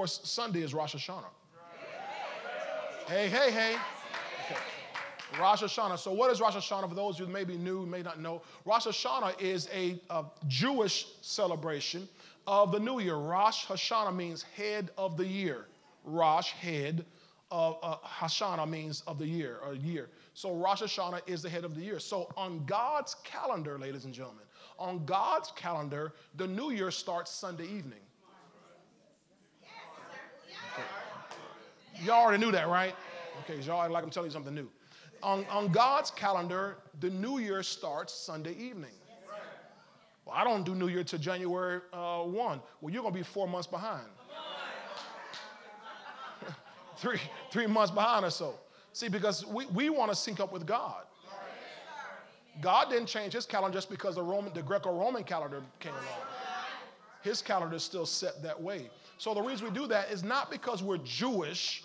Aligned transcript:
course, 0.00 0.20
Sunday 0.24 0.62
is 0.62 0.72
Rosh 0.72 0.94
Hashanah. 0.94 1.28
Hey, 3.06 3.28
hey, 3.28 3.50
hey. 3.50 3.76
Okay. 4.46 4.58
Rosh 5.38 5.62
Hashanah. 5.62 5.98
So, 5.98 6.10
what 6.10 6.30
is 6.30 6.40
Rosh 6.40 6.54
Hashanah? 6.54 6.88
For 6.88 6.94
those 6.94 7.18
who 7.18 7.26
may 7.26 7.44
be 7.44 7.58
new, 7.58 7.84
may 7.84 8.00
not 8.00 8.18
know, 8.18 8.40
Rosh 8.64 8.86
Hashanah 8.86 9.38
is 9.38 9.68
a, 9.74 10.00
a 10.08 10.24
Jewish 10.48 11.08
celebration 11.20 12.08
of 12.46 12.72
the 12.72 12.80
new 12.80 12.98
year. 12.98 13.16
Rosh 13.16 13.66
Hashanah 13.66 14.16
means 14.16 14.42
head 14.56 14.88
of 14.96 15.18
the 15.18 15.26
year. 15.26 15.66
Rosh, 16.04 16.52
head. 16.52 17.04
Of, 17.52 17.78
uh, 17.82 17.96
Hashanah 18.06 18.70
means 18.70 19.02
of 19.08 19.18
the 19.18 19.26
year, 19.26 19.58
or 19.66 19.74
year. 19.74 20.08
So 20.34 20.54
Rosh 20.54 20.82
Hashanah 20.82 21.22
is 21.26 21.42
the 21.42 21.50
head 21.50 21.64
of 21.64 21.74
the 21.74 21.80
year. 21.80 21.98
So 21.98 22.32
on 22.36 22.64
God's 22.64 23.16
calendar, 23.24 23.76
ladies 23.76 24.04
and 24.04 24.14
gentlemen, 24.14 24.44
on 24.78 25.04
God's 25.04 25.50
calendar, 25.56 26.12
the 26.36 26.46
new 26.46 26.70
year 26.70 26.92
starts 26.92 27.32
Sunday 27.32 27.64
evening. 27.64 27.98
Y'all 32.02 32.22
already 32.22 32.42
knew 32.42 32.52
that, 32.52 32.68
right? 32.68 32.94
Okay, 33.44 33.60
y'all 33.60 33.90
like 33.90 34.04
I'm 34.04 34.10
telling 34.10 34.30
you 34.30 34.32
something 34.32 34.54
new. 34.54 34.68
On, 35.22 35.44
on 35.50 35.70
God's 35.70 36.10
calendar, 36.10 36.78
the 37.00 37.10
new 37.10 37.38
year 37.38 37.62
starts 37.62 38.14
Sunday 38.14 38.54
evening. 38.54 38.90
Well, 40.24 40.34
I 40.34 40.44
don't 40.44 40.64
do 40.64 40.74
New 40.74 40.88
Year 40.88 41.04
till 41.04 41.18
January 41.18 41.80
uh, 41.92 42.22
1. 42.22 42.60
Well, 42.80 42.92
you're 42.92 43.02
going 43.02 43.12
to 43.12 43.18
be 43.18 43.24
four 43.24 43.48
months 43.48 43.66
behind. 43.66 44.06
three, 46.96 47.18
three 47.50 47.66
months 47.66 47.90
behind 47.90 48.24
or 48.24 48.30
so. 48.30 48.54
See, 48.92 49.08
because 49.08 49.46
we, 49.46 49.66
we 49.66 49.90
want 49.90 50.10
to 50.10 50.16
sync 50.16 50.40
up 50.40 50.52
with 50.52 50.66
God. 50.66 51.02
God 52.60 52.90
didn't 52.90 53.06
change 53.06 53.32
his 53.32 53.46
calendar 53.46 53.74
just 53.74 53.88
because 53.88 54.16
the 54.16 54.22
Roman, 54.22 54.52
the 54.52 54.62
Greco-Roman 54.62 55.24
calendar 55.24 55.62
came 55.78 55.92
along. 55.92 56.04
His 57.22 57.42
calendar 57.42 57.76
is 57.76 57.82
still 57.82 58.06
set 58.06 58.42
that 58.42 58.60
way. 58.60 58.90
So 59.18 59.34
the 59.34 59.42
reason 59.42 59.66
we 59.66 59.78
do 59.78 59.86
that 59.88 60.10
is 60.10 60.24
not 60.24 60.50
because 60.50 60.82
we're 60.82 60.98
Jewish 60.98 61.84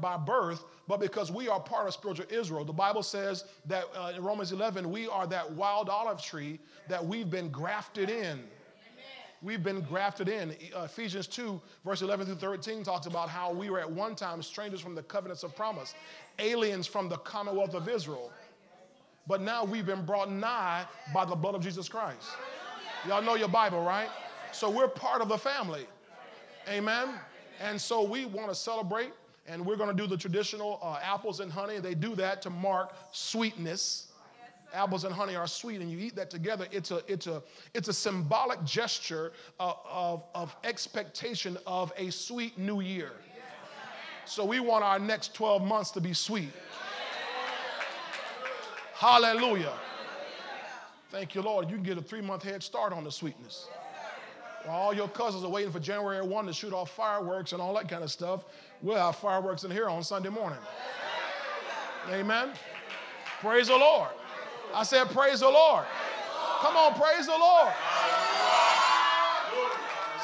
by 0.00 0.16
birth, 0.16 0.64
but 0.88 1.00
because 1.00 1.30
we 1.30 1.48
are 1.48 1.60
part 1.60 1.86
of 1.86 1.94
spiritual 1.94 2.26
Israel. 2.30 2.64
The 2.64 2.72
Bible 2.72 3.02
says 3.02 3.44
that 3.66 3.84
uh, 3.96 4.12
in 4.16 4.22
Romans 4.22 4.52
11, 4.52 4.90
we 4.90 5.08
are 5.08 5.26
that 5.26 5.50
wild 5.52 5.88
olive 5.88 6.22
tree 6.22 6.58
that 6.88 7.04
we've 7.04 7.30
been 7.30 7.48
grafted 7.50 8.10
in. 8.10 8.40
We've 9.42 9.62
been 9.62 9.80
grafted 9.80 10.28
in. 10.28 10.54
Uh, 10.74 10.82
Ephesians 10.82 11.26
2, 11.26 11.60
verse 11.84 12.02
11 12.02 12.26
through 12.26 12.36
13 12.36 12.84
talks 12.84 13.06
about 13.06 13.28
how 13.28 13.52
we 13.52 13.70
were 13.70 13.80
at 13.80 13.90
one 13.90 14.14
time 14.14 14.40
strangers 14.40 14.80
from 14.80 14.94
the 14.94 15.02
covenants 15.02 15.42
of 15.42 15.56
promise, 15.56 15.94
aliens 16.38 16.86
from 16.86 17.08
the 17.08 17.16
commonwealth 17.18 17.74
of 17.74 17.88
Israel. 17.88 18.32
But 19.26 19.40
now 19.40 19.64
we've 19.64 19.86
been 19.86 20.04
brought 20.04 20.30
nigh 20.30 20.84
by 21.12 21.24
the 21.24 21.34
blood 21.34 21.54
of 21.54 21.62
Jesus 21.62 21.88
Christ. 21.88 22.28
Y'all 23.06 23.22
know 23.22 23.34
your 23.34 23.48
Bible, 23.48 23.82
right? 23.82 24.08
So 24.52 24.70
we're 24.70 24.88
part 24.88 25.22
of 25.22 25.28
the 25.28 25.38
family. 25.38 25.86
Amen. 26.68 27.08
And 27.60 27.80
so 27.80 28.02
we 28.02 28.26
want 28.26 28.48
to 28.48 28.54
celebrate, 28.54 29.12
and 29.46 29.64
we're 29.64 29.76
going 29.76 29.94
to 29.94 30.00
do 30.02 30.06
the 30.06 30.16
traditional 30.16 30.78
uh, 30.82 30.98
apples 31.02 31.40
and 31.40 31.50
honey. 31.50 31.78
They 31.78 31.94
do 31.94 32.14
that 32.16 32.42
to 32.42 32.50
mark 32.50 32.94
sweetness. 33.12 34.08
Apples 34.72 35.04
and 35.04 35.12
honey 35.12 35.36
are 35.36 35.46
sweet 35.46 35.82
and 35.82 35.90
you 35.90 35.98
eat 35.98 36.16
that 36.16 36.30
together 36.30 36.66
it's 36.72 36.90
a 36.90 37.02
it's 37.06 37.26
a 37.26 37.42
it's 37.74 37.88
a 37.88 37.92
symbolic 37.92 38.64
gesture 38.64 39.32
of, 39.60 39.76
of, 39.86 40.24
of 40.34 40.56
expectation 40.64 41.58
of 41.66 41.92
a 41.98 42.10
sweet 42.10 42.56
new 42.56 42.80
year. 42.80 43.12
So 44.24 44.46
we 44.46 44.60
want 44.60 44.82
our 44.82 44.98
next 44.98 45.34
12 45.34 45.62
months 45.62 45.90
to 45.90 46.00
be 46.00 46.14
sweet. 46.14 46.52
Hallelujah. 48.94 49.74
Thank 51.10 51.34
you 51.34 51.42
lord. 51.42 51.68
You 51.68 51.76
can 51.76 51.84
get 51.84 51.98
a 51.98 52.02
three 52.02 52.22
month 52.22 52.42
head 52.42 52.62
start 52.62 52.94
on 52.94 53.04
the 53.04 53.12
sweetness 53.12 53.68
all 54.68 54.94
your 54.94 55.08
cousins 55.08 55.44
are 55.44 55.50
waiting 55.50 55.72
for 55.72 55.80
january 55.80 56.22
1 56.22 56.46
to 56.46 56.52
shoot 56.52 56.72
off 56.72 56.90
fireworks 56.90 57.52
and 57.52 57.60
all 57.60 57.74
that 57.74 57.88
kind 57.88 58.02
of 58.02 58.10
stuff 58.10 58.44
we'll 58.82 58.96
have 58.96 59.16
fireworks 59.16 59.64
in 59.64 59.70
here 59.70 59.88
on 59.88 60.02
sunday 60.02 60.28
morning 60.28 60.58
amen 62.10 62.50
praise 63.40 63.68
the 63.68 63.76
lord 63.76 64.08
I 64.74 64.84
said, 64.84 65.10
Praise 65.10 65.40
the 65.40 65.50
Lord. 65.50 65.84
Come 66.60 66.76
on, 66.76 66.94
praise 66.94 67.26
the 67.26 67.32
Lord. 67.32 67.72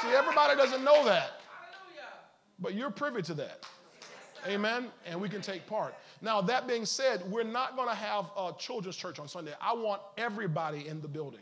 See, 0.00 0.08
everybody 0.08 0.56
doesn't 0.56 0.84
know 0.84 1.04
that, 1.04 1.40
but 2.58 2.74
you're 2.74 2.90
privy 2.90 3.22
to 3.22 3.34
that. 3.34 3.64
Amen. 4.46 4.86
And 5.04 5.20
we 5.20 5.28
can 5.28 5.42
take 5.42 5.66
part. 5.66 5.94
Now, 6.22 6.40
that 6.42 6.68
being 6.68 6.84
said, 6.84 7.28
we're 7.28 7.42
not 7.42 7.74
going 7.76 7.88
to 7.88 7.94
have 7.94 8.26
a 8.36 8.52
children's 8.56 8.96
church 8.96 9.18
on 9.18 9.26
Sunday. 9.26 9.52
I 9.60 9.72
want 9.72 10.00
everybody 10.16 10.86
in 10.86 11.00
the 11.00 11.08
building. 11.08 11.40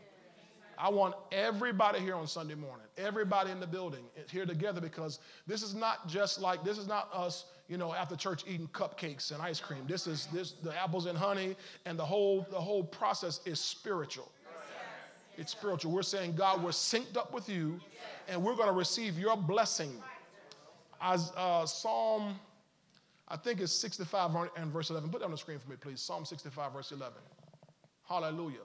I 0.78 0.91
want 0.91 1.14
everybody 1.32 2.00
here 2.00 2.14
on 2.14 2.26
Sunday 2.26 2.54
morning, 2.54 2.87
everybody 2.98 3.50
in 3.50 3.60
the 3.60 3.66
building 3.66 4.04
here 4.31 4.47
together 4.47 4.81
because 4.81 5.20
this 5.47 5.62
is 5.62 5.75
not 5.75 6.09
just 6.09 6.41
like, 6.41 6.64
this 6.64 6.78
is 6.78 6.87
not 6.87 7.09
us 7.12 7.47
you 7.69 7.76
know, 7.76 7.92
after 7.92 8.14
church 8.16 8.44
eating 8.47 8.69
cupcakes 8.69 9.32
and 9.32 9.42
ice 9.42 9.59
cream. 9.59 9.84
This 9.88 10.06
is 10.06 10.26
this 10.32 10.53
the 10.53 10.76
apples 10.78 11.06
and 11.06 11.19
honey, 11.19 11.56
and 11.84 11.98
the 11.98 12.04
whole 12.04 12.47
the 12.50 12.60
whole 12.60 12.84
process 12.84 13.41
is 13.44 13.59
spiritual. 13.59 14.31
It's 15.36 15.53
spiritual. 15.53 15.92
We're 15.92 16.03
saying, 16.03 16.34
God, 16.34 16.62
we're 16.62 16.70
synced 16.70 17.16
up 17.16 17.32
with 17.34 17.48
you, 17.48 17.78
and 18.28 18.42
we're 18.42 18.54
going 18.54 18.69
to 18.69 18.75
receive 18.75 19.19
your 19.19 19.36
blessing. 19.36 19.92
As 21.00 21.31
uh, 21.36 21.66
Psalm, 21.66 22.41
I 23.28 23.36
think 23.36 23.60
it's 23.60 23.72
65 23.72 24.48
and 24.56 24.72
verse 24.72 24.88
11. 24.88 25.10
Put 25.10 25.20
it 25.20 25.25
on 25.26 25.31
the 25.31 25.36
screen 25.36 25.59
for 25.59 25.69
me, 25.69 25.76
please. 25.78 26.00
Psalm 26.00 26.25
65, 26.25 26.72
verse 26.72 26.91
11. 26.91 27.12
Hallelujah. 28.09 28.65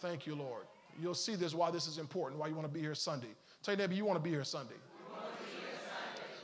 Thank 0.00 0.26
you, 0.26 0.34
Lord. 0.34 0.64
You'll 1.00 1.14
see 1.14 1.34
this 1.34 1.54
why 1.54 1.70
this 1.70 1.86
is 1.86 1.98
important, 1.98 2.40
why 2.40 2.48
you 2.48 2.54
want 2.54 2.66
to 2.66 2.72
be 2.72 2.80
here 2.80 2.94
Sunday. 2.94 3.28
Tell 3.62 3.74
your 3.74 3.78
neighbor 3.78 3.94
you 3.94 4.04
want 4.04 4.18
to 4.18 4.22
be 4.22 4.30
here 4.30 4.44
Sunday. 4.44 4.74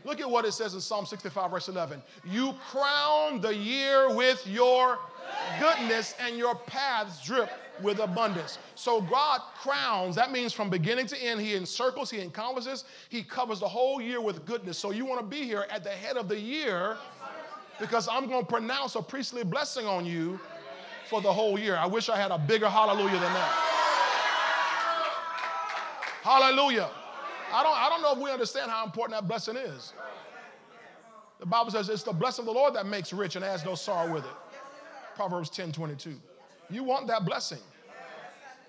Look 0.04 0.20
at 0.20 0.30
what 0.30 0.44
it 0.44 0.52
says 0.52 0.74
in 0.74 0.80
Psalm 0.80 1.06
65, 1.06 1.50
verse 1.50 1.68
11. 1.68 2.00
You 2.24 2.54
crown 2.70 3.40
the 3.40 3.54
year 3.54 4.14
with 4.14 4.46
your 4.46 4.98
goodness, 5.58 6.14
and 6.20 6.36
your 6.36 6.54
paths 6.54 7.24
drip 7.24 7.50
with 7.82 7.98
abundance. 7.98 8.58
So 8.74 9.00
God 9.00 9.40
crowns, 9.60 10.16
that 10.16 10.32
means 10.32 10.52
from 10.52 10.70
beginning 10.70 11.06
to 11.08 11.18
end, 11.18 11.40
He 11.40 11.54
encircles, 11.54 12.10
He 12.10 12.20
encompasses, 12.20 12.84
He 13.08 13.22
covers 13.22 13.60
the 13.60 13.68
whole 13.68 14.00
year 14.00 14.20
with 14.20 14.44
goodness. 14.46 14.78
So 14.78 14.90
you 14.90 15.04
want 15.04 15.20
to 15.20 15.26
be 15.26 15.44
here 15.44 15.66
at 15.70 15.84
the 15.84 15.90
head 15.90 16.16
of 16.16 16.28
the 16.28 16.38
year 16.38 16.96
because 17.78 18.08
I'm 18.08 18.28
going 18.28 18.44
to 18.44 18.50
pronounce 18.50 18.94
a 18.94 19.02
priestly 19.02 19.44
blessing 19.44 19.86
on 19.86 20.06
you 20.06 20.40
for 21.08 21.20
the 21.20 21.32
whole 21.32 21.58
year. 21.58 21.76
I 21.76 21.86
wish 21.86 22.08
I 22.08 22.16
had 22.16 22.30
a 22.30 22.38
bigger 22.38 22.68
hallelujah 22.68 23.20
than 23.20 23.32
that. 23.32 23.67
Hallelujah. 26.22 26.90
I 27.52 27.62
don't, 27.62 27.76
I 27.76 27.88
don't 27.88 28.02
know 28.02 28.12
if 28.12 28.18
we 28.18 28.30
understand 28.30 28.70
how 28.70 28.84
important 28.84 29.20
that 29.20 29.26
blessing 29.26 29.56
is. 29.56 29.92
The 31.40 31.46
Bible 31.46 31.70
says 31.70 31.88
it's 31.88 32.02
the 32.02 32.12
blessing 32.12 32.42
of 32.42 32.46
the 32.46 32.52
Lord 32.52 32.74
that 32.74 32.86
makes 32.86 33.12
rich 33.12 33.36
and 33.36 33.44
adds 33.44 33.64
no 33.64 33.74
sorrow 33.74 34.12
with 34.12 34.24
it. 34.24 34.30
Proverbs 35.14 35.50
10 35.50 35.72
22. 35.72 36.14
You 36.70 36.84
want 36.84 37.06
that 37.08 37.24
blessing. 37.24 37.58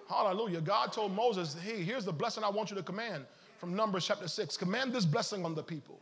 Hallelujah. 0.07 0.61
God 0.61 0.91
told 0.91 1.13
Moses, 1.13 1.55
hey, 1.61 1.83
here's 1.83 2.05
the 2.05 2.11
blessing 2.11 2.43
I 2.43 2.49
want 2.49 2.71
you 2.71 2.75
to 2.77 2.83
command 2.83 3.25
from 3.59 3.75
Numbers 3.75 4.07
chapter 4.07 4.27
6. 4.27 4.57
Command 4.57 4.93
this 4.93 5.05
blessing 5.05 5.45
on 5.45 5.53
the 5.53 5.61
people. 5.61 5.99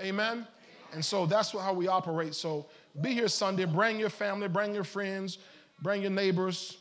Amen. 0.00 0.46
And 0.92 1.04
so 1.04 1.26
that's 1.26 1.52
how 1.52 1.72
we 1.72 1.86
operate. 1.86 2.34
So 2.34 2.66
be 3.00 3.12
here 3.12 3.28
Sunday. 3.28 3.64
Bring 3.64 4.00
your 4.00 4.08
family, 4.08 4.48
bring 4.48 4.74
your 4.74 4.84
friends, 4.84 5.38
bring 5.82 6.00
your 6.02 6.10
neighbors, 6.10 6.78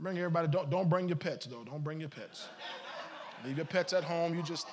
bring 0.00 0.18
everybody. 0.18 0.48
Don't, 0.48 0.68
don't 0.70 0.88
bring 0.88 1.08
your 1.08 1.16
pets, 1.16 1.46
though. 1.46 1.62
Don't 1.64 1.84
bring 1.84 2.00
your 2.00 2.08
pets. 2.08 2.48
Leave 3.44 3.56
your 3.56 3.66
pets 3.66 3.92
at 3.92 4.04
home. 4.04 4.34
You 4.34 4.42
just, 4.42 4.68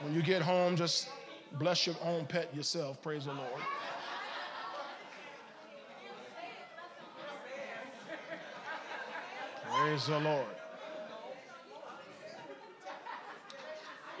when 0.00 0.14
you 0.14 0.22
get 0.22 0.42
home, 0.42 0.76
just 0.76 1.08
bless 1.58 1.86
your 1.86 1.96
own 2.02 2.26
pet 2.26 2.54
yourself. 2.54 3.02
Praise 3.02 3.24
the 3.24 3.32
Lord. 3.32 3.50
Praise 9.70 10.06
the 10.06 10.18
Lord. 10.20 10.46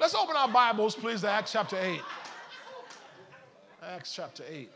Let's 0.00 0.14
open 0.14 0.34
our 0.36 0.48
Bibles, 0.48 0.96
please, 0.96 1.20
to 1.20 1.30
Acts 1.30 1.52
chapter 1.52 1.78
8. 1.80 2.00
Acts 3.82 4.14
chapter 4.14 4.42
8. 4.48 4.70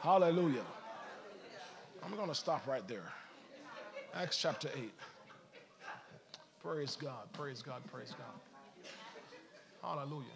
Hallelujah. 0.00 0.64
I'm 2.04 2.14
going 2.16 2.28
to 2.28 2.34
stop 2.34 2.66
right 2.66 2.86
there. 2.88 3.10
Acts 4.14 4.36
chapter 4.36 4.68
8. 4.76 4.90
Praise 6.62 6.96
God, 6.96 7.32
praise 7.32 7.62
God, 7.62 7.82
praise 7.92 8.12
God. 8.18 8.90
Hallelujah. 9.82 10.26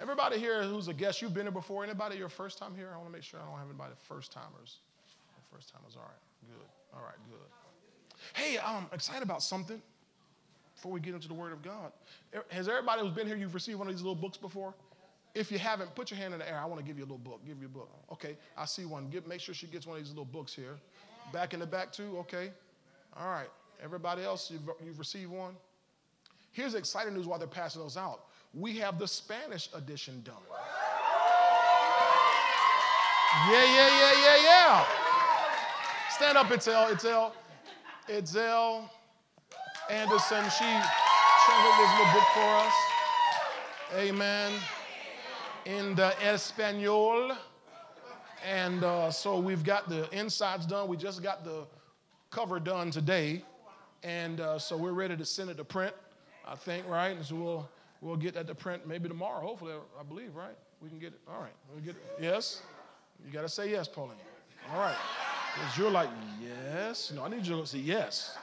Everybody 0.00 0.38
here 0.38 0.64
who's 0.64 0.88
a 0.88 0.94
guest, 0.94 1.22
you've 1.22 1.34
been 1.34 1.44
here 1.44 1.52
before. 1.52 1.84
Anybody 1.84 2.16
your 2.16 2.28
first 2.28 2.58
time 2.58 2.74
here? 2.74 2.90
I 2.92 2.96
want 2.96 3.08
to 3.08 3.12
make 3.12 3.22
sure 3.22 3.38
I 3.40 3.48
don't 3.48 3.58
have 3.58 3.68
anybody 3.68 3.92
first 4.08 4.32
timers. 4.32 4.78
First 5.52 5.72
timers, 5.72 5.96
all 5.96 6.02
right, 6.02 6.48
good. 6.48 6.66
All 6.92 7.02
right, 7.02 7.14
good. 7.30 7.48
Hey, 8.34 8.58
I'm 8.58 8.86
excited 8.92 9.22
about 9.22 9.42
something 9.42 9.80
before 10.74 10.90
we 10.90 10.98
get 10.98 11.14
into 11.14 11.28
the 11.28 11.34
Word 11.34 11.52
of 11.52 11.62
God. 11.62 11.92
Has 12.48 12.68
everybody 12.68 13.02
who's 13.02 13.12
been 13.12 13.28
here, 13.28 13.36
you've 13.36 13.54
received 13.54 13.78
one 13.78 13.86
of 13.86 13.94
these 13.94 14.02
little 14.02 14.16
books 14.16 14.36
before? 14.36 14.74
If 15.34 15.52
you 15.52 15.58
haven't, 15.58 15.94
put 15.94 16.10
your 16.10 16.18
hand 16.18 16.32
in 16.32 16.40
the 16.40 16.48
air. 16.48 16.58
I 16.58 16.64
want 16.64 16.80
to 16.80 16.86
give 16.86 16.98
you 16.98 17.04
a 17.04 17.06
little 17.06 17.18
book. 17.18 17.40
Give 17.46 17.60
you 17.60 17.66
a 17.66 17.68
book. 17.68 17.90
Okay, 18.12 18.36
I 18.56 18.64
see 18.64 18.84
one. 18.84 19.08
Give, 19.10 19.26
make 19.26 19.40
sure 19.40 19.54
she 19.54 19.66
gets 19.66 19.86
one 19.86 19.96
of 19.96 20.02
these 20.02 20.10
little 20.10 20.24
books 20.24 20.52
here. 20.52 20.76
Back 21.32 21.54
in 21.54 21.60
the 21.60 21.66
back, 21.66 21.92
too. 21.92 22.16
Okay. 22.18 22.50
All 23.16 23.28
right. 23.28 23.48
Everybody 23.84 24.22
else, 24.22 24.50
you've, 24.50 24.68
you've 24.84 24.98
received 24.98 25.30
one? 25.30 25.54
Here's 26.52 26.74
exciting 26.74 27.14
news 27.14 27.26
while 27.26 27.38
they're 27.38 27.46
passing 27.46 27.82
those 27.82 27.96
out. 27.96 28.26
we 28.54 28.78
have 28.78 28.98
the 28.98 29.06
Spanish 29.06 29.68
edition 29.74 30.22
done. 30.24 30.34
Yeah, 33.50 33.64
yeah, 33.64 34.00
yeah, 34.00 34.12
yeah, 34.24 34.36
yeah. 34.42 34.84
Stand 36.10 36.38
up, 36.38 36.46
Itzel, 36.46 36.90
Itzel. 36.92 37.32
Itzel 38.08 38.88
Anderson, 39.90 40.44
she 40.48 40.64
translated 41.44 41.78
this 41.78 41.90
little 41.98 42.12
book 42.14 42.28
for 42.32 42.56
us. 42.56 42.72
Amen. 43.96 44.52
In 45.66 45.94
the 45.94 46.14
Espanol. 46.22 47.36
And 48.46 48.82
uh, 48.82 49.10
so 49.10 49.38
we've 49.38 49.62
got 49.62 49.88
the 49.90 50.08
insides 50.16 50.64
done. 50.64 50.88
We 50.88 50.96
just 50.96 51.22
got 51.22 51.44
the 51.44 51.66
cover 52.30 52.58
done 52.60 52.90
today. 52.90 53.42
And 54.04 54.40
uh, 54.40 54.58
so 54.58 54.76
we're 54.76 54.92
ready 54.92 55.16
to 55.16 55.24
send 55.24 55.48
it 55.48 55.56
to 55.56 55.64
print, 55.64 55.94
I 56.46 56.54
think, 56.54 56.86
right? 56.86 57.16
And 57.16 57.24
so 57.24 57.34
we'll, 57.36 57.68
we'll 58.02 58.16
get 58.16 58.34
that 58.34 58.46
to 58.48 58.54
print 58.54 58.86
maybe 58.86 59.08
tomorrow, 59.08 59.40
hopefully, 59.40 59.72
I 59.98 60.02
believe, 60.02 60.36
right? 60.36 60.54
We 60.82 60.90
can 60.90 60.98
get 60.98 61.14
it. 61.14 61.20
All 61.26 61.40
right. 61.40 61.54
We'll 61.72 61.82
get 61.82 61.96
it. 61.96 62.02
Yes? 62.20 62.60
You 63.24 63.32
got 63.32 63.42
to 63.42 63.48
say 63.48 63.70
yes, 63.70 63.88
Pauline. 63.88 64.18
All 64.70 64.78
right. 64.78 64.96
Because 65.54 65.78
you're 65.78 65.90
like, 65.90 66.10
yes. 66.42 67.12
No, 67.16 67.24
I 67.24 67.28
need 67.28 67.46
you 67.46 67.58
to 67.58 67.66
say 67.66 67.78
yes. 67.78 68.36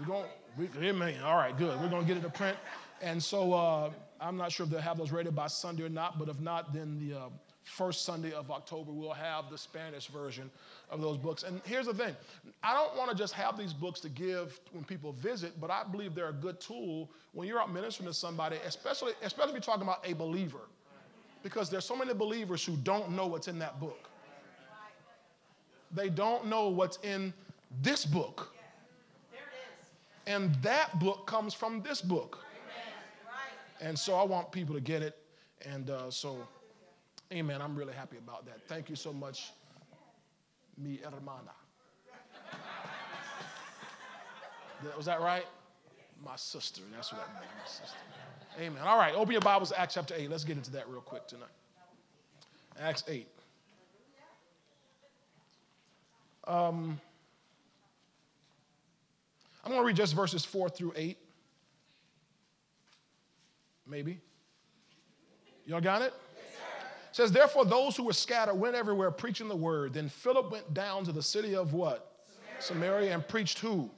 We're 0.00 0.06
going, 0.06 0.24
we, 0.58 0.68
amen. 0.82 1.22
All 1.22 1.36
right, 1.36 1.56
good. 1.56 1.80
We're 1.80 1.88
going 1.88 2.02
to 2.02 2.08
get 2.08 2.16
it 2.16 2.22
to 2.22 2.30
print. 2.30 2.56
And 3.00 3.22
so 3.22 3.52
uh, 3.52 3.90
I'm 4.20 4.36
not 4.36 4.50
sure 4.50 4.64
if 4.64 4.70
they'll 4.70 4.80
have 4.80 4.98
those 4.98 5.12
ready 5.12 5.30
by 5.30 5.46
Sunday 5.46 5.84
or 5.84 5.88
not, 5.88 6.18
but 6.18 6.28
if 6.28 6.40
not, 6.40 6.72
then 6.72 6.98
the 6.98 7.18
uh, 7.18 7.28
first 7.64 8.04
Sunday 8.04 8.32
of 8.32 8.50
October, 8.50 8.92
we'll 8.92 9.12
have 9.12 9.50
the 9.50 9.58
Spanish 9.58 10.06
version 10.06 10.50
of 10.90 11.00
those 11.00 11.16
books. 11.16 11.42
And 11.42 11.60
here's 11.64 11.86
the 11.86 11.94
thing 11.94 12.14
I 12.62 12.74
don't 12.74 12.96
want 12.96 13.10
to 13.10 13.16
just 13.16 13.34
have 13.34 13.56
these 13.56 13.72
books 13.72 14.00
to 14.00 14.08
give 14.08 14.58
when 14.72 14.84
people 14.84 15.12
visit, 15.12 15.60
but 15.60 15.70
I 15.70 15.84
believe 15.84 16.14
they're 16.14 16.28
a 16.28 16.32
good 16.32 16.60
tool 16.60 17.10
when 17.32 17.48
you're 17.48 17.60
out 17.60 17.72
ministering 17.72 18.08
to 18.08 18.14
somebody, 18.14 18.56
especially, 18.66 19.12
especially 19.22 19.50
if 19.50 19.54
you're 19.54 19.74
talking 19.74 19.82
about 19.82 20.06
a 20.06 20.12
believer. 20.12 20.68
Because 21.42 21.68
there's 21.68 21.84
so 21.84 21.96
many 21.96 22.14
believers 22.14 22.64
who 22.64 22.76
don't 22.76 23.10
know 23.10 23.26
what's 23.26 23.48
in 23.48 23.58
that 23.58 23.80
book. 23.80 24.08
They 25.90 26.08
don't 26.08 26.46
know 26.46 26.68
what's 26.68 26.98
in 27.02 27.34
this 27.82 28.04
book. 28.04 28.54
And 30.26 30.54
that 30.62 30.98
book 31.00 31.26
comes 31.26 31.52
from 31.52 31.82
this 31.82 32.00
book. 32.00 32.38
And 33.80 33.98
so 33.98 34.14
I 34.14 34.22
want 34.22 34.52
people 34.52 34.74
to 34.74 34.80
get 34.80 35.02
it. 35.02 35.18
And 35.64 35.90
uh, 35.90 36.10
so, 36.10 36.38
amen. 37.32 37.62
I'm 37.62 37.74
really 37.74 37.94
happy 37.94 38.16
about 38.18 38.46
that. 38.46 38.60
Thank 38.68 38.88
you 38.88 38.96
so 38.96 39.12
much, 39.12 39.52
mi 40.76 41.00
hermana. 41.02 41.52
Was 44.96 45.06
that 45.06 45.20
right? 45.20 45.46
My 46.24 46.36
sister. 46.36 46.82
That's 46.94 47.12
what 47.12 47.20
that 47.26 47.34
means. 47.34 47.52
My 47.58 47.66
sister. 47.66 47.98
Amen. 48.60 48.82
All 48.82 48.98
right, 48.98 49.14
open 49.14 49.32
your 49.32 49.40
Bibles 49.40 49.72
Acts 49.74 49.94
chapter 49.94 50.14
8. 50.16 50.30
Let's 50.30 50.44
get 50.44 50.56
into 50.56 50.70
that 50.72 50.88
real 50.88 51.00
quick 51.00 51.26
tonight. 51.26 51.48
Acts 52.80 53.04
8. 53.08 53.26
Um, 56.46 57.00
I'm 59.64 59.70
going 59.70 59.80
to 59.80 59.86
read 59.86 59.96
just 59.96 60.14
verses 60.14 60.44
4 60.44 60.68
through 60.68 60.92
8. 60.96 61.16
Maybe. 63.86 64.18
Y'all 65.66 65.80
got 65.80 66.02
it? 66.02 66.12
It 67.12 67.16
says, 67.16 67.30
Therefore, 67.30 67.66
those 67.66 67.94
who 67.94 68.04
were 68.04 68.14
scattered 68.14 68.54
went 68.54 68.74
everywhere 68.74 69.10
preaching 69.10 69.46
the 69.46 69.54
word. 69.54 69.92
Then 69.92 70.08
Philip 70.08 70.50
went 70.50 70.72
down 70.72 71.04
to 71.04 71.12
the 71.12 71.22
city 71.22 71.54
of 71.54 71.74
what? 71.74 72.16
Samaria, 72.58 72.90
Samaria 72.90 73.14
and 73.14 73.28
preached 73.28 73.58
who? 73.58 73.90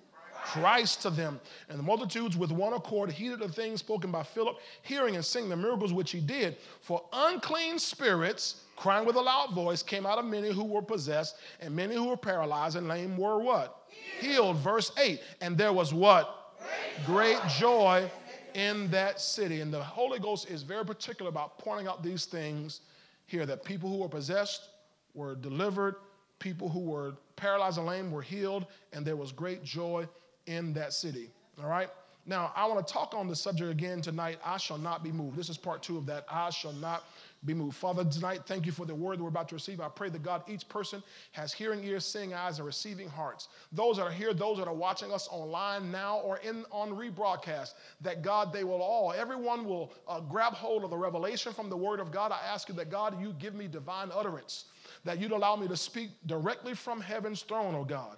Christ 0.44 1.02
to 1.02 1.11
them. 1.11 1.38
And 1.69 1.78
the 1.78 1.84
multitudes 1.84 2.37
with 2.37 2.50
one 2.50 2.72
accord 2.72 3.12
heeded 3.12 3.38
the 3.38 3.49
things 3.49 3.78
spoken 3.78 4.11
by 4.11 4.25
Philip, 4.25 4.56
hearing 4.82 5.14
and 5.14 5.25
seeing 5.25 5.49
the 5.49 5.55
miracles 5.56 5.93
which 5.93 6.11
he 6.11 6.19
did. 6.19 6.56
For 6.81 7.05
unclean 7.12 7.78
spirits, 7.78 8.62
crying 8.75 9.06
with 9.06 9.14
a 9.14 9.20
loud 9.20 9.55
voice, 9.55 9.81
came 9.81 10.06
out 10.06 10.19
of 10.19 10.25
many 10.25 10.50
who 10.50 10.64
were 10.64 10.82
possessed, 10.82 11.37
and 11.61 11.72
many 11.72 11.94
who 11.94 12.08
were 12.08 12.16
paralyzed 12.16 12.75
and 12.75 12.88
lame 12.88 13.16
were 13.16 13.38
what? 13.38 13.87
Healed. 14.19 14.56
Verse 14.56 14.90
8. 14.99 15.20
And 15.40 15.56
there 15.56 15.72
was 15.72 15.94
what? 15.94 16.56
Great 17.06 17.38
joy 17.61 18.11
in 18.55 18.90
that 18.90 19.20
city. 19.20 19.61
And 19.61 19.72
the 19.72 19.84
Holy 19.84 20.19
Ghost 20.19 20.50
is 20.50 20.64
very 20.64 20.84
particular 20.84 21.28
about 21.28 21.61
pointing 21.61 21.87
out 21.87 22.02
these 22.02 22.25
things 22.25 22.81
here 23.26 23.47
that 23.47 23.65
people 23.65 23.88
who 23.88 23.99
were 23.99 24.09
possessed 24.09 24.69
were 25.15 25.35
delivered, 25.35 25.97
people 26.38 26.69
who 26.69 26.81
were 26.81 27.15
paralyzed 27.37 27.79
and 27.79 27.87
lame 27.87 28.11
were 28.11 28.23
healed, 28.23 28.67
and 28.93 29.05
there 29.05 29.17
was 29.17 29.32
great 29.32 29.62
joy 29.62 30.06
in 30.47 30.73
that 30.75 30.93
city. 30.93 31.31
All 31.62 31.69
right? 31.69 31.88
Now, 32.26 32.53
I 32.56 32.67
want 32.67 32.87
to 32.87 32.93
talk 32.93 33.15
on 33.15 33.29
the 33.29 33.37
subject 33.37 33.71
again 33.71 34.00
tonight. 34.00 34.38
I 34.44 34.56
shall 34.56 34.79
not 34.79 35.05
be 35.05 35.12
moved. 35.12 35.37
This 35.37 35.49
is 35.50 35.59
part 35.59 35.82
two 35.82 35.99
of 35.99 36.06
that. 36.06 36.25
I 36.31 36.50
shall 36.50 36.73
not 36.73 37.05
be 37.44 37.55
moved. 37.55 37.76
Father, 37.76 38.05
tonight, 38.05 38.43
thank 38.46 38.64
you 38.64 38.73
for 38.73 38.87
the 38.87 38.94
word 38.94 39.20
we're 39.20 39.29
about 39.29 39.49
to 39.49 39.55
receive. 39.55 39.81
I 39.81 39.88
pray 39.88 40.08
that 40.08 40.23
God, 40.23 40.43
each 40.49 40.69
person 40.69 41.02
has 41.32 41.52
hearing 41.52 41.85
ears, 41.85 42.06
seeing 42.06 42.32
eyes, 42.32 42.58
and 42.58 42.67
receiving 42.67 43.08
hearts. 43.08 43.49
Those 43.73 43.99
that 43.99 44.05
are 44.05 44.11
here, 44.11 44.32
those 44.32 44.58
that 44.58 44.69
are 44.69 44.75
watching 44.75 45.12
us 45.12 45.29
online 45.31 45.91
now 45.91 46.19
or 46.20 46.38
in 46.38 46.64
on 46.70 46.91
rebroadcast, 46.91 47.75
that 48.00 48.23
God, 48.23 48.52
they 48.52 48.64
will 48.64 48.81
all, 48.81 49.12
everyone 49.12 49.64
will 49.64 49.93
uh, 50.08 50.20
grab 50.20 50.55
hold 50.55 50.85
of 50.85 50.91
the 50.91 50.96
revelation 50.96 51.52
from 51.52 51.69
the 51.69 51.76
word 51.76 52.00
of 52.00 52.11
God. 52.11 52.32
I 52.32 52.41
ask 52.46 52.69
you 52.69 52.75
that 52.76 52.91
God, 52.91 53.20
you 53.20 53.35
give 53.38 53.55
me 53.55 53.69
divine 53.69 54.11
utterance, 54.12 54.64
that 55.05 55.20
you'd 55.20 55.32
allow 55.32 55.56
me 55.56 55.69
to 55.69 55.76
speak 55.76 56.11
directly 56.26 56.75
from 56.75 57.00
heaven's 57.00 57.43
throne, 57.43 57.75
oh 57.75 57.85
God. 57.85 58.17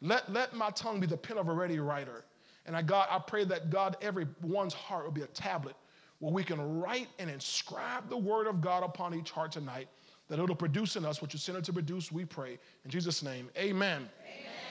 Let, 0.00 0.32
let 0.32 0.54
my 0.54 0.70
tongue 0.70 1.00
be 1.00 1.06
the 1.06 1.16
pen 1.16 1.38
of 1.38 1.48
a 1.48 1.52
ready 1.52 1.80
writer. 1.80 2.24
And 2.66 2.76
I, 2.76 2.82
God, 2.82 3.08
I 3.10 3.18
pray 3.18 3.44
that 3.44 3.70
God, 3.70 3.96
everyone's 4.00 4.74
heart 4.74 5.04
will 5.04 5.10
be 5.10 5.22
a 5.22 5.26
tablet 5.28 5.74
where 6.18 6.32
we 6.32 6.42
can 6.42 6.80
write 6.80 7.08
and 7.18 7.30
inscribe 7.30 8.08
the 8.08 8.16
word 8.16 8.46
of 8.46 8.60
God 8.60 8.82
upon 8.82 9.14
each 9.14 9.30
heart 9.30 9.52
tonight, 9.52 9.88
that 10.28 10.38
it'll 10.38 10.54
produce 10.54 10.96
in 10.96 11.04
us 11.04 11.22
what 11.22 11.32
you 11.32 11.38
sent 11.38 11.58
it 11.58 11.64
to 11.64 11.72
produce, 11.72 12.12
we 12.12 12.24
pray. 12.24 12.58
In 12.84 12.90
Jesus' 12.90 13.22
name, 13.22 13.48
amen, 13.56 14.08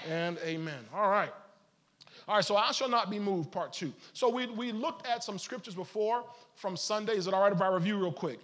amen. 0.05 0.37
and 0.37 0.37
amen. 0.39 0.85
All 0.93 1.09
right. 1.09 1.31
All 2.27 2.35
right, 2.35 2.43
so 2.43 2.57
I 2.57 2.71
shall 2.73 2.89
not 2.89 3.09
be 3.09 3.19
moved, 3.19 3.51
part 3.51 3.71
two. 3.71 3.93
So 4.11 4.27
we, 4.29 4.47
we 4.47 4.73
looked 4.73 5.07
at 5.07 5.23
some 5.23 5.39
scriptures 5.39 5.75
before 5.75 6.25
from 6.55 6.75
Sunday. 6.75 7.13
Is 7.13 7.27
it 7.27 7.33
all 7.33 7.41
right 7.41 7.53
if 7.53 7.61
I 7.61 7.69
review 7.69 7.97
real 7.97 8.11
quick? 8.11 8.39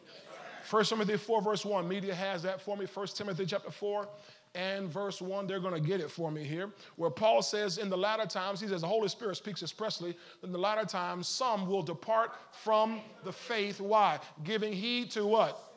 First 0.63 0.89
Timothy 0.89 1.17
4, 1.17 1.41
verse 1.41 1.65
1. 1.65 1.85
Media 1.85 2.15
has 2.15 2.44
that 2.44 2.61
for 2.61 2.77
me. 2.77 2.85
First 2.85 3.17
Timothy 3.17 3.45
chapter 3.45 3.69
4 3.69 4.07
and 4.55 4.89
verse 4.89 5.21
1. 5.21 5.47
They're 5.47 5.59
going 5.59 5.73
to 5.73 5.79
get 5.79 6.00
it 6.00 6.11
for 6.11 6.31
me 6.31 6.44
here, 6.44 6.69
where 6.95 7.09
Paul 7.09 7.41
says, 7.41 7.77
In 7.77 7.89
the 7.89 7.97
latter 7.97 8.25
times, 8.25 8.59
he 8.59 8.67
says, 8.67 8.81
the 8.81 8.88
Holy 8.88 9.07
Spirit 9.07 9.35
speaks 9.35 9.61
expressly, 9.61 10.15
in 10.44 10.51
the 10.51 10.57
latter 10.57 10.85
times, 10.85 11.27
some 11.27 11.67
will 11.67 11.81
depart 11.81 12.31
from 12.51 13.01
the 13.23 13.31
faith. 13.31 13.81
Why? 13.81 14.19
Giving 14.44 14.73
heed 14.73 15.11
to 15.11 15.25
what? 15.25 15.73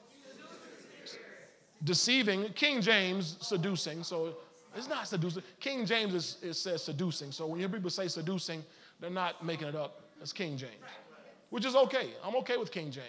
Deceiving. 1.85 2.49
King 2.55 2.81
James, 2.81 3.37
seducing. 3.41 4.03
So 4.03 4.37
it's 4.75 4.89
not 4.89 5.07
seducing. 5.09 5.43
King 5.61 5.87
James 5.87 6.39
is, 6.43 6.59
says 6.59 6.83
seducing. 6.83 7.33
So 7.33 7.47
when 7.47 7.61
you 7.61 7.67
hear 7.67 7.75
people 7.75 7.91
say 7.91 8.09
seducing, 8.09 8.65
they're 9.01 9.11
not 9.11 9.45
making 9.45 9.69
it 9.69 9.77
up. 9.77 10.03
It's 10.21 10.33
King 10.33 10.57
James, 10.57 10.73
which 11.51 11.67
is 11.67 11.77
okay. 11.77 12.11
I'm 12.25 12.35
okay 12.37 12.57
with 12.57 12.71
King 12.71 12.91
James. 12.91 13.07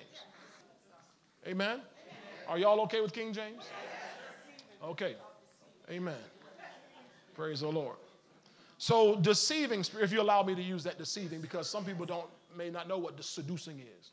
Amen? 1.48 1.80
Are 2.48 2.58
y'all 2.58 2.82
okay 2.82 3.00
with 3.00 3.13
King 3.13 3.32
James? 3.32 3.63
Okay. 4.84 5.15
Amen. 5.89 6.15
Praise 7.36 7.62
the 7.62 7.67
Lord. 7.67 7.96
So 8.77 9.15
deceiving 9.15 9.84
if 10.01 10.12
you 10.12 10.22
allow 10.22 10.44
me 10.44 10.56
to 10.56 10.62
use 10.62 10.84
that 10.84 10.98
deceiving, 10.98 11.41
because 11.41 11.70
some 11.70 11.86
people 11.86 12.06
don't 12.06 12.27
may 12.56 12.70
not 12.70 12.88
know 12.88 12.98
what 12.98 13.17
the 13.17 13.24
seducing 13.24 13.79
is. 13.79 14.12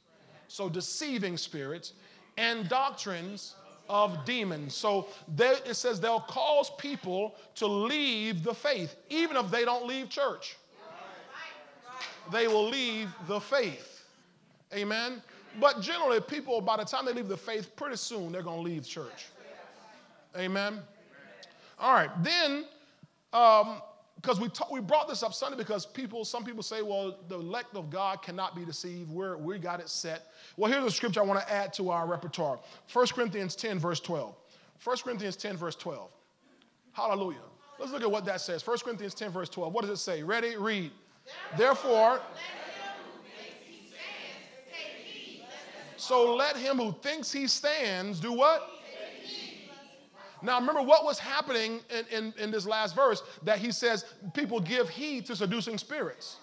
So 0.48 0.68
deceiving 0.68 1.36
spirits 1.36 1.94
and 2.36 2.68
doctrines 2.68 3.54
of 3.88 4.24
demons. 4.24 4.74
So 4.74 5.08
they, 5.36 5.54
it 5.66 5.74
says 5.74 6.00
they'll 6.00 6.20
cause 6.20 6.70
people 6.78 7.34
to 7.56 7.66
leave 7.66 8.42
the 8.42 8.54
faith, 8.54 8.96
even 9.10 9.36
if 9.36 9.50
they 9.50 9.64
don't 9.64 9.86
leave 9.86 10.08
church. 10.08 10.56
They 12.32 12.46
will 12.46 12.68
leave 12.68 13.10
the 13.26 13.40
faith. 13.40 14.04
Amen. 14.72 15.22
But 15.60 15.80
generally, 15.80 16.20
people, 16.20 16.60
by 16.60 16.78
the 16.78 16.84
time 16.84 17.04
they 17.04 17.12
leave 17.12 17.28
the 17.28 17.36
faith, 17.36 17.76
pretty 17.76 17.96
soon 17.96 18.32
they're 18.32 18.42
going 18.42 18.58
to 18.58 18.62
leave 18.62 18.86
church. 18.86 19.26
Amen. 20.36 20.80
All 21.78 21.92
right, 21.92 22.10
then, 22.22 22.64
because 23.30 24.36
um, 24.36 24.40
we, 24.40 24.48
ta- 24.48 24.68
we 24.70 24.80
brought 24.80 25.08
this 25.08 25.22
up 25.22 25.34
Sunday 25.34 25.56
because 25.56 25.84
people, 25.84 26.24
some 26.24 26.44
people 26.44 26.62
say, 26.62 26.82
well, 26.82 27.18
the 27.28 27.36
elect 27.36 27.76
of 27.76 27.90
God 27.90 28.22
cannot 28.22 28.54
be 28.54 28.64
deceived. 28.64 29.10
We're, 29.10 29.36
we 29.36 29.58
got 29.58 29.80
it 29.80 29.88
set. 29.88 30.32
Well, 30.56 30.70
here's 30.70 30.84
a 30.84 30.90
scripture 30.90 31.20
I 31.20 31.24
want 31.24 31.40
to 31.40 31.52
add 31.52 31.72
to 31.74 31.90
our 31.90 32.06
repertoire 32.06 32.58
1 32.92 33.06
Corinthians 33.08 33.56
10, 33.56 33.78
verse 33.78 34.00
12. 34.00 34.34
1 34.82 34.96
Corinthians 34.98 35.36
10, 35.36 35.56
verse 35.56 35.76
12. 35.76 36.10
Hallelujah. 36.92 37.38
Let's 37.78 37.90
look 37.90 38.02
at 38.02 38.10
what 38.10 38.24
that 38.26 38.40
says. 38.40 38.64
1 38.66 38.78
Corinthians 38.78 39.14
10, 39.14 39.30
verse 39.30 39.48
12. 39.48 39.72
What 39.72 39.82
does 39.82 39.90
it 39.90 40.02
say? 40.02 40.22
Ready? 40.22 40.56
Read. 40.56 40.92
Therefore, 41.56 42.20
so 45.96 46.34
let 46.34 46.56
him 46.56 46.76
who 46.76 46.92
thinks 47.02 47.32
he 47.32 47.46
stands 47.46 48.20
do 48.20 48.32
what? 48.32 48.73
Now, 50.44 50.60
remember 50.60 50.82
what 50.82 51.04
was 51.04 51.18
happening 51.18 51.80
in, 51.90 52.04
in, 52.16 52.34
in, 52.38 52.50
this 52.50 52.66
last 52.66 52.94
verse 52.94 53.22
that 53.44 53.58
he 53.58 53.72
says 53.72 54.04
people 54.34 54.60
give 54.60 54.90
heed 54.90 55.24
to 55.26 55.36
seducing 55.36 55.78
spirits. 55.78 56.36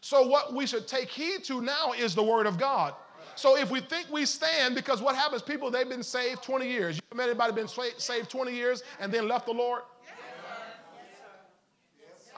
So, 0.00 0.26
what 0.26 0.52
we 0.52 0.66
should 0.66 0.88
take 0.88 1.08
heed 1.08 1.44
to 1.44 1.62
now 1.62 1.92
is 1.92 2.14
the 2.14 2.22
Word 2.22 2.46
of 2.46 2.58
God. 2.58 2.94
So, 3.36 3.56
if 3.56 3.70
we 3.70 3.80
think 3.80 4.08
we 4.10 4.26
stand, 4.26 4.74
because 4.74 5.00
what 5.00 5.14
happens, 5.14 5.40
people, 5.40 5.70
they've 5.70 5.88
been 5.88 6.02
saved 6.02 6.42
20 6.42 6.68
years. 6.68 6.96
You 6.96 7.16
met 7.16 7.28
anybody 7.28 7.52
been 7.52 7.68
saved 7.68 8.28
20 8.28 8.52
years 8.52 8.82
and 8.98 9.12
then 9.12 9.28
left 9.28 9.46
the 9.46 9.52
Lord? 9.52 9.82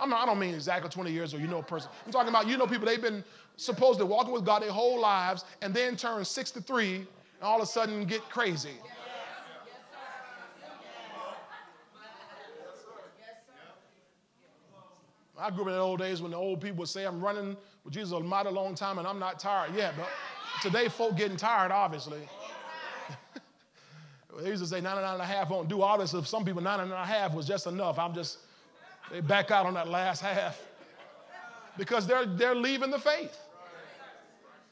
I'm 0.00 0.10
not, 0.10 0.22
I 0.22 0.26
don't 0.26 0.38
mean 0.38 0.54
exactly 0.54 0.88
20 0.88 1.10
years 1.10 1.34
or 1.34 1.38
you 1.38 1.48
know 1.48 1.58
a 1.58 1.62
person. 1.62 1.90
I'm 2.06 2.12
talking 2.12 2.28
about 2.28 2.46
you 2.46 2.56
know 2.56 2.66
people, 2.66 2.86
they've 2.86 3.02
been 3.02 3.24
supposed 3.56 3.98
to 3.98 4.06
walking 4.06 4.32
with 4.32 4.44
God 4.44 4.62
their 4.62 4.70
whole 4.70 5.00
lives 5.00 5.44
and 5.62 5.74
then 5.74 5.96
turn 5.96 6.24
63 6.24 6.94
and 6.96 7.06
all 7.42 7.56
of 7.56 7.62
a 7.62 7.66
sudden 7.66 8.04
get 8.04 8.22
crazy. 8.30 8.76
I 15.40 15.50
grew 15.50 15.62
up 15.62 15.68
in 15.68 15.74
the 15.74 15.80
old 15.80 16.00
days 16.00 16.20
when 16.20 16.32
the 16.32 16.36
old 16.36 16.60
people 16.60 16.78
would 16.78 16.88
say, 16.88 17.04
I'm 17.04 17.20
running 17.20 17.56
with 17.84 17.94
Jesus 17.94 18.12
a 18.12 18.20
mighty 18.20 18.50
long 18.50 18.74
time 18.74 18.98
and 18.98 19.06
I'm 19.06 19.18
not 19.18 19.38
tired 19.38 19.74
yet. 19.74 19.94
But 19.96 20.08
today, 20.62 20.88
folk 20.88 21.16
getting 21.16 21.36
tired, 21.36 21.70
obviously. 21.70 22.20
they 24.40 24.48
used 24.48 24.62
to 24.62 24.68
say 24.68 24.80
99 24.80 25.12
and 25.12 25.22
a 25.22 25.24
half 25.24 25.50
won't 25.50 25.68
do. 25.68 25.82
Obviously, 25.82 26.22
some 26.24 26.44
people, 26.44 26.60
99 26.60 26.92
and 26.92 26.92
a 26.92 27.06
half 27.06 27.34
was 27.34 27.46
just 27.46 27.66
enough. 27.66 27.98
I'm 27.98 28.14
just, 28.14 28.38
they 29.10 29.20
back 29.20 29.50
out 29.50 29.66
on 29.66 29.74
that 29.74 29.88
last 29.88 30.22
half 30.22 30.60
because 31.76 32.06
they're, 32.06 32.26
they're 32.26 32.56
leaving 32.56 32.90
the 32.90 32.98
faith. 32.98 33.38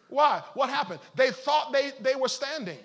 Why? 0.09 0.43
What 0.55 0.71
happened? 0.71 1.01
They 1.15 1.31
thought 1.31 1.73
they, 1.73 1.93
they 2.01 2.15
were 2.17 2.29
standing. 2.29 2.79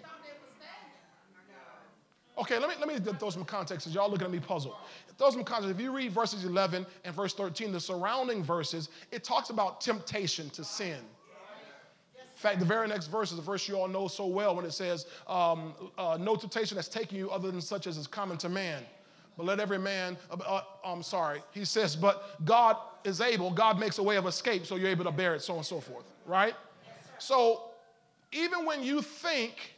Okay, 2.37 2.57
let 2.57 2.69
me, 2.69 2.75
let 2.79 2.87
me 2.87 3.13
throw 3.13 3.29
some 3.29 3.43
context 3.43 3.85
because 3.85 3.93
y'all 3.93 4.09
looking 4.09 4.25
at 4.25 4.31
me 4.31 4.39
puzzled. 4.39 4.75
Throw 5.21 5.29
some 5.29 5.43
context. 5.43 5.75
If 5.75 5.79
you 5.79 5.95
read 5.95 6.11
verses 6.13 6.45
11 6.45 6.83
and 7.05 7.15
verse 7.15 7.35
13, 7.35 7.71
the 7.71 7.79
surrounding 7.79 8.43
verses, 8.43 8.89
it 9.11 9.23
talks 9.23 9.51
about 9.51 9.79
temptation 9.79 10.49
to 10.49 10.63
sin. 10.63 10.97
In 10.97 12.23
fact, 12.33 12.57
the 12.57 12.65
very 12.65 12.87
next 12.87 13.05
verse 13.05 13.31
is 13.31 13.37
a 13.37 13.41
verse 13.43 13.67
you 13.67 13.75
all 13.75 13.87
know 13.87 14.07
so 14.07 14.25
well 14.25 14.55
when 14.55 14.65
it 14.65 14.73
says, 14.73 15.05
um, 15.27 15.75
uh, 15.99 16.17
No 16.19 16.35
temptation 16.35 16.75
has 16.77 16.89
taken 16.89 17.19
you 17.19 17.29
other 17.29 17.51
than 17.51 17.61
such 17.61 17.85
as 17.85 17.97
is 17.97 18.07
common 18.07 18.35
to 18.39 18.49
man. 18.49 18.81
But 19.37 19.45
let 19.45 19.59
every 19.59 19.77
man, 19.77 20.17
uh, 20.31 20.37
uh, 20.43 20.63
I'm 20.83 21.03
sorry, 21.03 21.43
he 21.51 21.65
says, 21.65 21.95
but 21.95 22.43
God 22.43 22.77
is 23.03 23.21
able, 23.21 23.51
God 23.51 23.79
makes 23.79 23.99
a 23.99 24.03
way 24.03 24.17
of 24.17 24.25
escape 24.25 24.65
so 24.65 24.75
you're 24.75 24.89
able 24.89 25.05
to 25.05 25.11
bear 25.11 25.35
it, 25.35 25.43
so 25.43 25.53
on 25.53 25.59
and 25.59 25.65
so 25.67 25.79
forth, 25.79 26.05
right? 26.25 26.55
So 27.19 27.65
even 28.31 28.65
when 28.65 28.81
you 28.81 29.03
think 29.03 29.75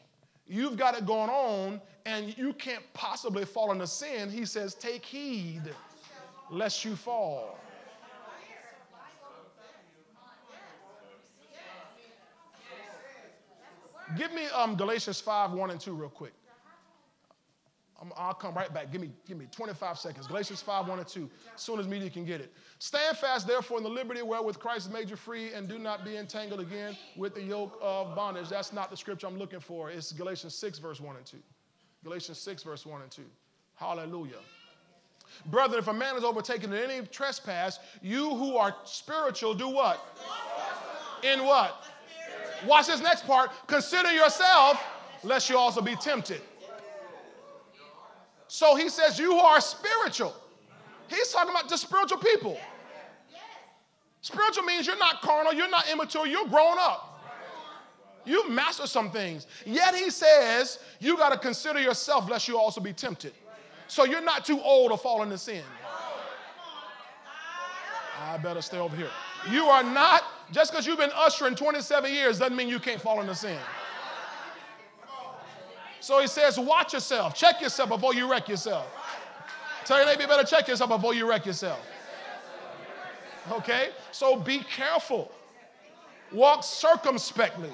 you've 0.48 0.78
got 0.78 0.98
it 0.98 1.06
going 1.06 1.30
on 1.30 1.82
and 2.06 2.38
you 2.38 2.54
can't 2.54 2.84
possibly 2.94 3.46
fall 3.46 3.72
into 3.72 3.88
sin, 3.88 4.30
he 4.30 4.46
says, 4.46 4.74
Take 4.74 5.06
heed 5.06 5.64
lest 6.50 6.84
you 6.84 6.96
fall. 6.96 7.58
Give 14.18 14.34
me 14.34 14.46
um, 14.48 14.76
Galatians 14.76 15.20
5 15.22 15.54
1 15.54 15.72
and 15.72 15.80
2 15.80 15.94
real 15.94 16.10
quick. 16.10 16.34
i 18.00 18.28
will 18.28 18.34
come 18.34 18.54
right 18.54 18.72
back. 18.72 18.92
Give 18.92 19.02
me, 19.02 19.12
give 19.28 19.38
me 19.38 19.48
25 19.52 19.98
seconds. 19.98 20.28
Galatians 20.28 20.62
5 20.62 20.88
1 20.88 21.00
and 21.00 21.08
2. 21.08 21.30
As 21.56 21.62
soon 21.62 21.80
as 21.80 21.88
media 21.88 22.10
can 22.10 22.26
get 22.26 22.42
it. 22.42 22.54
Stand 22.80 23.18
fast, 23.18 23.48
therefore, 23.48 23.78
in 23.78 23.84
the 23.84 23.90
liberty 23.90 24.22
wherewith 24.22 24.60
Christ 24.60 24.92
made 24.92 25.10
you 25.10 25.16
free, 25.16 25.54
and 25.54 25.68
do 25.68 25.80
not 25.80 26.06
be 26.06 26.18
entangled 26.18 26.60
again 26.60 26.96
with 27.18 27.34
the 27.34 27.42
yoke 27.42 27.80
of 27.82 28.16
bondage. 28.16 28.50
That's 28.50 28.74
not 28.74 28.92
the 28.92 28.98
scripture 28.98 29.26
I'm 29.26 29.38
looking 29.38 29.62
for. 29.62 29.90
It's 29.90 30.12
Galatians 30.12 30.54
6, 30.56 30.78
verse 30.80 31.00
1 31.00 31.16
and 31.16 31.26
2. 31.26 31.38
Galatians 32.04 32.38
6, 32.40 32.64
verse 32.64 32.86
1 32.86 33.02
and 33.02 33.12
2. 33.12 33.22
Hallelujah. 33.76 34.40
Brother, 35.48 35.80
if 35.80 35.88
a 35.88 35.94
man 35.94 36.16
is 36.16 36.24
overtaken 36.24 36.72
in 36.74 36.92
any 36.92 37.06
trespass, 37.08 37.80
you 38.02 38.36
who 38.36 38.58
are 38.58 38.76
spiritual 38.84 39.54
do 39.54 39.70
what? 39.70 40.20
In 41.24 41.44
what? 41.46 41.86
Watch 42.66 42.88
this 42.88 43.02
next 43.02 43.26
part. 43.26 43.52
Consider 43.68 44.12
yourself, 44.12 44.82
lest 45.24 45.50
you 45.50 45.58
also 45.58 45.82
be 45.82 45.96
tempted. 45.96 46.42
So 48.48 48.76
he 48.76 48.90
says, 48.90 49.18
You 49.18 49.32
who 49.32 49.40
are 49.40 49.60
spiritual. 49.60 50.36
He's 51.10 51.32
talking 51.32 51.52
about 51.52 51.70
the 51.70 51.78
spiritual 51.78 52.20
people. 52.20 52.58
Spiritual 54.22 54.64
means 54.64 54.88
you're 54.88 54.98
not 54.98 55.22
carnal, 55.22 55.54
you're 55.54 55.70
not 55.70 55.90
immature, 55.92 56.26
you're 56.26 56.48
grown 56.48 56.78
up. 56.80 57.13
You 58.26 58.50
master 58.50 58.88
some 58.88 59.12
things. 59.12 59.48
Yet 59.66 59.96
he 59.96 60.10
says 60.10 60.80
you 61.00 61.18
got 61.18 61.30
to 61.30 61.38
consider 61.38 61.82
yourself 61.82 62.30
lest 62.30 62.48
you 62.48 62.58
also 62.58 62.80
be 62.82 62.94
tempted. 62.94 63.34
So 63.88 64.06
you're 64.06 64.22
not 64.24 64.46
too 64.46 64.60
old 64.62 64.92
to 64.92 64.98
fall 64.98 65.24
into 65.24 65.38
sin. 65.38 65.64
I 68.20 68.38
better 68.38 68.62
stay 68.62 68.78
over 68.78 68.96
here. 68.96 69.10
You 69.52 69.66
are 69.66 69.84
not, 69.84 70.24
just 70.52 70.72
because 70.72 70.88
you've 70.88 70.98
been 70.98 71.12
ushering 71.16 71.56
27 71.56 72.12
years 72.12 72.40
doesn't 72.40 72.56
mean 72.56 72.70
you 72.70 72.80
can't 72.80 73.02
fall 73.02 73.20
into 73.20 73.36
sin. 73.36 73.60
So 76.00 76.20
he 76.20 76.28
says, 76.28 76.60
watch 76.60 76.94
yourself, 76.94 77.36
check 77.36 77.62
yourself 77.62 77.90
before 77.90 78.14
you 78.14 78.30
wreck 78.30 78.48
yourself. 78.50 78.88
Tell 79.86 79.98
your 79.98 80.06
neighbor, 80.06 80.22
you 80.22 80.28
better 80.28 80.48
check 80.48 80.68
yourself 80.68 80.90
before 80.90 81.14
you 81.14 81.30
wreck 81.30 81.46
yourself. 81.46 81.80
Okay? 83.52 83.90
So 84.12 84.38
be 84.38 84.60
careful. 84.60 85.32
Walk 86.32 86.64
circumspectly 86.64 87.70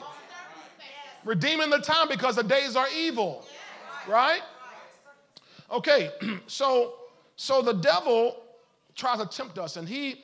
redeeming 1.25 1.69
the 1.69 1.79
time 1.79 2.07
because 2.09 2.35
the 2.35 2.43
days 2.43 2.75
are 2.75 2.87
evil. 2.95 3.45
Right? 4.07 4.41
Okay, 5.71 6.11
so 6.47 6.93
so 7.35 7.61
the 7.61 7.73
devil 7.73 8.37
tries 8.95 9.19
to 9.19 9.25
tempt 9.25 9.57
us, 9.59 9.77
and 9.77 9.87
he 9.87 10.23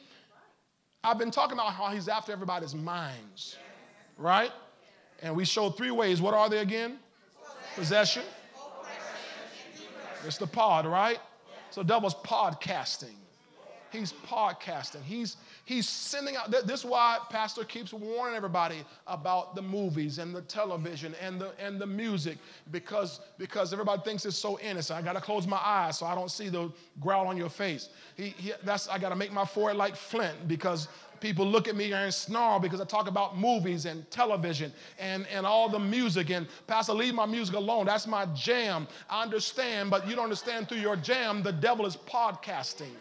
I've 1.04 1.20
been 1.20 1.32
talking 1.32 1.54
about 1.54 1.74
how 1.74 1.90
he's 1.90 2.08
after 2.08 2.32
everybody's 2.32 2.74
minds, 2.74 3.58
right? 4.18 4.52
And 5.22 5.36
we 5.36 5.46
showed 5.46 5.78
three 5.78 5.92
ways. 5.92 6.20
What 6.20 6.34
are 6.34 6.50
they 6.50 6.60
again? 6.60 6.98
Possession. 7.76 8.24
It's 10.26 10.38
the 10.38 10.48
pod, 10.48 10.88
right? 10.88 11.20
So 11.70 11.84
devil's 11.84 12.16
podcasting. 12.16 13.16
He's 13.96 14.14
podcasting. 14.28 15.04
He's 15.04 15.38
he's 15.66 15.88
sending 15.88 16.36
out. 16.36 16.52
This 16.52 16.80
is 16.80 16.86
why 16.86 17.20
Pastor 17.30 17.64
keeps 17.64 17.94
warning 17.94 18.36
everybody 18.36 18.84
about 19.08 19.56
the 19.56 19.62
movies 19.62 20.20
and 20.20 20.36
the 20.36 20.42
television 20.42 21.16
and 21.22 21.40
the 21.40 21.52
and 21.60 21.80
the 21.80 21.86
music 21.86 22.38
because 22.72 23.22
because 23.38 23.74
everybody 23.74 24.02
thinks 24.04 24.26
it's 24.26 24.38
so 24.38 24.60
innocent. 24.60 25.00
I 25.00 25.02
got 25.02 25.14
to 25.14 25.22
close 25.22 25.48
my 25.48 25.62
eyes 25.64 26.00
so 26.00 26.06
I 26.06 26.16
don't 26.16 26.32
see 26.32 26.50
the 26.50 26.72
growl 27.00 27.28
on 27.28 27.38
your 27.38 27.50
face. 27.50 27.90
He, 28.16 28.30
he 28.30 28.54
that's 28.64 28.88
I 28.90 28.98
got 28.98 29.10
to 29.10 29.16
make 29.16 29.32
my 29.32 29.46
forehead 29.46 29.78
like 29.78 29.96
flint 29.96 30.48
because 30.48 30.88
people 31.20 31.46
look 31.46 31.68
at 31.68 31.76
me 31.76 31.94
and 31.94 32.14
snarl 32.14 32.60
because 32.60 32.82
I 32.82 32.86
talk 32.86 33.08
about 33.08 33.38
movies 33.38 33.86
and 33.86 34.10
television 34.12 34.72
and, 35.00 35.26
and 35.28 35.46
all 35.46 35.70
the 35.70 35.80
music. 35.80 36.30
And 36.30 36.48
Pastor, 36.68 36.94
leave 36.94 37.14
my 37.14 37.26
music 37.26 37.56
alone. 37.56 37.86
That's 37.86 38.06
my 38.06 38.26
jam. 38.28 38.88
I 39.10 39.24
understand, 39.24 39.90
but 39.90 40.08
you 40.08 40.16
don't 40.16 40.26
understand 40.26 40.68
through 40.68 40.80
your 40.80 40.96
jam, 40.96 41.42
the 41.42 41.54
devil 41.54 41.86
is 41.86 41.96
podcasting. 41.96 42.92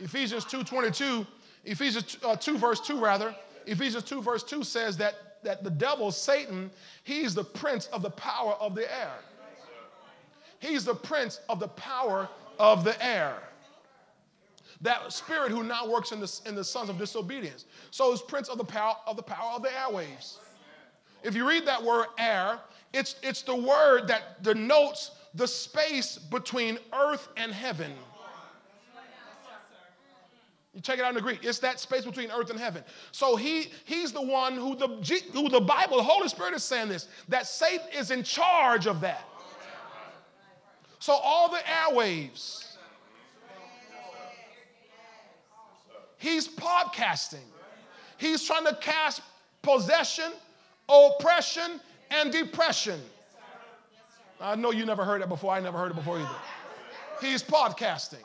Ephesians 0.00 0.44
2.22, 0.44 1.26
Ephesians 1.64 2.16
uh, 2.24 2.36
2 2.36 2.58
verse 2.58 2.80
2 2.80 2.98
rather, 2.98 3.34
Ephesians 3.66 4.04
2 4.04 4.22
verse 4.22 4.42
2 4.42 4.64
says 4.64 4.96
that, 4.96 5.42
that 5.42 5.62
the 5.62 5.70
devil, 5.70 6.10
Satan, 6.10 6.70
he's 7.04 7.34
the 7.34 7.44
prince 7.44 7.86
of 7.88 8.02
the 8.02 8.10
power 8.10 8.52
of 8.54 8.74
the 8.74 8.90
air. 8.92 9.14
He's 10.58 10.84
the 10.84 10.94
prince 10.94 11.40
of 11.48 11.58
the 11.60 11.68
power 11.68 12.28
of 12.58 12.84
the 12.84 13.02
air. 13.04 13.38
That 14.82 15.12
spirit 15.12 15.50
who 15.50 15.62
now 15.62 15.86
works 15.86 16.12
in 16.12 16.20
the, 16.20 16.40
in 16.46 16.54
the 16.54 16.64
sons 16.64 16.88
of 16.88 16.98
disobedience. 16.98 17.66
So 17.90 18.10
he's 18.10 18.22
prince 18.22 18.48
of 18.48 18.58
the 18.58 18.64
power 18.64 18.96
of 19.06 19.16
the 19.16 19.22
power 19.22 19.56
of 19.56 19.62
the 19.62 19.68
airwaves. 19.68 20.36
If 21.22 21.34
you 21.34 21.46
read 21.46 21.66
that 21.66 21.82
word 21.82 22.06
air, 22.18 22.58
it's, 22.92 23.16
it's 23.22 23.42
the 23.42 23.54
word 23.54 24.08
that 24.08 24.42
denotes 24.42 25.12
the 25.34 25.46
space 25.46 26.16
between 26.16 26.78
earth 26.92 27.28
and 27.36 27.52
heaven. 27.52 27.92
You 30.74 30.80
check 30.80 30.98
it 30.98 31.04
out 31.04 31.08
in 31.08 31.16
the 31.16 31.20
Greek. 31.20 31.40
It's 31.42 31.58
that 31.60 31.80
space 31.80 32.04
between 32.04 32.30
earth 32.30 32.50
and 32.50 32.58
heaven. 32.58 32.84
So 33.10 33.34
he, 33.34 33.72
he's 33.84 34.12
the 34.12 34.22
one 34.22 34.54
who 34.54 34.76
the, 34.76 34.86
who 35.32 35.48
the 35.48 35.60
Bible, 35.60 35.96
the 35.96 36.02
Holy 36.02 36.28
Spirit 36.28 36.54
is 36.54 36.62
saying 36.62 36.88
this, 36.88 37.08
that 37.28 37.46
Satan 37.46 37.86
is 37.96 38.10
in 38.12 38.22
charge 38.22 38.86
of 38.86 39.00
that. 39.00 39.24
So 41.00 41.14
all 41.14 41.50
the 41.50 41.58
airwaves, 41.58 42.76
he's 46.18 46.46
podcasting. 46.46 47.38
He's 48.18 48.44
trying 48.44 48.66
to 48.66 48.76
cast 48.76 49.22
possession, 49.62 50.30
oppression, 50.88 51.80
and 52.10 52.30
depression. 52.30 53.00
I 54.40 54.54
know 54.54 54.70
you 54.70 54.86
never 54.86 55.04
heard 55.04 55.20
that 55.22 55.28
before. 55.28 55.52
I 55.52 55.60
never 55.60 55.78
heard 55.78 55.90
it 55.90 55.96
before 55.96 56.18
either. 56.18 56.28
He's 57.20 57.42
podcasting. 57.42 58.22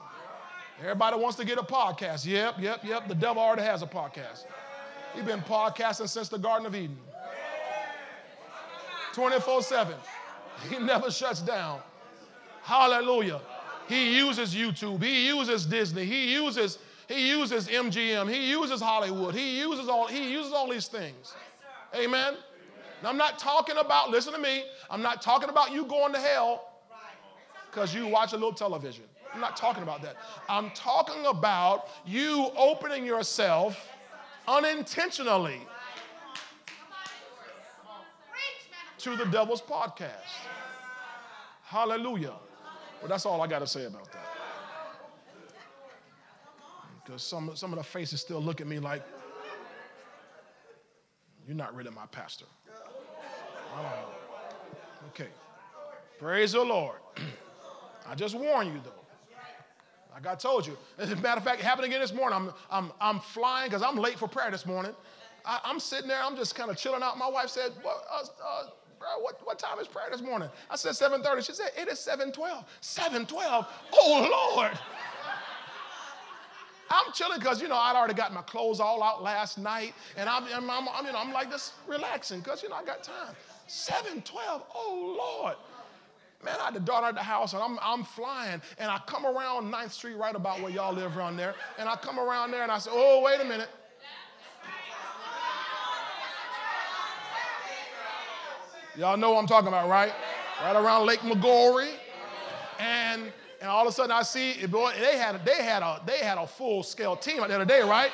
Everybody 0.81 1.17
wants 1.17 1.37
to 1.37 1.45
get 1.45 1.57
a 1.57 1.63
podcast. 1.63 2.25
Yep, 2.25 2.55
yep, 2.59 2.83
yep. 2.83 3.07
The 3.07 3.15
devil 3.15 3.41
already 3.41 3.61
has 3.61 3.81
a 3.81 3.87
podcast. 3.87 4.45
He's 5.13 5.23
been 5.23 5.41
podcasting 5.41 6.09
since 6.09 6.27
the 6.27 6.37
Garden 6.37 6.67
of 6.67 6.75
Eden 6.75 6.97
24 9.13 9.61
7. 9.61 9.95
He 10.69 10.79
never 10.79 11.09
shuts 11.09 11.41
down. 11.41 11.79
Hallelujah. 12.63 13.39
He 13.87 14.17
uses 14.17 14.53
YouTube. 14.53 15.01
He 15.03 15.27
uses 15.27 15.65
Disney. 15.65 16.05
He 16.05 16.33
uses 16.33 16.79
he 17.07 17.29
uses 17.29 17.67
MGM. 17.67 18.31
He 18.31 18.49
uses 18.49 18.81
Hollywood. 18.81 19.35
He 19.35 19.59
uses 19.59 19.87
all 19.87 20.07
he 20.07 20.33
uses 20.33 20.51
all 20.51 20.69
these 20.69 20.87
things. 20.87 21.33
Amen. 21.95 22.35
Now, 23.03 23.09
I'm 23.09 23.17
not 23.17 23.37
talking 23.37 23.77
about, 23.77 24.09
listen 24.09 24.33
to 24.33 24.39
me, 24.39 24.63
I'm 24.89 25.01
not 25.01 25.21
talking 25.21 25.49
about 25.49 25.71
you 25.71 25.85
going 25.85 26.13
to 26.13 26.19
hell 26.19 26.79
because 27.69 27.93
you 27.93 28.07
watch 28.07 28.33
a 28.33 28.35
little 28.35 28.53
television. 28.53 29.03
I'm 29.35 29.41
not 29.41 29.57
talking 29.57 29.83
about 29.83 30.01
that. 30.03 30.15
I'm 30.47 30.69
talking 30.71 31.25
about 31.25 31.89
you 32.05 32.51
opening 32.55 33.05
yourself 33.05 33.85
unintentionally 34.47 35.59
to 38.99 39.17
the 39.17 39.25
devil's 39.25 39.61
podcast. 39.61 40.31
Hallelujah. 41.63 42.31
Well, 43.01 43.09
that's 43.09 43.25
all 43.25 43.41
I 43.41 43.47
got 43.47 43.59
to 43.59 43.67
say 43.67 43.83
about 43.83 44.09
that. 44.13 44.25
Because 47.03 47.21
some, 47.21 47.51
some 47.55 47.73
of 47.73 47.77
the 47.77 47.83
faces 47.83 48.21
still 48.21 48.41
look 48.41 48.61
at 48.61 48.67
me 48.67 48.79
like, 48.79 49.03
you're 51.45 51.57
not 51.57 51.75
really 51.75 51.91
my 51.91 52.05
pastor. 52.05 52.45
Okay. 55.09 55.27
Praise 56.19 56.53
the 56.53 56.63
Lord. 56.63 56.99
I 58.07 58.15
just 58.15 58.35
warn 58.35 58.67
you, 58.67 58.79
though. 58.81 59.04
Like 60.15 60.27
I 60.27 60.35
told 60.35 60.65
you. 60.65 60.77
As 60.97 61.11
a 61.11 61.15
matter 61.17 61.37
of 61.37 61.43
fact, 61.43 61.59
it 61.59 61.65
happened 61.65 61.87
again 61.87 61.99
this 61.99 62.13
morning. 62.13 62.37
I'm, 62.37 62.53
I'm, 62.71 62.91
I'm 63.01 63.19
flying 63.19 63.69
because 63.69 63.83
I'm 63.83 63.97
late 63.97 64.17
for 64.17 64.29
prayer 64.29 64.49
this 64.49 64.65
morning. 64.65 64.93
I, 65.45 65.59
am 65.65 65.79
sitting 65.79 66.07
there, 66.07 66.21
I'm 66.23 66.37
just 66.37 66.55
kind 66.55 66.71
of 66.71 66.77
chilling 66.77 67.03
out. 67.03 67.17
My 67.17 67.29
wife 67.29 67.49
said, 67.49 67.71
what, 67.81 68.03
uh, 68.09 68.23
uh, 68.43 68.67
bro, 68.97 69.09
what, 69.19 69.45
what 69.45 69.59
time 69.59 69.77
is 69.79 69.87
prayer 69.87 70.07
this 70.09 70.21
morning? 70.21 70.49
I 70.71 70.77
said 70.77 70.93
7.30. 70.93 71.45
She 71.45 71.51
said, 71.51 71.71
it 71.77 71.89
is 71.89 71.99
7.12. 71.99 72.63
7.12? 72.81 73.67
Oh, 73.93 74.55
Lord. 74.55 74.71
I'm 76.89 77.11
chilling 77.13 77.39
because, 77.39 77.61
you 77.61 77.67
know, 77.67 77.75
I'd 77.75 77.95
already 77.95 78.13
got 78.13 78.33
my 78.33 78.41
clothes 78.43 78.79
all 78.79 79.03
out 79.03 79.21
last 79.21 79.57
night. 79.57 79.93
And 80.15 80.29
I'm, 80.29 80.45
I'm, 80.45 80.69
I'm, 80.69 81.05
you 81.05 81.11
know, 81.11 81.19
I'm 81.19 81.33
like 81.33 81.51
just 81.51 81.73
relaxing 81.87 82.39
because, 82.39 82.63
you 82.63 82.69
know, 82.69 82.75
I 82.75 82.85
got 82.85 83.03
time. 83.03 83.35
712, 83.67 84.63
oh 84.73 85.41
Lord. 85.41 85.55
Man, 86.45 86.57
I 86.61 86.65
had 86.65 86.75
the 86.75 86.79
daughter 86.79 87.07
at 87.07 87.15
the 87.15 87.23
house 87.23 87.53
and 87.53 87.63
I'm, 87.63 87.79
I'm 87.81 88.03
flying 88.03 88.61
and 88.77 88.91
I 88.91 88.99
come 89.07 89.25
around 89.25 89.73
9th 89.73 89.91
Street 89.91 90.13
right 90.13 90.35
about 90.35 90.61
where 90.61 90.71
y'all 90.71 90.93
live 90.93 91.17
around 91.17 91.37
there. 91.37 91.55
And 91.79 91.89
I 91.89 91.95
come 91.95 92.19
around 92.19 92.51
there 92.51 92.61
and 92.61 92.71
I 92.71 92.77
say, 92.77 92.91
oh, 92.93 93.23
wait 93.23 93.41
a 93.41 93.45
minute. 93.45 93.67
Y'all 98.95 99.17
know 99.17 99.31
what 99.31 99.39
I'm 99.39 99.47
talking 99.47 99.67
about, 99.67 99.89
right? 99.89 100.13
Right 100.61 100.75
around 100.75 101.07
Lake 101.07 101.19
Maggiore. 101.21 101.89
And, 102.79 103.23
and 103.59 103.69
all 103.69 103.81
of 103.81 103.87
a 103.87 103.91
sudden 103.91 104.11
I 104.11 104.21
see, 104.21 104.67
boy, 104.67 104.93
they 104.99 105.17
had, 105.17 105.43
they 105.43 105.63
had, 105.63 105.81
a, 105.81 105.99
they 106.05 106.19
had 106.19 106.37
a 106.37 106.45
full 106.45 106.83
scale 106.83 107.15
team 107.15 107.37
the 107.37 107.55
other 107.55 107.65
day, 107.65 107.81
right? 107.81 108.11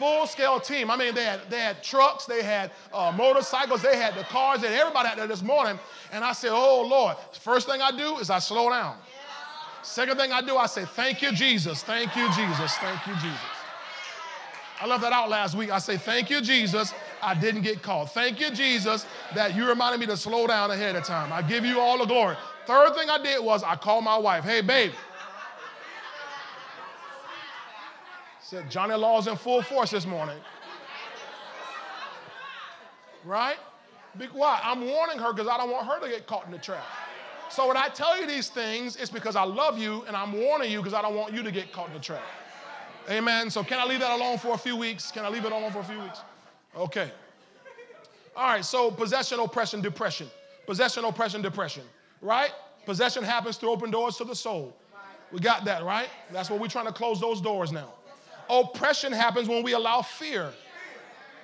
Full 0.00 0.26
scale 0.26 0.58
team. 0.58 0.90
I 0.90 0.96
mean, 0.96 1.14
they 1.14 1.24
had, 1.24 1.40
they 1.50 1.60
had 1.60 1.82
trucks, 1.82 2.24
they 2.24 2.42
had 2.42 2.70
uh, 2.90 3.12
motorcycles, 3.14 3.82
they 3.82 3.96
had 3.96 4.14
the 4.14 4.24
cars, 4.24 4.62
had 4.62 4.72
everybody 4.72 5.10
out 5.10 5.18
there 5.18 5.26
this 5.26 5.42
morning. 5.42 5.78
And 6.10 6.24
I 6.24 6.32
said, 6.32 6.50
Oh 6.52 6.86
Lord, 6.88 7.16
first 7.32 7.68
thing 7.68 7.82
I 7.82 7.90
do 7.90 8.16
is 8.16 8.30
I 8.30 8.38
slow 8.38 8.70
down. 8.70 8.96
Second 9.82 10.16
thing 10.16 10.32
I 10.32 10.40
do, 10.40 10.56
I 10.56 10.66
say, 10.66 10.86
Thank 10.86 11.20
you, 11.20 11.32
Jesus. 11.32 11.82
Thank 11.82 12.16
you, 12.16 12.26
Jesus. 12.32 12.74
Thank 12.76 13.06
you, 13.06 13.12
Jesus. 13.14 13.40
I 14.80 14.86
left 14.86 15.02
that 15.02 15.12
out 15.12 15.28
last 15.28 15.54
week. 15.54 15.70
I 15.70 15.78
say, 15.78 15.98
Thank 15.98 16.30
you, 16.30 16.40
Jesus. 16.40 16.94
I 17.22 17.34
didn't 17.34 17.60
get 17.60 17.82
caught. 17.82 18.14
Thank 18.14 18.40
you, 18.40 18.50
Jesus, 18.50 19.04
that 19.34 19.54
you 19.54 19.68
reminded 19.68 20.00
me 20.00 20.06
to 20.06 20.16
slow 20.16 20.46
down 20.46 20.70
ahead 20.70 20.96
of 20.96 21.04
time. 21.04 21.30
I 21.30 21.42
give 21.42 21.66
you 21.66 21.78
all 21.78 21.98
the 21.98 22.06
glory. 22.06 22.36
Third 22.66 22.94
thing 22.94 23.10
I 23.10 23.22
did 23.22 23.44
was 23.44 23.62
I 23.62 23.76
called 23.76 24.04
my 24.04 24.16
wife. 24.16 24.44
Hey, 24.44 24.62
babe, 24.62 24.92
Said 28.50 28.68
Johnny 28.68 28.96
Law's 28.96 29.28
in 29.28 29.36
full 29.36 29.62
force 29.62 29.92
this 29.92 30.04
morning. 30.04 30.36
Right? 33.24 33.58
Why? 34.32 34.60
I'm 34.64 34.84
warning 34.88 35.20
her 35.20 35.32
because 35.32 35.46
I 35.46 35.56
don't 35.56 35.70
want 35.70 35.86
her 35.86 36.00
to 36.00 36.08
get 36.08 36.26
caught 36.26 36.46
in 36.46 36.50
the 36.50 36.58
trap. 36.58 36.84
So 37.48 37.68
when 37.68 37.76
I 37.76 37.86
tell 37.86 38.20
you 38.20 38.26
these 38.26 38.48
things, 38.48 38.96
it's 38.96 39.08
because 39.08 39.36
I 39.36 39.44
love 39.44 39.78
you 39.78 40.02
and 40.08 40.16
I'm 40.16 40.32
warning 40.32 40.72
you 40.72 40.78
because 40.78 40.94
I 40.94 41.00
don't 41.00 41.14
want 41.14 41.32
you 41.32 41.44
to 41.44 41.52
get 41.52 41.72
caught 41.72 41.86
in 41.90 41.94
the 41.94 42.00
trap. 42.00 42.24
Amen. 43.08 43.50
So 43.50 43.62
can 43.62 43.78
I 43.78 43.84
leave 43.84 44.00
that 44.00 44.10
alone 44.10 44.36
for 44.36 44.52
a 44.54 44.58
few 44.58 44.74
weeks? 44.76 45.12
Can 45.12 45.24
I 45.24 45.28
leave 45.28 45.44
it 45.44 45.52
alone 45.52 45.70
for 45.70 45.78
a 45.78 45.84
few 45.84 46.00
weeks? 46.00 46.18
Okay. 46.76 47.08
All 48.34 48.48
right, 48.48 48.64
so 48.64 48.90
possession, 48.90 49.38
oppression, 49.38 49.80
depression. 49.80 50.28
Possession, 50.66 51.04
oppression, 51.04 51.40
depression. 51.40 51.84
Right? 52.20 52.50
Possession 52.84 53.22
happens 53.22 53.58
through 53.58 53.70
open 53.70 53.92
doors 53.92 54.16
to 54.16 54.24
the 54.24 54.34
soul. 54.34 54.76
We 55.30 55.38
got 55.38 55.64
that, 55.66 55.84
right? 55.84 56.08
That's 56.32 56.50
what 56.50 56.58
we're 56.58 56.66
trying 56.66 56.86
to 56.86 56.92
close 56.92 57.20
those 57.20 57.40
doors 57.40 57.70
now. 57.70 57.92
Oppression 58.50 59.12
happens 59.12 59.48
when 59.48 59.62
we 59.62 59.74
allow 59.74 60.02
fear 60.02 60.52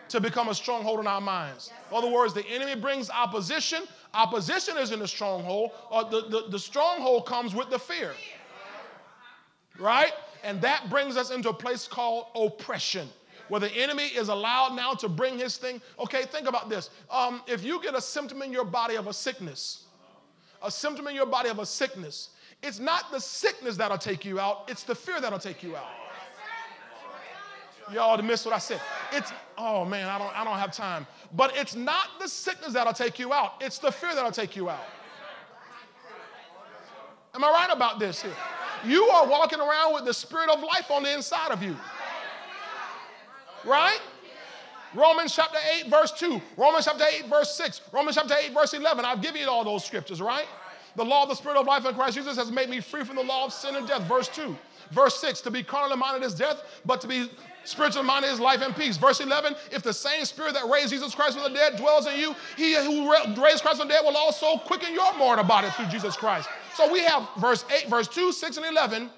to 0.09 0.21
become 0.21 0.49
a 0.49 0.55
stronghold 0.55 0.99
in 1.01 1.07
our 1.07 1.21
minds. 1.21 1.73
In 1.91 1.97
other 1.97 2.11
words, 2.11 2.35
the 2.35 2.47
enemy 2.47 2.75
brings 2.75 3.11
opposition. 3.11 3.85
Opposition 4.13 4.77
isn't 4.77 5.01
a 5.01 5.07
stronghold. 5.07 5.71
Or 5.91 6.05
the, 6.05 6.23
the, 6.29 6.45
the 6.51 6.59
stronghold 6.59 7.27
comes 7.27 7.55
with 7.55 7.71
the 7.71 7.79
fear. 7.79 8.13
Right? 9.79 10.13
And 10.43 10.61
that 10.63 10.91
brings 10.91 11.17
us 11.17 11.31
into 11.31 11.49
a 11.49 11.55
place 11.55 11.87
called 11.87 12.27
oppression 12.35 13.09
where 13.49 13.61
the 13.61 13.71
enemy 13.73 14.07
is 14.07 14.29
allowed 14.29 14.75
now 14.75 14.93
to 14.95 15.09
bring 15.09 15.39
his 15.39 15.57
thing. 15.57 15.81
Okay, 16.01 16.23
think 16.25 16.49
about 16.49 16.69
this. 16.69 16.91
Um, 17.11 17.43
if 17.47 17.63
you 17.63 17.81
get 17.81 17.95
a 17.95 18.01
symptom 18.01 18.43
in 18.43 18.53
your 18.53 18.65
body 18.65 18.97
of 18.97 19.07
a 19.07 19.13
sickness, 19.13 19.85
a 20.63 20.71
symptom 20.71 21.07
in 21.07 21.15
your 21.15 21.27
body 21.27 21.49
of 21.49 21.61
a 21.61 21.67
sickness, 21.67 22.31
it's 22.63 22.81
not 22.81 23.13
the 23.13 23.21
sickness 23.21 23.77
that'll 23.77 23.99
take 23.99 24.25
you 24.25 24.41
out, 24.41 24.65
it's 24.69 24.83
the 24.83 24.95
fear 24.95 25.21
that'll 25.21 25.39
take 25.39 25.63
you 25.63 25.77
out. 25.77 25.87
Y'all 27.93 28.21
missed 28.23 28.45
what 28.45 28.55
I 28.55 28.59
said. 28.59 28.81
It's, 29.13 29.33
oh 29.57 29.85
man, 29.85 30.09
I 30.09 30.19
don't, 30.19 30.37
I 30.37 30.45
don't 30.45 30.59
have 30.59 30.73
time. 30.73 31.07
But 31.35 31.57
it's 31.57 31.75
not 31.75 32.09
the 32.21 32.29
sickness 32.29 32.73
that'll 32.73 32.93
take 32.93 33.19
you 33.19 33.33
out, 33.33 33.55
it's 33.61 33.79
the 33.79 33.93
fear 33.93 34.15
that'll 34.15 34.33
take 34.33 34.57
you 34.57 34.69
out. 34.69 34.85
Am 37.35 37.45
I 37.45 37.51
right 37.51 37.71
about 37.71 37.99
this 37.99 38.23
here? 38.23 38.33
You 38.85 39.05
are 39.05 39.27
walking 39.27 39.61
around 39.61 39.95
with 39.95 40.05
the 40.05 40.15
spirit 40.15 40.49
of 40.49 40.63
life 40.63 40.91
on 40.91 41.03
the 41.03 41.15
inside 41.15 41.51
of 41.51 41.63
you. 41.63 41.77
Right? 43.65 44.01
Romans 44.95 45.35
chapter 45.35 45.59
8, 45.85 45.91
verse 45.91 46.13
2, 46.13 46.41
Romans 46.57 46.87
chapter 46.87 47.05
8, 47.05 47.27
verse 47.27 47.55
6, 47.57 47.83
Romans 47.93 48.17
chapter 48.17 48.35
8, 48.35 48.55
verse 48.55 48.73
11. 48.73 49.05
I've 49.05 49.21
given 49.21 49.43
you 49.43 49.49
all 49.49 49.65
those 49.65 49.85
scriptures, 49.85 50.23
right? 50.23 50.47
The 50.95 51.05
law 51.05 51.25
of 51.25 51.29
the 51.29 51.35
spirit 51.35 51.59
of 51.59 51.67
life 51.67 51.85
in 51.85 51.95
Christ 51.95 52.17
Jesus 52.17 52.39
has 52.39 52.51
made 52.51 52.71
me 52.71 52.81
free 52.81 53.05
from 53.05 53.17
the 53.17 53.23
law 53.23 53.45
of 53.45 53.53
sin 53.53 53.77
and 53.77 53.87
death, 53.87 54.03
verse 54.05 54.29
2. 54.29 54.57
Verse 54.93 55.21
6, 55.21 55.43
to 55.43 55.51
be 55.51 55.63
carnally 55.63 55.99
minded 55.99 56.25
is 56.25 56.35
death, 56.35 56.63
but 56.87 57.01
to 57.03 57.09
be 57.09 57.29
spiritual 57.67 58.03
minded 58.03 58.31
is 58.31 58.41
life 58.41 58.63
and 58.63 58.75
peace. 58.75 58.97
Verse 58.97 59.21
11, 59.21 59.55
if 59.71 59.83
the 59.83 59.93
same 59.93 60.25
spirit 60.25 60.55
that 60.55 60.69
raised 60.71 60.91
Jesus 60.91 61.15
Christ 61.15 61.39
from 61.39 61.53
the 61.53 61.59
dead 61.59 61.77
dwells 61.77 62.07
in 62.07 62.19
you, 62.19 62.35
he 62.57 62.75
who 62.75 63.13
raised 63.13 63.63
Christ 63.63 63.79
from 63.79 63.89
the 63.89 63.95
dead 63.95 64.05
will 64.05 64.17
also 64.17 64.57
quicken 64.59 64.95
your 64.95 65.17
mortal 65.19 65.45
body 65.45 65.69
through 65.71 65.87
Jesus 65.87 66.17
Christ. 66.17 66.49
So 66.75 66.91
we 66.91 67.01
have 67.01 67.29
verse 67.39 67.65
8, 67.71 67.89
verse 67.89 68.09
2, 68.09 68.33
6, 68.33 68.57
and 68.57 68.67
11 68.67 69.11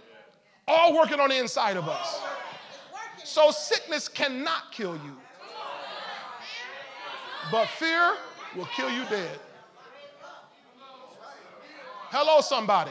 all 0.66 0.94
working 0.94 1.18
on 1.18 1.30
the 1.30 1.38
inside 1.38 1.76
of 1.76 1.88
us. 1.88 2.20
So 3.24 3.50
sickness 3.50 4.08
cannot 4.08 4.70
kill 4.70 4.94
you, 4.94 5.16
but 7.50 7.66
fear 7.68 8.14
will 8.56 8.68
kill 8.76 8.90
you 8.90 9.04
dead. 9.06 9.38
Hello, 12.10 12.40
somebody. 12.40 12.90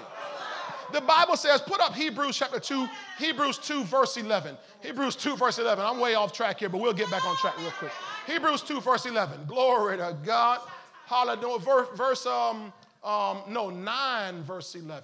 The 0.93 1.02
Bible 1.02 1.36
says, 1.36 1.62
put 1.62 1.82
up 1.82 1.93
Hebrews 1.93 2.38
chapter 2.38 2.60
2, 2.60 2.88
Hebrews 3.19 3.58
2, 3.58 3.84
verse 3.84 4.15
11. 4.17 4.58
Hebrews 4.82 5.15
2, 5.15 5.36
verse 5.36 5.60
11. 5.60 5.84
I'm 5.84 6.00
way 6.00 6.15
off 6.15 6.32
track 6.32 6.60
here, 6.60 6.69
but 6.69 6.80
we'll 6.80 6.93
get 6.93 7.12
back 7.12 7.26
on 7.26 7.36
track 7.38 7.58
real 7.60 7.71
quick. 7.71 7.91
Hebrews 8.26 8.62
2, 8.62 8.80
verse 8.82 9.06
11. 9.06 9.45
Glory 9.45 9.97
to 9.97 10.15
God. 10.26 10.62
Hallelujah. 11.06 11.60
Verse, 11.60 11.88
verse 11.95 12.26
um, 12.26 12.71
um, 13.04 13.41
no, 13.50 13.69
9, 13.69 14.43
verse 14.43 14.76
11. 14.76 15.04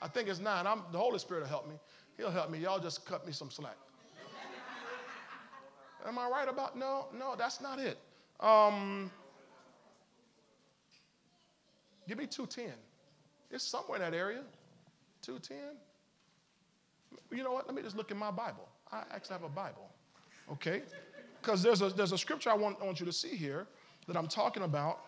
I 0.00 0.08
think 0.08 0.28
it's 0.28 0.40
9. 0.40 0.66
I'm, 0.66 0.82
the 0.92 0.98
Holy 0.98 1.18
Spirit 1.18 1.42
will 1.42 1.48
help 1.48 1.68
me. 1.68 1.74
He'll 2.16 2.30
help 2.30 2.50
me. 2.50 2.58
Y'all 2.58 2.80
just 2.80 3.04
cut 3.04 3.26
me 3.26 3.32
some 3.32 3.50
slack. 3.50 3.76
Am 6.06 6.18
I 6.18 6.28
right 6.28 6.48
about? 6.48 6.78
No, 6.78 7.06
no, 7.16 7.34
that's 7.36 7.60
not 7.60 7.78
it. 7.78 7.98
Um, 8.40 9.10
give 12.08 12.16
me 12.16 12.26
210. 12.26 12.72
It's 13.50 13.64
somewhere 13.64 13.96
in 13.96 14.10
that 14.10 14.16
area. 14.16 14.42
210? 15.38 15.58
You 17.30 17.44
know 17.44 17.52
what? 17.52 17.66
Let 17.66 17.76
me 17.76 17.82
just 17.82 17.96
look 17.96 18.10
in 18.10 18.16
my 18.16 18.30
Bible. 18.30 18.68
I 18.90 19.02
actually 19.12 19.34
have 19.34 19.44
a 19.44 19.48
Bible. 19.48 19.88
Okay? 20.50 20.82
Because 21.40 21.62
there's 21.62 21.82
a, 21.82 21.90
there's 21.90 22.12
a 22.12 22.18
scripture 22.18 22.50
I 22.50 22.54
want, 22.54 22.78
I 22.82 22.84
want 22.84 22.98
you 22.98 23.06
to 23.06 23.12
see 23.12 23.36
here 23.36 23.66
that 24.08 24.16
I'm 24.16 24.26
talking 24.26 24.64
about. 24.64 25.00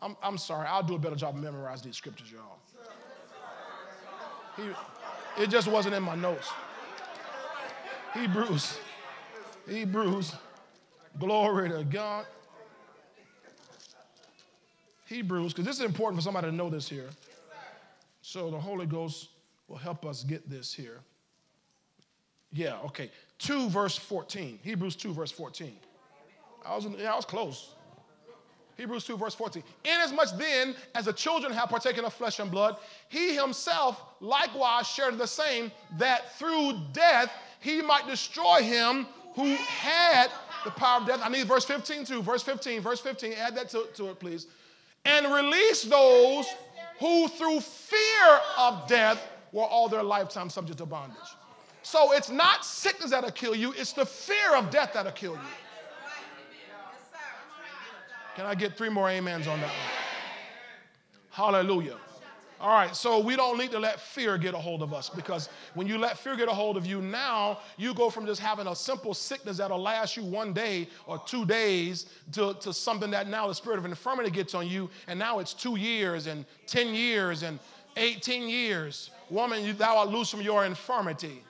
I'm, 0.00 0.16
I'm 0.22 0.38
sorry, 0.38 0.68
I'll 0.68 0.82
do 0.82 0.94
a 0.94 0.98
better 0.98 1.16
job 1.16 1.34
of 1.36 1.42
memorizing 1.42 1.86
these 1.86 1.96
scriptures, 1.96 2.30
y'all. 2.30 2.58
He, 4.56 5.42
it 5.42 5.50
just 5.50 5.66
wasn't 5.66 5.94
in 5.94 6.02
my 6.02 6.14
notes. 6.14 6.48
Hebrews. 8.12 8.78
Hebrews. 9.68 10.34
Glory 11.18 11.70
to 11.70 11.84
God. 11.84 12.26
Hebrews, 15.06 15.52
because 15.52 15.64
this 15.64 15.76
is 15.76 15.84
important 15.84 16.20
for 16.20 16.24
somebody 16.24 16.48
to 16.48 16.54
know 16.54 16.70
this 16.70 16.88
here. 16.88 17.10
So 18.22 18.50
the 18.50 18.58
Holy 18.58 18.86
Ghost 18.86 19.28
will 19.68 19.76
help 19.76 20.04
us 20.04 20.24
get 20.24 20.48
this 20.48 20.72
here. 20.72 21.00
Yeah, 22.52 22.78
okay. 22.84 23.10
2 23.38 23.68
verse 23.68 23.96
14. 23.96 24.58
Hebrews 24.62 24.96
2 24.96 25.12
verse 25.12 25.32
14. 25.32 25.72
I 26.64 26.76
was, 26.76 26.86
yeah, 26.98 27.12
I 27.12 27.16
was 27.16 27.24
close. 27.24 27.74
Hebrews 28.76 29.04
2 29.04 29.16
verse 29.16 29.34
14. 29.34 29.62
Inasmuch 29.84 30.38
then 30.38 30.74
as 30.94 31.04
the 31.06 31.12
children 31.12 31.52
have 31.52 31.68
partaken 31.68 32.04
of 32.04 32.12
flesh 32.12 32.38
and 32.38 32.50
blood, 32.50 32.76
he 33.08 33.34
himself 33.34 34.02
likewise 34.20 34.86
shared 34.86 35.18
the 35.18 35.26
same, 35.26 35.70
that 35.98 36.36
through 36.38 36.78
death 36.92 37.30
he 37.60 37.82
might 37.82 38.06
destroy 38.06 38.62
him 38.62 39.06
who 39.34 39.54
had 39.56 40.28
the 40.64 40.70
power 40.70 41.00
of 41.00 41.06
death. 41.06 41.20
I 41.22 41.28
need 41.28 41.46
verse 41.46 41.64
15 41.64 42.04
too. 42.04 42.22
Verse 42.22 42.42
15, 42.42 42.80
verse 42.80 43.00
15. 43.00 43.32
Add 43.32 43.56
that 43.56 43.68
to, 43.70 43.86
to 43.94 44.10
it, 44.10 44.18
please. 44.18 44.46
And 45.04 45.32
release 45.32 45.82
those 45.82 46.46
who 46.98 47.28
through 47.28 47.60
fear 47.60 48.40
of 48.56 48.86
death 48.88 49.20
were 49.54 49.62
all 49.62 49.88
their 49.88 50.02
lifetime 50.02 50.50
subject 50.50 50.78
to 50.78 50.84
bondage. 50.84 51.16
So 51.82 52.12
it's 52.12 52.28
not 52.28 52.64
sickness 52.64 53.10
that'll 53.10 53.30
kill 53.30 53.54
you, 53.54 53.72
it's 53.76 53.92
the 53.92 54.04
fear 54.04 54.56
of 54.56 54.68
death 54.70 54.90
that'll 54.94 55.12
kill 55.12 55.34
you. 55.34 55.38
Can 58.34 58.46
I 58.46 58.54
get 58.56 58.76
three 58.76 58.88
more 58.88 59.08
amens 59.08 59.46
on 59.46 59.60
that 59.60 59.68
one? 59.68 59.76
Hallelujah. 61.30 61.98
All 62.60 62.72
right, 62.72 62.96
so 62.96 63.18
we 63.20 63.36
don't 63.36 63.58
need 63.58 63.70
to 63.72 63.78
let 63.78 64.00
fear 64.00 64.38
get 64.38 64.54
a 64.54 64.58
hold 64.58 64.82
of 64.82 64.94
us 64.94 65.08
because 65.08 65.48
when 65.74 65.86
you 65.86 65.98
let 65.98 66.18
fear 66.18 66.34
get 66.34 66.48
a 66.48 66.52
hold 66.52 66.76
of 66.76 66.86
you, 66.86 67.00
now 67.00 67.58
you 67.76 67.94
go 67.94 68.10
from 68.10 68.26
just 68.26 68.40
having 68.40 68.66
a 68.66 68.74
simple 68.74 69.12
sickness 69.12 69.58
that'll 69.58 69.80
last 69.80 70.16
you 70.16 70.24
one 70.24 70.52
day 70.52 70.88
or 71.06 71.20
two 71.26 71.44
days 71.44 72.06
to, 72.32 72.54
to 72.54 72.72
something 72.72 73.10
that 73.10 73.28
now 73.28 73.46
the 73.46 73.54
spirit 73.54 73.78
of 73.78 73.84
infirmity 73.84 74.30
gets 74.30 74.54
on 74.54 74.66
you, 74.66 74.88
and 75.06 75.18
now 75.18 75.40
it's 75.40 75.52
two 75.52 75.76
years 75.76 76.26
and 76.26 76.44
10 76.66 76.94
years 76.94 77.42
and 77.42 77.58
18 77.96 78.48
years. 78.48 79.10
Woman, 79.34 79.76
thou 79.76 79.96
art 79.96 80.10
loose 80.10 80.30
from 80.30 80.42
your 80.42 80.64
infirmity. 80.64 81.42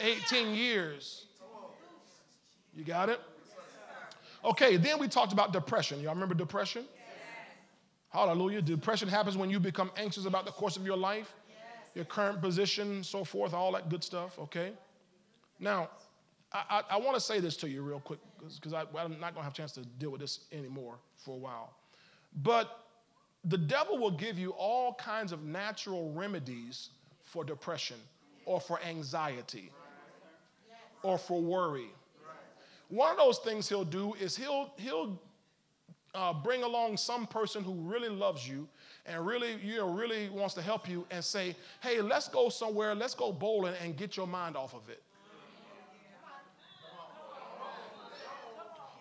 18 0.00 0.54
years. 0.54 1.26
You 2.74 2.84
got 2.84 3.10
it? 3.10 3.20
Okay, 4.42 4.78
then 4.78 4.98
we 4.98 5.06
talked 5.06 5.34
about 5.34 5.52
depression. 5.52 6.00
Y'all 6.00 6.14
remember 6.14 6.34
depression? 6.34 6.86
Hallelujah. 8.08 8.62
Depression 8.62 9.08
happens 9.08 9.36
when 9.36 9.50
you 9.50 9.60
become 9.60 9.90
anxious 9.98 10.24
about 10.24 10.46
the 10.46 10.52
course 10.52 10.78
of 10.78 10.86
your 10.86 10.96
life, 10.96 11.34
your 11.94 12.06
current 12.06 12.40
position, 12.40 13.04
so 13.04 13.24
forth, 13.24 13.52
all 13.52 13.72
that 13.72 13.90
good 13.90 14.02
stuff, 14.02 14.38
okay? 14.38 14.72
Now, 15.60 15.90
I, 16.50 16.62
I, 16.70 16.94
I 16.94 16.96
want 16.96 17.14
to 17.14 17.20
say 17.20 17.40
this 17.40 17.58
to 17.58 17.68
you 17.68 17.82
real 17.82 18.00
quick 18.00 18.20
because 18.54 18.72
I'm 18.72 18.86
not 18.94 19.20
going 19.20 19.34
to 19.34 19.42
have 19.42 19.52
a 19.52 19.56
chance 19.56 19.72
to 19.72 19.80
deal 19.80 20.08
with 20.08 20.22
this 20.22 20.46
anymore 20.50 20.94
for 21.18 21.34
a 21.34 21.38
while. 21.38 21.74
But 22.42 22.87
the 23.48 23.58
devil 23.58 23.98
will 23.98 24.10
give 24.10 24.38
you 24.38 24.50
all 24.50 24.94
kinds 24.94 25.32
of 25.32 25.44
natural 25.44 26.12
remedies 26.12 26.90
for 27.24 27.44
depression 27.44 27.96
or 28.44 28.60
for 28.60 28.80
anxiety 28.82 29.70
or 31.02 31.18
for 31.18 31.40
worry. 31.40 31.88
One 32.88 33.10
of 33.10 33.18
those 33.18 33.38
things 33.38 33.68
he'll 33.68 33.84
do 33.84 34.14
is 34.14 34.36
he'll, 34.36 34.72
he'll 34.76 35.20
uh, 36.14 36.32
bring 36.32 36.62
along 36.62 36.96
some 36.96 37.26
person 37.26 37.62
who 37.62 37.74
really 37.74 38.08
loves 38.08 38.48
you 38.48 38.66
and 39.06 39.26
really, 39.26 39.56
you 39.62 39.76
know, 39.76 39.90
really 39.90 40.28
wants 40.30 40.54
to 40.54 40.62
help 40.62 40.88
you 40.88 41.06
and 41.10 41.24
say, 41.24 41.54
hey, 41.80 42.00
let's 42.00 42.28
go 42.28 42.48
somewhere, 42.48 42.94
let's 42.94 43.14
go 43.14 43.32
bowling 43.32 43.74
and 43.82 43.96
get 43.96 44.16
your 44.16 44.26
mind 44.26 44.56
off 44.56 44.74
of 44.74 44.88
it. 44.88 45.02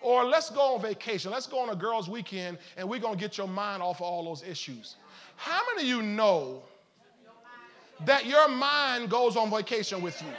Or 0.08 0.24
let's 0.24 0.50
go 0.50 0.76
on 0.76 0.82
vacation. 0.82 1.32
Let's 1.32 1.48
go 1.48 1.60
on 1.60 1.68
a 1.68 1.76
girls' 1.76 2.08
weekend 2.08 2.60
and 2.78 2.88
we're 2.88 3.02
going 3.02 3.16
to 3.16 3.20
get 3.20 3.38
your 3.38 3.46
mind 3.46 3.84
off 3.84 3.98
of 3.98 4.04
all 4.04 4.24
those 4.24 4.42
issues. 4.42 4.96
How 5.36 5.60
many 5.68 5.82
of 5.92 5.98
you 5.98 6.02
know 6.02 6.62
that 8.06 8.26
your 8.26 8.48
mind 8.48 9.10
goes 9.10 9.36
on 9.36 9.52
vacation 9.52 10.02
with 10.02 10.22
you? 10.22 10.30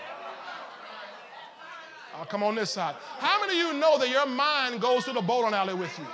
I'll 2.17 2.25
come 2.25 2.43
on 2.43 2.55
this 2.55 2.71
side. 2.71 2.95
How 3.19 3.39
many 3.43 3.61
of 3.61 3.67
you 3.67 3.79
know 3.79 3.99
that 3.99 4.09
your 4.09 4.25
mind 4.25 4.81
goes 4.81 5.05
to 5.05 5.13
the 5.13 5.21
bowling 5.21 5.53
alley 5.53 5.75
with 5.75 5.93
you? 5.99 6.07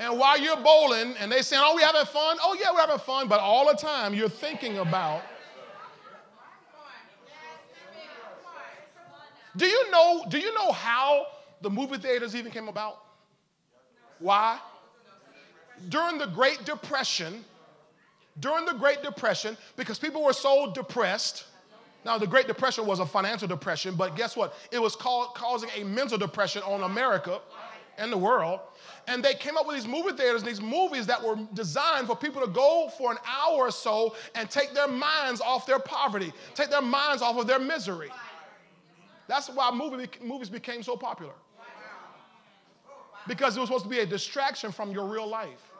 And 0.00 0.18
while 0.18 0.40
you're 0.40 0.56
bowling 0.56 1.14
and 1.20 1.30
they 1.30 1.40
saying, 1.40 1.62
oh, 1.64 1.76
we 1.76 1.82
having 1.82 2.04
fun? 2.06 2.36
Oh, 2.42 2.56
yeah, 2.60 2.72
we're 2.72 2.80
having 2.80 2.98
fun. 2.98 3.28
But 3.28 3.38
all 3.38 3.64
the 3.64 3.78
time 3.78 4.12
you're 4.12 4.28
thinking 4.28 4.78
about. 4.78 5.22
Do 9.56 9.66
you 9.66 9.88
know, 9.92 10.24
do 10.28 10.38
you 10.40 10.52
know 10.52 10.72
how 10.72 11.26
the 11.66 11.70
movie 11.70 11.98
theaters 11.98 12.36
even 12.36 12.52
came 12.52 12.68
about? 12.68 13.02
Why? 14.20 14.60
During 15.88 16.16
the 16.16 16.26
Great 16.26 16.64
Depression, 16.64 17.44
during 18.38 18.64
the 18.66 18.74
Great 18.74 19.02
Depression, 19.02 19.56
because 19.76 19.98
people 19.98 20.22
were 20.22 20.32
so 20.32 20.70
depressed. 20.72 21.46
Now, 22.04 22.18
the 22.18 22.26
Great 22.28 22.46
Depression 22.46 22.86
was 22.86 23.00
a 23.00 23.04
financial 23.04 23.48
depression, 23.48 23.96
but 23.96 24.14
guess 24.14 24.36
what? 24.36 24.54
It 24.70 24.80
was 24.80 24.94
called, 24.94 25.34
causing 25.34 25.68
a 25.76 25.82
mental 25.82 26.16
depression 26.16 26.62
on 26.62 26.84
America 26.84 27.40
and 27.98 28.12
the 28.12 28.16
world. 28.16 28.60
And 29.08 29.24
they 29.24 29.34
came 29.34 29.56
up 29.56 29.66
with 29.66 29.74
these 29.74 29.88
movie 29.88 30.12
theaters, 30.12 30.44
these 30.44 30.60
movies 30.60 31.04
that 31.06 31.20
were 31.20 31.36
designed 31.52 32.06
for 32.06 32.14
people 32.14 32.42
to 32.42 32.48
go 32.48 32.92
for 32.96 33.10
an 33.10 33.18
hour 33.26 33.62
or 33.62 33.70
so 33.72 34.14
and 34.36 34.48
take 34.48 34.72
their 34.72 34.86
minds 34.86 35.40
off 35.40 35.66
their 35.66 35.80
poverty, 35.80 36.32
take 36.54 36.70
their 36.70 36.80
minds 36.80 37.22
off 37.22 37.36
of 37.36 37.48
their 37.48 37.58
misery. 37.58 38.10
That's 39.26 39.48
why 39.48 39.72
movie, 39.72 40.08
movies 40.22 40.48
became 40.48 40.84
so 40.84 40.96
popular. 40.96 41.32
Because 43.26 43.56
it 43.56 43.60
was 43.60 43.68
supposed 43.68 43.84
to 43.84 43.90
be 43.90 44.00
a 44.00 44.06
distraction 44.06 44.70
from 44.72 44.92
your 44.92 45.06
real 45.06 45.26
life. 45.26 45.72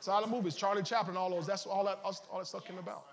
Silent 0.00 0.32
movies, 0.32 0.54
Charlie 0.54 0.82
Chaplin, 0.82 1.16
all 1.16 1.30
those, 1.30 1.46
that's 1.46 1.66
all 1.66 1.84
that, 1.84 2.00
all 2.02 2.38
that 2.38 2.46
stuff 2.46 2.64
came 2.64 2.78
about. 2.78 3.04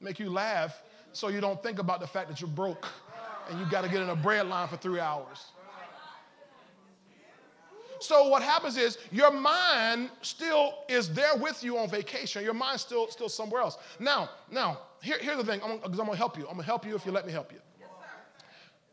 Make 0.00 0.20
you 0.20 0.30
laugh 0.30 0.82
so 1.12 1.28
you 1.28 1.40
don't 1.40 1.60
think 1.62 1.78
about 1.80 2.00
the 2.00 2.06
fact 2.06 2.28
that 2.28 2.40
you're 2.40 2.48
broke 2.48 2.86
and 3.50 3.58
you 3.58 3.66
got 3.70 3.82
to 3.82 3.90
get 3.90 4.00
in 4.00 4.10
a 4.10 4.16
bread 4.16 4.46
line 4.46 4.68
for 4.68 4.76
three 4.76 5.00
hours. 5.00 5.46
So 8.00 8.28
what 8.28 8.42
happens 8.42 8.76
is 8.76 8.98
your 9.10 9.30
mind 9.30 10.10
still 10.20 10.74
is 10.88 11.12
there 11.12 11.36
with 11.36 11.64
you 11.64 11.78
on 11.78 11.88
vacation. 11.88 12.44
Your 12.44 12.52
mind's 12.52 12.82
still 12.82 13.08
still 13.08 13.28
somewhere 13.30 13.62
else. 13.62 13.78
Now, 13.98 14.28
now, 14.50 14.80
here, 15.04 15.18
here's 15.20 15.36
the 15.36 15.44
thing. 15.44 15.60
Because 15.60 15.80
I'm, 15.84 16.00
I'm, 16.00 16.06
gonna 16.06 16.16
help 16.16 16.38
you. 16.38 16.44
I'm 16.44 16.54
gonna 16.54 16.62
help 16.62 16.86
you 16.86 16.94
if 16.94 17.04
you 17.04 17.12
let 17.12 17.26
me 17.26 17.32
help 17.32 17.52
you. 17.52 17.58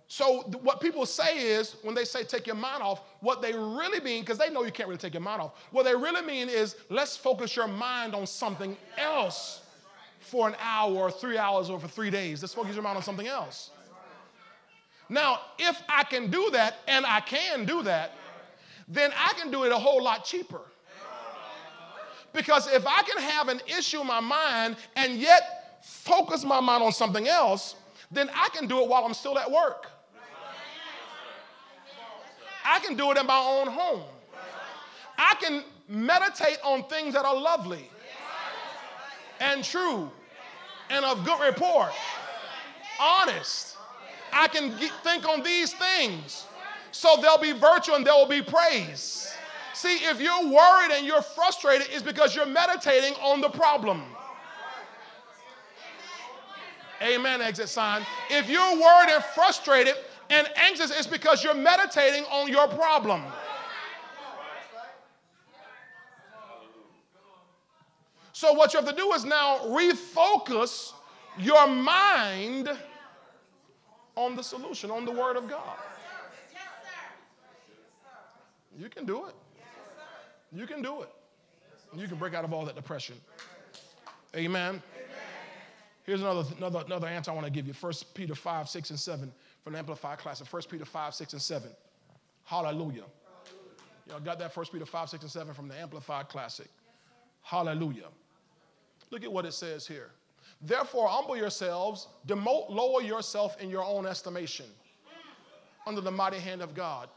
So 0.07 0.41
what 0.61 0.81
people 0.81 1.05
say 1.05 1.39
is 1.39 1.77
when 1.83 1.95
they 1.95 2.03
say 2.03 2.25
take 2.25 2.45
your 2.45 2.57
mind 2.57 2.83
off, 2.83 3.01
what 3.21 3.41
they 3.41 3.53
really 3.53 4.01
mean, 4.01 4.23
because 4.23 4.37
they 4.37 4.49
know 4.49 4.61
you 4.65 4.71
can't 4.71 4.89
really 4.89 4.99
take 4.99 5.13
your 5.13 5.21
mind 5.21 5.41
off. 5.41 5.53
What 5.71 5.83
they 5.83 5.95
really 5.95 6.21
mean 6.21 6.49
is 6.49 6.75
let's 6.89 7.15
focus 7.15 7.55
your 7.55 7.69
mind 7.69 8.13
on 8.13 8.27
something 8.27 8.75
else 8.97 9.61
for 10.19 10.49
an 10.49 10.55
hour 10.59 10.93
or 10.93 11.11
three 11.11 11.37
hours 11.37 11.69
or 11.69 11.79
for 11.79 11.87
three 11.87 12.09
days. 12.09 12.41
Let's 12.41 12.53
focus 12.53 12.73
your 12.73 12.83
mind 12.83 12.97
on 12.97 13.03
something 13.03 13.27
else. 13.27 13.71
Now, 15.07 15.39
if 15.57 15.81
I 15.87 16.03
can 16.03 16.29
do 16.29 16.49
that, 16.51 16.79
and 16.89 17.05
I 17.05 17.21
can 17.21 17.63
do 17.63 17.81
that, 17.83 18.11
then 18.89 19.11
I 19.15 19.31
can 19.39 19.49
do 19.49 19.63
it 19.63 19.71
a 19.71 19.77
whole 19.77 20.03
lot 20.03 20.25
cheaper. 20.25 20.61
Because 22.33 22.67
if 22.67 22.85
I 22.85 23.01
can 23.03 23.17
have 23.21 23.47
an 23.47 23.61
issue 23.65 24.01
in 24.01 24.07
my 24.07 24.19
mind 24.19 24.75
and 24.97 25.17
yet 25.17 25.60
focus 25.81 26.43
my 26.43 26.59
mind 26.59 26.83
on 26.83 26.91
something 26.91 27.27
else, 27.27 27.75
then 28.11 28.29
I 28.33 28.49
can 28.49 28.67
do 28.67 28.81
it 28.81 28.87
while 28.87 29.05
I'm 29.05 29.13
still 29.13 29.37
at 29.37 29.49
work. 29.49 29.87
I 32.63 32.79
can 32.79 32.95
do 32.95 33.11
it 33.11 33.17
in 33.17 33.25
my 33.25 33.39
own 33.39 33.67
home. 33.67 34.03
I 35.17 35.35
can 35.35 35.63
meditate 35.87 36.57
on 36.63 36.83
things 36.83 37.13
that 37.13 37.25
are 37.25 37.35
lovely 37.35 37.89
and 39.39 39.63
true 39.63 40.09
and 40.89 41.05
of 41.05 41.25
good 41.25 41.39
report, 41.39 41.91
honest. 42.99 43.77
I 44.33 44.47
can 44.47 44.77
get, 44.77 44.91
think 45.03 45.27
on 45.27 45.43
these 45.43 45.73
things. 45.73 46.45
So 46.91 47.17
there'll 47.21 47.37
be 47.37 47.53
virtue 47.53 47.93
and 47.93 48.05
there 48.05 48.13
will 48.13 48.27
be 48.27 48.41
praise. 48.41 49.33
See, 49.73 49.95
if 50.05 50.21
you're 50.21 50.47
worried 50.47 50.91
and 50.91 51.05
you're 51.05 51.21
frustrated, 51.21 51.87
it's 51.89 52.03
because 52.03 52.35
you're 52.35 52.45
meditating 52.45 53.13
on 53.15 53.41
the 53.41 53.49
problem. 53.49 54.03
Amen, 57.01 57.41
exit 57.41 57.69
sign. 57.69 58.05
If 58.29 58.49
you're 58.49 58.75
worried 58.79 59.09
and 59.09 59.23
frustrated 59.23 59.95
and 60.29 60.47
anxious, 60.55 60.91
it's 60.91 61.07
because 61.07 61.43
you're 61.43 61.55
meditating 61.55 62.23
on 62.25 62.47
your 62.47 62.67
problem. 62.67 63.23
So, 68.33 68.53
what 68.53 68.73
you 68.73 68.79
have 68.79 68.89
to 68.89 68.95
do 68.95 69.11
is 69.13 69.23
now 69.23 69.59
refocus 69.65 70.93
your 71.37 71.67
mind 71.67 72.69
on 74.15 74.35
the 74.35 74.43
solution, 74.43 74.89
on 74.89 75.05
the 75.05 75.11
Word 75.11 75.37
of 75.37 75.49
God. 75.49 75.77
You 78.77 78.89
can 78.89 79.05
do 79.05 79.25
it. 79.25 79.35
You 80.51 80.65
can 80.65 80.81
do 80.81 81.01
it. 81.01 81.09
You 81.95 82.07
can 82.07 82.17
break 82.17 82.33
out 82.33 82.43
of 82.43 82.53
all 82.53 82.65
that 82.65 82.75
depression. 82.75 83.15
Amen. 84.35 84.81
Here's 86.11 86.19
another, 86.19 86.43
another, 86.57 86.83
another 86.85 87.07
answer 87.07 87.31
I 87.31 87.33
want 87.33 87.45
to 87.45 87.51
give 87.53 87.65
you 87.65 87.73
1 87.73 87.93
Peter 88.13 88.35
5, 88.35 88.67
6, 88.67 88.89
and 88.89 88.99
7 88.99 89.31
from 89.63 89.71
the 89.71 89.79
Amplified 89.79 90.17
Classic. 90.17 90.45
1 90.45 90.61
Peter 90.69 90.83
5, 90.83 91.15
6, 91.15 91.31
and 91.31 91.41
7. 91.41 91.69
Hallelujah. 92.43 93.05
Y'all 94.09 94.19
got 94.19 94.37
that 94.39 94.53
First 94.53 94.73
Peter 94.73 94.85
5, 94.85 95.09
6, 95.09 95.23
and 95.23 95.31
7 95.31 95.53
from 95.53 95.69
the 95.69 95.75
Amplified 95.79 96.27
Classic. 96.27 96.67
Hallelujah. 97.43 98.07
Look 99.09 99.23
at 99.23 99.31
what 99.31 99.45
it 99.45 99.53
says 99.53 99.87
here. 99.87 100.09
Therefore, 100.61 101.07
humble 101.07 101.37
yourselves, 101.37 102.09
demote, 102.27 102.69
lower 102.69 103.01
yourself 103.01 103.55
in 103.61 103.69
your 103.69 103.85
own 103.85 104.05
estimation 104.05 104.65
under 105.87 106.01
the 106.01 106.11
mighty 106.11 106.39
hand 106.39 106.61
of 106.61 106.75
God. 106.75 107.07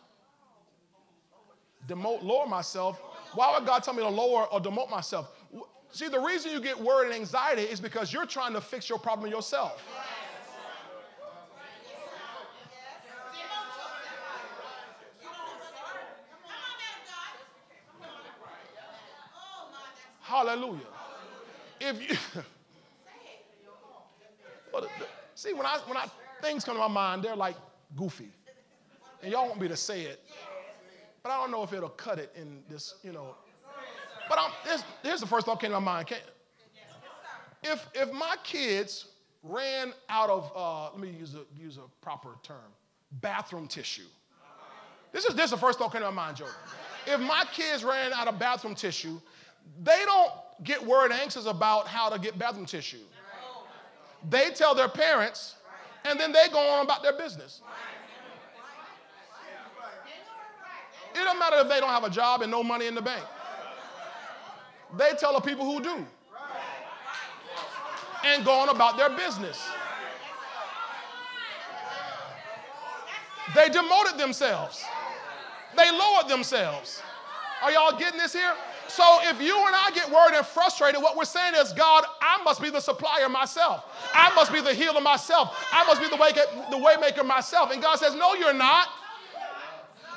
Demote, 1.89 2.23
lower 2.23 2.47
myself. 2.47 3.03
Why 3.33 3.59
would 3.59 3.67
God 3.67 3.83
tell 3.83 3.95
me 3.95 4.05
to 4.05 4.09
lower 4.09 4.45
or 4.45 4.61
demote 4.61 4.89
myself? 4.89 5.34
See, 5.95 6.09
the 6.09 6.19
reason 6.19 6.51
you 6.51 6.61
get 6.61 6.77
worried 6.77 7.13
and 7.13 7.15
anxiety 7.15 7.63
is 7.63 7.79
because 7.79 8.13
you're 8.13 8.27
trying 8.27 8.53
to 8.55 8.61
fix 8.61 8.89
your 8.89 8.99
problem 8.99 9.31
yourself. 9.31 9.81
Hallelujah. 20.21 20.81
If 21.81 22.11
you 22.11 22.17
see 25.37 25.53
when 25.53 25.65
I 25.65 25.79
when 25.87 25.97
I 25.97 26.07
things 26.43 26.65
come 26.65 26.75
to 26.75 26.81
my 26.81 26.89
mind, 26.89 27.23
they're 27.23 27.37
like 27.37 27.55
goofy. 27.95 28.33
And 29.23 29.31
y'all 29.31 29.47
want 29.47 29.61
me 29.61 29.69
to 29.69 29.77
say 29.77 30.03
it. 30.03 30.21
But 31.23 31.31
I 31.31 31.41
don't 31.41 31.53
know 31.53 31.63
if 31.63 31.73
it'll 31.73 31.89
cut 31.89 32.19
it 32.19 32.33
in 32.35 32.65
this, 32.69 32.97
you 33.05 33.13
know. 33.13 33.37
But 34.29 34.39
here's, 34.65 34.85
here's 35.03 35.21
the 35.21 35.27
first 35.27 35.47
thought 35.47 35.61
came 35.61 35.71
to 35.71 35.81
my 35.81 36.05
mind. 36.05 36.13
if, 37.63 37.87
if 37.95 38.13
my 38.13 38.37
kids 38.43 39.07
ran 39.43 39.93
out 40.09 40.31
of, 40.31 40.51
uh, 40.57 40.91
let 40.91 40.99
me 40.99 41.11
use 41.11 41.35
a, 41.35 41.45
use 41.61 41.77
a 41.77 41.89
proper 42.03 42.31
term, 42.43 42.73
bathroom 43.21 43.69
tissue. 43.69 44.07
This 45.13 45.25
is, 45.27 45.35
this 45.35 45.45
is 45.47 45.51
the 45.53 45.57
first 45.57 45.79
thought 45.79 45.93
came 45.93 46.01
to 46.01 46.11
my 46.11 46.15
mind, 46.27 46.39
Joe. 46.39 46.47
If 47.07 47.21
my 47.21 47.45
kids 47.53 47.85
ran 47.85 48.13
out 48.13 48.27
of 48.27 48.39
bathroom 48.39 48.75
tissue, 48.75 49.21
they 49.83 50.03
don't 50.05 50.33
get 50.65 50.85
worried 50.85 51.13
anxious 51.13 51.47
about 51.47 51.87
how 51.87 52.09
to 52.09 52.19
get 52.19 52.39
bathroom 52.39 52.67
tissue. 52.67 52.99
They 54.29 54.51
tell 54.51 54.75
their 54.75 54.89
parents, 54.89 55.57
and 56.05 56.19
then 56.19 56.33
they 56.33 56.49
go 56.51 56.59
on 56.59 56.85
about 56.85 57.03
their 57.03 57.17
business. 57.17 57.61
It 61.15 61.19
doesn't 61.19 61.39
matter 61.39 61.59
if 61.59 61.69
they 61.69 61.79
don't 61.79 61.91
have 61.91 62.05
a 62.05 62.11
job 62.11 62.43
and 62.43 62.51
no 62.51 62.63
money 62.65 62.87
in 62.87 62.95
the 62.95 63.03
bank. 63.03 63.25
They 64.97 65.13
tell 65.19 65.35
the 65.35 65.41
people 65.41 65.65
who 65.65 65.83
do. 65.83 66.05
And 68.25 68.45
go 68.45 68.53
on 68.53 68.71
about 68.71 68.97
their 68.97 69.11
business. 69.11 69.63
They 73.55 73.69
demoted 73.69 74.19
themselves. 74.19 74.85
They 75.77 75.91
lowered 75.91 76.29
themselves. 76.29 77.03
Are 77.63 77.71
y'all 77.71 77.99
getting 77.99 78.19
this 78.19 78.33
here? 78.33 78.55
So 78.89 79.19
if 79.23 79.41
you 79.41 79.57
and 79.67 79.75
I 79.75 79.91
get 79.95 80.11
worried 80.11 80.37
and 80.37 80.47
frustrated, 80.47 81.03
what 81.03 81.17
we're 81.17 81.25
saying 81.25 81.55
is, 81.57 81.73
God, 81.73 82.05
I 82.21 82.43
must 82.45 82.61
be 82.61 82.71
the 82.71 82.81
supplier 82.81 83.29
myself. 83.29 83.85
I 84.13 84.33
must 84.35 84.53
be 84.53 84.61
the 84.61 84.75
healer 84.75 85.01
myself. 85.01 85.67
I 85.73 85.85
must 85.85 86.01
be 86.01 86.09
the 86.09 86.17
way, 86.17 86.31
the 86.71 86.79
way 86.79 86.95
maker 87.01 87.25
myself. 87.25 87.73
And 87.73 87.83
God 87.83 87.99
says, 87.99 88.15
No, 88.15 88.35
you're 88.35 88.53
not. 88.53 88.89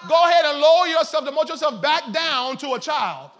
Go 0.07 0.29
ahead 0.29 0.45
and 0.45 0.59
lower 0.59 0.87
yourself, 0.87 1.25
demote 1.25 1.49
yourself 1.49 1.81
back 1.81 2.11
down 2.11 2.57
to 2.57 2.73
a 2.73 2.79
child. 2.79 3.31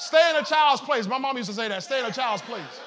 Stay 0.00 0.30
in 0.30 0.36
a 0.36 0.44
child's 0.44 0.80
place. 0.80 1.06
My 1.06 1.18
mom 1.18 1.36
used 1.36 1.50
to 1.50 1.54
say 1.54 1.68
that. 1.68 1.82
Stay 1.82 2.00
in 2.00 2.06
a 2.06 2.10
child's 2.10 2.42
place. 2.42 2.80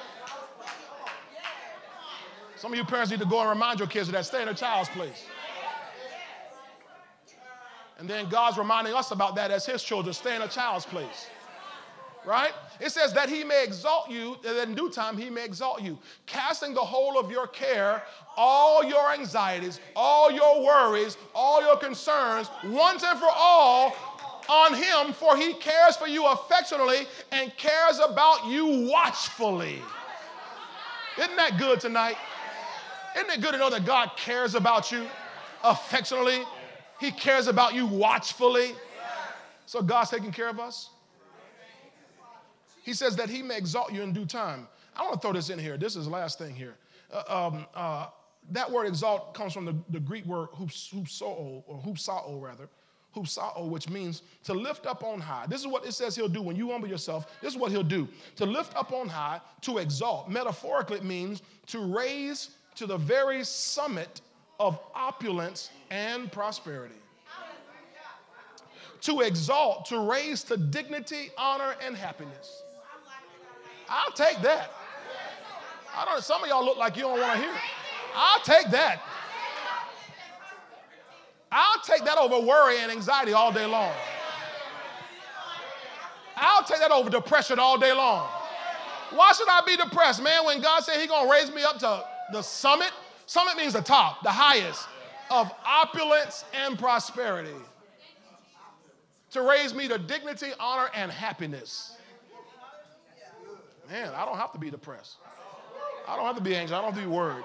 Some 2.56 2.72
of 2.72 2.78
you 2.78 2.84
parents 2.84 3.12
need 3.12 3.20
to 3.20 3.26
go 3.26 3.38
and 3.38 3.48
remind 3.48 3.78
your 3.78 3.86
kids 3.86 4.08
of 4.08 4.14
that. 4.14 4.26
Stay 4.26 4.42
in 4.42 4.48
a 4.48 4.54
child's 4.54 4.88
place. 4.90 5.24
And 7.98 8.10
then 8.10 8.28
God's 8.28 8.58
reminding 8.58 8.94
us 8.94 9.12
about 9.12 9.36
that 9.36 9.52
as 9.52 9.64
His 9.64 9.82
children. 9.82 10.12
Stay 10.12 10.34
in 10.34 10.42
a 10.42 10.48
child's 10.48 10.86
place 10.86 11.28
right? 12.26 12.52
It 12.80 12.90
says 12.90 13.12
that 13.12 13.28
he 13.28 13.44
may 13.44 13.62
exalt 13.64 14.10
you, 14.10 14.38
that 14.42 14.66
in 14.66 14.74
due 14.74 14.90
time 14.90 15.16
he 15.16 15.30
may 15.30 15.44
exalt 15.44 15.82
you, 15.82 15.98
casting 16.26 16.74
the 16.74 16.80
whole 16.80 17.18
of 17.18 17.30
your 17.30 17.46
care, 17.46 18.02
all 18.36 18.82
your 18.82 19.12
anxieties, 19.12 19.80
all 19.94 20.30
your 20.30 20.64
worries, 20.64 21.16
all 21.34 21.62
your 21.62 21.76
concerns, 21.76 22.48
once 22.64 23.02
and 23.04 23.18
for 23.18 23.28
all 23.30 23.94
on 24.48 24.74
him, 24.74 25.12
for 25.12 25.36
he 25.36 25.54
cares 25.54 25.96
for 25.96 26.06
you 26.06 26.26
affectionately 26.26 27.06
and 27.32 27.56
cares 27.56 27.98
about 27.98 28.46
you 28.46 28.88
watchfully. 28.90 29.80
Isn't 31.18 31.36
that 31.36 31.58
good 31.58 31.80
tonight? 31.80 32.16
Isn't 33.16 33.30
it 33.30 33.40
good 33.40 33.52
to 33.52 33.58
know 33.58 33.70
that 33.70 33.84
God 33.84 34.12
cares 34.16 34.54
about 34.54 34.90
you 34.90 35.06
affectionately? 35.62 36.40
He 37.00 37.10
cares 37.10 37.46
about 37.46 37.74
you 37.74 37.86
watchfully. 37.86 38.72
So 39.66 39.82
God's 39.82 40.10
taking 40.10 40.32
care 40.32 40.48
of 40.48 40.58
us. 40.60 40.90
He 42.82 42.92
says 42.92 43.16
that 43.16 43.30
he 43.30 43.42
may 43.42 43.56
exalt 43.56 43.92
you 43.92 44.02
in 44.02 44.12
due 44.12 44.26
time. 44.26 44.68
I 44.96 45.02
want 45.02 45.14
to 45.14 45.20
throw 45.20 45.32
this 45.32 45.48
in 45.48 45.58
here. 45.58 45.78
This 45.78 45.96
is 45.96 46.04
the 46.04 46.10
last 46.10 46.38
thing 46.38 46.54
here. 46.54 46.74
Uh, 47.12 47.48
um, 47.52 47.66
uh, 47.74 48.06
that 48.50 48.70
word 48.70 48.86
exalt 48.86 49.32
comes 49.34 49.52
from 49.52 49.64
the, 49.64 49.74
the 49.90 50.00
Greek 50.00 50.26
word 50.26 50.48
hupsao, 50.50 51.62
or 51.66 51.80
hupsao 51.80 52.42
rather, 52.42 52.68
hupsao, 53.14 53.68
which 53.68 53.88
means 53.88 54.22
to 54.44 54.54
lift 54.54 54.86
up 54.86 55.04
on 55.04 55.20
high. 55.20 55.46
This 55.46 55.60
is 55.60 55.66
what 55.66 55.86
it 55.86 55.92
says 55.92 56.16
he'll 56.16 56.28
do 56.28 56.42
when 56.42 56.56
you 56.56 56.70
humble 56.70 56.88
yourself. 56.88 57.26
This 57.40 57.52
is 57.54 57.58
what 57.58 57.70
he'll 57.70 57.82
do. 57.82 58.08
To 58.36 58.46
lift 58.46 58.76
up 58.76 58.92
on 58.92 59.08
high, 59.08 59.40
to 59.62 59.78
exalt. 59.78 60.28
Metaphorically, 60.28 60.98
it 60.98 61.04
means 61.04 61.42
to 61.68 61.80
raise 61.80 62.50
to 62.76 62.86
the 62.86 62.96
very 62.96 63.44
summit 63.44 64.20
of 64.58 64.78
opulence 64.94 65.70
and 65.90 66.30
prosperity. 66.30 66.94
To 69.02 69.20
exalt, 69.20 69.84
to 69.86 69.98
raise 69.98 70.42
to 70.44 70.56
dignity, 70.56 71.30
honor, 71.36 71.74
and 71.84 71.94
happiness. 71.94 72.62
I'll 73.88 74.12
take 74.12 74.40
that. 74.42 74.70
I 75.96 76.04
don't 76.04 76.22
some 76.24 76.42
of 76.42 76.48
y'all 76.48 76.64
look 76.64 76.78
like 76.78 76.96
you 76.96 77.02
don't 77.02 77.20
want 77.20 77.34
to 77.34 77.38
hear 77.38 77.54
it. 77.54 77.60
I'll 78.16 78.40
take 78.40 78.70
that. 78.70 79.02
I'll 81.56 81.80
take 81.82 82.04
that 82.04 82.18
over 82.18 82.44
worry 82.44 82.78
and 82.80 82.90
anxiety 82.90 83.32
all 83.32 83.52
day 83.52 83.64
long. 83.64 83.92
I'll 86.36 86.64
take 86.64 86.80
that 86.80 86.90
over 86.90 87.08
depression 87.08 87.60
all 87.60 87.78
day 87.78 87.92
long. 87.92 88.28
Why 89.10 89.30
should 89.32 89.48
I 89.48 89.62
be 89.64 89.76
depressed, 89.76 90.20
man, 90.20 90.44
when 90.44 90.60
God 90.60 90.82
said 90.82 90.98
He's 90.98 91.08
gonna 91.08 91.30
raise 91.30 91.52
me 91.52 91.62
up 91.62 91.78
to 91.78 92.04
the 92.32 92.42
summit? 92.42 92.90
Summit 93.26 93.56
means 93.56 93.74
the 93.74 93.82
top, 93.82 94.24
the 94.24 94.32
highest 94.32 94.88
of 95.30 95.52
opulence 95.64 96.44
and 96.52 96.76
prosperity. 96.76 97.54
To 99.30 99.42
raise 99.42 99.72
me 99.72 99.86
to 99.86 99.96
dignity, 99.96 100.50
honor, 100.58 100.90
and 100.92 101.10
happiness. 101.10 101.96
Man, 103.88 104.12
I 104.16 104.24
don't 104.24 104.38
have 104.38 104.52
to 104.54 104.58
be 104.58 104.70
depressed. 104.70 105.18
I 106.08 106.16
don't 106.16 106.26
have 106.26 106.36
to 106.36 106.42
be 106.42 106.56
anxious. 106.56 106.72
I 106.72 106.80
don't 106.80 106.92
have 106.92 107.00
to 107.00 107.08
be 107.08 107.14
worried. 107.14 107.44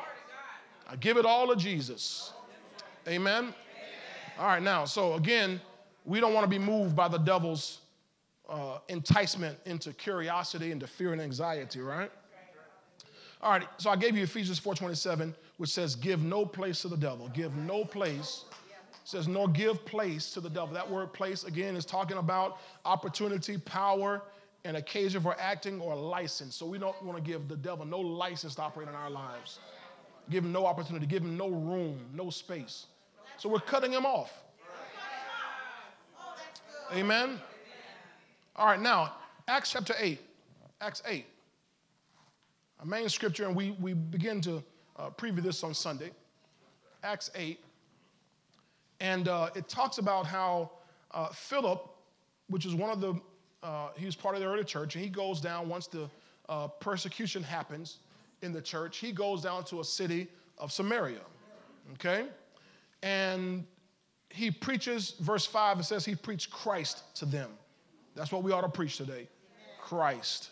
I 0.89 0.95
give 0.95 1.17
it 1.17 1.25
all 1.25 1.47
to 1.47 1.55
Jesus. 1.55 2.33
Amen. 3.07 3.53
All 4.39 4.45
right, 4.45 4.63
now, 4.63 4.85
so 4.85 5.15
again, 5.15 5.59
we 6.05 6.21
don't 6.21 6.33
want 6.33 6.45
to 6.45 6.49
be 6.49 6.57
moved 6.57 6.95
by 6.95 7.09
the 7.09 7.17
devil's 7.17 7.81
uh, 8.47 8.77
enticement 8.87 9.57
into 9.65 9.91
curiosity, 9.91 10.71
into 10.71 10.87
fear 10.87 11.11
and 11.11 11.21
anxiety, 11.21 11.81
right? 11.81 12.09
All 13.41 13.51
right, 13.51 13.67
so 13.75 13.89
I 13.89 13.97
gave 13.97 14.15
you 14.15 14.23
Ephesians 14.23 14.57
4:27, 14.57 15.35
which 15.57 15.71
says, 15.71 15.93
"Give 15.93 16.23
no 16.23 16.45
place 16.45 16.81
to 16.83 16.87
the 16.87 16.95
devil. 16.95 17.27
Give 17.27 17.53
no 17.53 17.83
place." 17.83 18.45
Says, 19.03 19.27
"Nor 19.27 19.49
give 19.49 19.83
place 19.85 20.31
to 20.35 20.39
the 20.39 20.49
devil." 20.49 20.73
That 20.73 20.89
word 20.89 21.11
"place" 21.11 21.43
again 21.43 21.75
is 21.75 21.85
talking 21.85 22.17
about 22.17 22.59
opportunity, 22.85 23.57
power, 23.57 24.21
an 24.63 24.77
occasion 24.77 25.21
for 25.21 25.35
acting 25.37 25.81
or 25.81 25.95
license. 25.95 26.55
So 26.55 26.65
we 26.65 26.77
don't 26.77 27.01
want 27.03 27.17
to 27.17 27.23
give 27.23 27.49
the 27.49 27.57
devil 27.57 27.85
no 27.85 27.99
license 27.99 28.55
to 28.55 28.61
operate 28.61 28.87
in 28.87 28.95
our 28.95 29.09
lives. 29.09 29.59
Give 30.29 30.45
him 30.45 30.53
no 30.53 30.65
opportunity, 30.65 31.07
give 31.07 31.23
him 31.23 31.35
no 31.35 31.49
room, 31.49 31.99
no 32.13 32.29
space. 32.29 32.85
So 33.39 33.47
we're 33.47 33.59
cutting 33.59 33.93
him 33.93 34.05
off. 34.05 34.33
Amen. 36.93 37.39
All 38.55 38.65
right, 38.65 38.81
now, 38.81 39.13
Acts 39.47 39.71
chapter 39.71 39.93
8. 39.97 40.19
Acts 40.81 41.01
8. 41.07 41.25
A 42.81 42.85
main 42.85 43.07
scripture, 43.07 43.45
and 43.45 43.55
we, 43.55 43.71
we 43.79 43.93
begin 43.93 44.41
to 44.41 44.61
uh, 44.97 45.09
preview 45.11 45.41
this 45.41 45.63
on 45.63 45.73
Sunday. 45.73 46.11
Acts 47.01 47.31
8. 47.33 47.59
And 48.99 49.29
uh, 49.29 49.51
it 49.55 49.69
talks 49.69 49.99
about 49.99 50.25
how 50.25 50.71
uh, 51.11 51.29
Philip, 51.29 51.89
which 52.49 52.65
is 52.65 52.75
one 52.75 52.89
of 52.89 52.99
the 52.99 53.13
uh, 53.63 53.89
he 53.95 54.05
was 54.05 54.15
part 54.15 54.35
of 54.35 54.41
the 54.41 54.47
early 54.47 54.63
church, 54.63 54.95
and 54.95 55.03
he 55.03 55.09
goes 55.09 55.41
down 55.41 55.67
once 55.67 55.87
the 55.87 56.09
uh, 56.47 56.67
persecution 56.67 57.43
happens 57.43 57.99
in 58.41 58.53
the 58.53 58.61
church. 58.61 58.97
He 58.97 59.11
goes 59.11 59.41
down 59.41 59.65
to 59.65 59.81
a 59.81 59.83
city 59.83 60.27
of 60.57 60.71
Samaria, 60.71 61.19
okay? 61.93 62.27
And 63.01 63.65
he 64.29 64.51
preaches, 64.51 65.15
verse 65.19 65.45
5, 65.45 65.79
it 65.79 65.83
says 65.83 66.05
he 66.05 66.15
preached 66.15 66.51
Christ 66.51 67.15
to 67.15 67.25
them. 67.25 67.51
That's 68.15 68.31
what 68.31 68.43
we 68.43 68.51
ought 68.51 68.61
to 68.61 68.69
preach 68.69 68.97
today 68.97 69.27
Christ. 69.81 70.51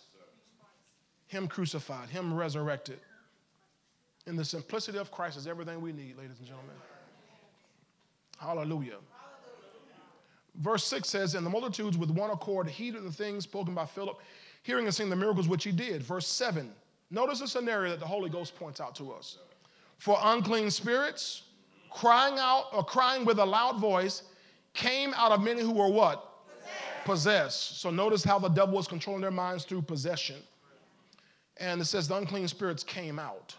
Him 1.28 1.48
crucified, 1.48 2.10
Him 2.10 2.34
resurrected. 2.34 3.00
In 4.26 4.36
the 4.36 4.46
simplicity 4.46 4.98
of 4.98 5.12
Christ 5.12 5.38
is 5.38 5.48
everything 5.48 5.82
we 5.82 5.92
need, 5.92 6.18
ladies 6.18 6.38
and 6.40 6.48
gentlemen. 6.48 6.76
Hallelujah. 8.38 8.98
Verse 10.56 10.84
6 10.86 11.08
says, 11.08 11.36
And 11.36 11.46
the 11.46 11.50
multitudes 11.50 11.98
with 11.98 12.10
one 12.10 12.32
accord 12.32 12.68
heeded 12.68 13.04
the 13.04 13.12
things 13.12 13.44
spoken 13.44 13.74
by 13.74 13.86
Philip, 13.86 14.20
hearing 14.64 14.86
and 14.86 14.94
seeing 14.94 15.10
the 15.10 15.16
miracles 15.16 15.48
which 15.48 15.64
he 15.64 15.72
did. 15.72 16.02
Verse 16.04 16.28
7. 16.28 16.72
Notice 17.10 17.40
the 17.40 17.48
scenario 17.48 17.92
that 17.92 18.00
the 18.00 18.06
Holy 18.06 18.30
Ghost 18.30 18.56
points 18.58 18.82
out 18.82 18.96
to 18.96 19.12
us. 19.12 19.38
For 19.98 20.18
unclean 20.22 20.70
spirits, 20.70 21.44
crying 21.98 22.36
out 22.38 22.68
or 22.74 22.84
crying 22.84 23.26
with 23.26 23.40
a 23.40 23.46
loud 23.46 23.80
voice, 23.80 24.22
came 24.74 25.14
out 25.16 25.32
of 25.32 25.42
many 25.42 25.62
who 25.62 25.72
were 25.72 25.90
what? 25.90 26.46
Possessed. 27.04 27.06
Possessed. 27.06 27.82
So 27.82 27.90
notice 27.90 28.24
how 28.24 28.38
the 28.38 28.50
devil 28.50 28.76
was 28.76 28.88
controlling 28.88 29.22
their 29.22 29.32
minds 29.32 29.66
through 29.66 29.82
possession. 29.82 30.38
And 31.58 31.82
it 31.82 31.86
says 31.86 32.08
the 32.08 32.16
unclean 32.16 32.48
spirits 32.48 32.84
came 32.84 33.18
out. 33.18 33.56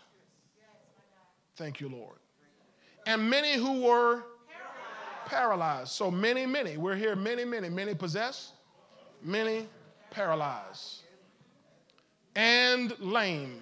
Thank 1.56 1.80
you, 1.80 1.88
Lord. 1.88 2.18
And 3.06 3.28
many 3.28 3.54
who 3.54 3.82
were 3.82 4.22
paralyzed. 5.26 5.90
So 5.90 6.08
many, 6.08 6.46
many. 6.46 6.76
We're 6.76 6.94
here, 6.94 7.16
many, 7.16 7.44
many. 7.44 7.68
Many 7.68 7.94
possessed, 7.94 8.52
many 9.20 9.66
paralyzed, 10.12 11.02
and 12.36 12.94
lame. 13.00 13.60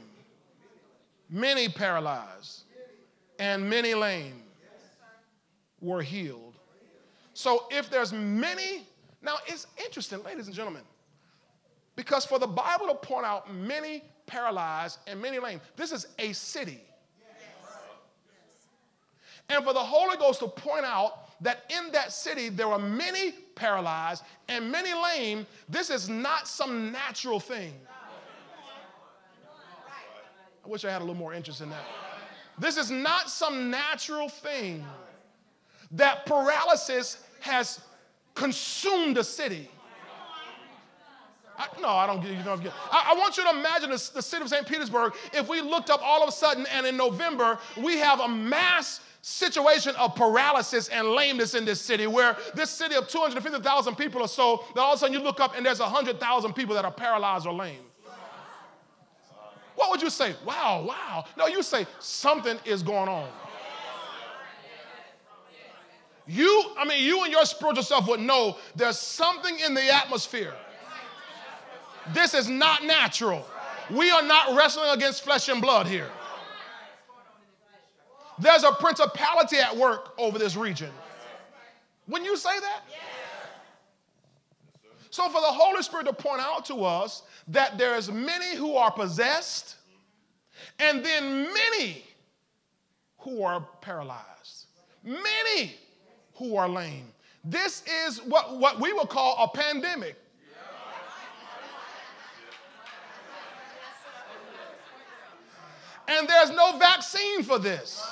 Many 1.31 1.69
paralyzed, 1.69 2.65
and 3.39 3.69
many 3.69 3.95
lame 3.95 4.46
were 5.87 6.03
healed. 6.03 6.55
So 7.33 7.67
if 7.71 7.89
there's 7.89 8.13
many, 8.13 8.87
now 9.23 9.37
it's 9.47 9.67
interesting, 9.83 10.23
ladies 10.25 10.47
and 10.47 10.55
gentlemen, 10.55 10.83
because 11.95 12.27
for 12.27 12.39
the 12.39 12.47
Bible 12.47 12.89
to 12.89 12.95
point 12.95 13.25
out 13.25 13.53
many 13.55 14.03
paralyzed 14.27 14.99
and 15.07 15.21
many 15.21 15.39
lame, 15.39 15.61
this 15.77 15.93
is 15.93 16.09
a 16.19 16.33
city. 16.33 16.81
And 19.49 19.65
for 19.65 19.73
the 19.73 19.79
Holy 19.79 20.17
Ghost 20.17 20.41
to 20.41 20.49
point 20.49 20.85
out 20.85 21.41
that 21.43 21.71
in 21.71 21.93
that 21.93 22.11
city 22.11 22.49
there 22.49 22.69
were 22.69 22.79
many 22.79 23.33
paralyzed 23.55 24.25
and 24.49 24.71
many 24.71 24.93
lame, 24.93 25.47
this 25.69 25.89
is 25.89 26.09
not 26.09 26.49
some 26.49 26.91
natural 26.91 27.39
thing. 27.39 27.73
I 30.65 30.69
wish 30.69 30.85
I 30.85 30.91
had 30.91 30.99
a 30.99 31.05
little 31.05 31.15
more 31.15 31.33
interest 31.33 31.61
in 31.61 31.71
that. 31.71 31.85
This 32.59 32.77
is 32.77 32.91
not 32.91 33.31
some 33.31 33.71
natural 33.71 34.29
thing 34.29 34.85
that 35.93 36.27
paralysis 36.27 37.25
has 37.41 37.81
consumed 38.35 39.19
a 39.19 39.25
city. 39.25 39.71
I, 41.59 41.69
no, 41.81 41.89
I 41.89 42.07
don't 42.07 42.21
get 42.21 42.33
you. 42.33 42.43
Don't 42.45 42.63
get, 42.63 42.73
I, 42.93 43.15
I, 43.15 43.19
want 43.19 43.39
you 43.39 43.45
to 43.45 43.51
imagine 43.51 43.89
the, 43.89 44.11
the 44.15 44.21
city 44.21 44.43
of 44.43 44.49
St. 44.51 44.67
Petersburg 44.67 45.15
if 45.33 45.49
we 45.49 45.63
looked 45.63 45.89
up 45.89 46.01
all 46.03 46.23
of 46.23 46.29
a 46.29 46.33
sudden 46.33 46.67
and 46.71 46.87
in 46.87 46.99
November 46.99 47.59
we 47.79 47.97
have 47.97 48.21
a 48.21 48.29
mass 48.29 49.01
situation 49.23 49.95
of 49.97 50.15
paralysis 50.15 50.89
and 50.89 51.09
lameness 51.09 51.55
in 51.55 51.65
this 51.65 51.81
city 51.81 52.07
where 52.07 52.37
this 52.55 52.71
city 52.71 52.95
of 52.95 53.09
250,000 53.09 53.97
people 53.97 54.21
or 54.21 54.29
so, 54.29 54.65
that 54.75 54.81
all 54.81 54.93
of 54.93 54.97
a 54.97 55.01
sudden 55.01 55.15
you 55.15 55.21
look 55.21 55.41
up 55.41 55.57
and 55.57 55.65
there's 55.65 55.81
100,000 55.81 56.53
people 56.53 56.75
that 56.75 56.85
are 56.85 56.93
paralyzed 56.93 57.47
or 57.47 57.53
lame. 57.53 57.81
What 59.75 59.91
would 59.91 60.01
you 60.01 60.11
say? 60.11 60.35
Wow, 60.45 60.85
wow. 60.87 61.25
No, 61.37 61.47
you 61.47 61.63
say 61.63 61.87
something 61.99 62.59
is 62.65 62.83
going 62.83 63.09
on. 63.09 63.29
You, 66.27 66.73
I 66.77 66.85
mean, 66.85 67.05
you 67.05 67.23
and 67.23 67.33
your 67.33 67.45
spiritual 67.45 67.85
self 67.85 68.09
would 68.09 68.21
know 68.21 68.57
there's 68.75 68.99
something 68.99 69.59
in 69.61 69.75
the 69.75 69.95
atmosphere. 69.95 70.55
This 72.13 72.35
is 72.35 72.49
not 72.49 72.85
natural. 72.85 73.47
We 73.91 74.11
are 74.11 74.23
not 74.23 74.57
wrestling 74.57 74.91
against 74.91 75.23
flesh 75.23 75.49
and 75.49 75.63
blood 75.63 75.87
here. 75.87 76.11
There's 78.39 78.65
a 78.65 78.73
principality 78.73 79.59
at 79.59 79.75
work 79.77 80.15
over 80.19 80.39
this 80.39 80.57
region. 80.57 80.91
Wouldn't 82.09 82.29
you 82.29 82.37
say 82.37 82.59
that? 82.61 82.83
So, 85.11 85.29
for 85.29 85.41
the 85.41 85.47
Holy 85.47 85.83
Spirit 85.83 86.07
to 86.07 86.13
point 86.13 86.43
out 86.43 86.67
to 86.67 86.85
us 86.85 87.23
that 87.49 87.79
there's 87.79 88.11
many 88.11 88.55
who 88.55 88.75
are 88.77 88.91
possessed, 88.91 89.77
and 90.79 91.05
then 91.05 91.45
many 91.45 92.05
who 93.19 93.43
are 93.43 93.67
paralyzed, 93.81 94.67
many 95.03 95.77
who 96.37 96.57
are 96.57 96.69
lame. 96.69 97.13
This 97.45 97.83
is 98.07 98.23
what, 98.23 98.59
what 98.59 98.81
we 98.81 98.93
would 98.93 99.09
call 99.09 99.37
a 99.43 99.57
pandemic. 99.57 100.17
And 106.09 106.29
there's 106.29 106.51
no 106.51 106.79
vaccine 106.79 107.43
for 107.43 107.59
this. 107.59 108.05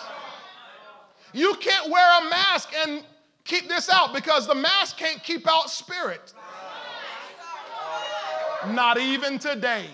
You 1.33 1.55
can't 1.55 1.91
wear 1.91 2.21
a 2.21 2.29
mask 2.29 2.71
and 2.87 3.05
keep 3.45 3.69
this 3.69 3.89
out 3.89 4.15
because 4.15 4.47
the 4.47 4.55
mask 4.55 4.97
can't 4.97 5.23
keep 5.23 5.49
out 5.49 5.71
spirit. 5.71 6.33
Not 8.69 8.99
even 8.99 9.39
today. 9.39 9.87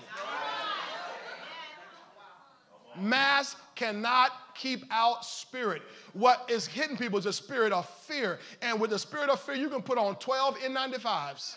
Mask 2.99 3.59
cannot 3.75 4.33
keep 4.61 4.85
out 4.91 5.25
spirit. 5.25 5.83
What 6.13 6.49
is 6.51 6.67
hitting 6.67 6.97
people 6.97 7.19
is 7.19 7.27
a 7.27 7.33
spirit 7.33 7.73
of 7.73 7.89
fear. 7.89 8.39
And 8.61 8.79
with 8.79 8.91
the 8.91 8.99
spirit 8.99 9.31
of 9.31 9.41
fear, 9.41 9.55
you 9.55 9.71
can 9.71 9.83
put 9.83 9.97
on 9.97 10.17
12 10.17 10.59
N95s. 10.59 11.55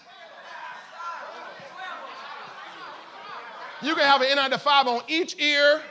You 3.81 3.95
can 3.95 4.05
have 4.05 4.21
an 4.21 4.37
N95 4.37 4.85
on 4.85 5.01
each 5.09 5.37
ear 5.41 5.81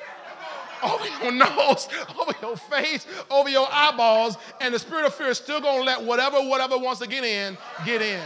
over 0.82 1.04
your 1.22 1.32
nose, 1.32 1.88
over 2.20 2.32
your 2.40 2.56
face, 2.56 3.06
over 3.30 3.50
your 3.50 3.68
eyeballs, 3.70 4.38
and 4.60 4.72
the 4.74 4.78
spirit 4.78 5.04
of 5.04 5.14
fear 5.14 5.28
is 5.28 5.36
still 5.36 5.60
going 5.60 5.80
to 5.80 5.84
let 5.84 6.02
whatever, 6.02 6.38
whatever 6.38 6.78
wants 6.78 7.00
to 7.00 7.06
get 7.06 7.22
in, 7.22 7.58
get 7.84 8.00
in. 8.00 8.22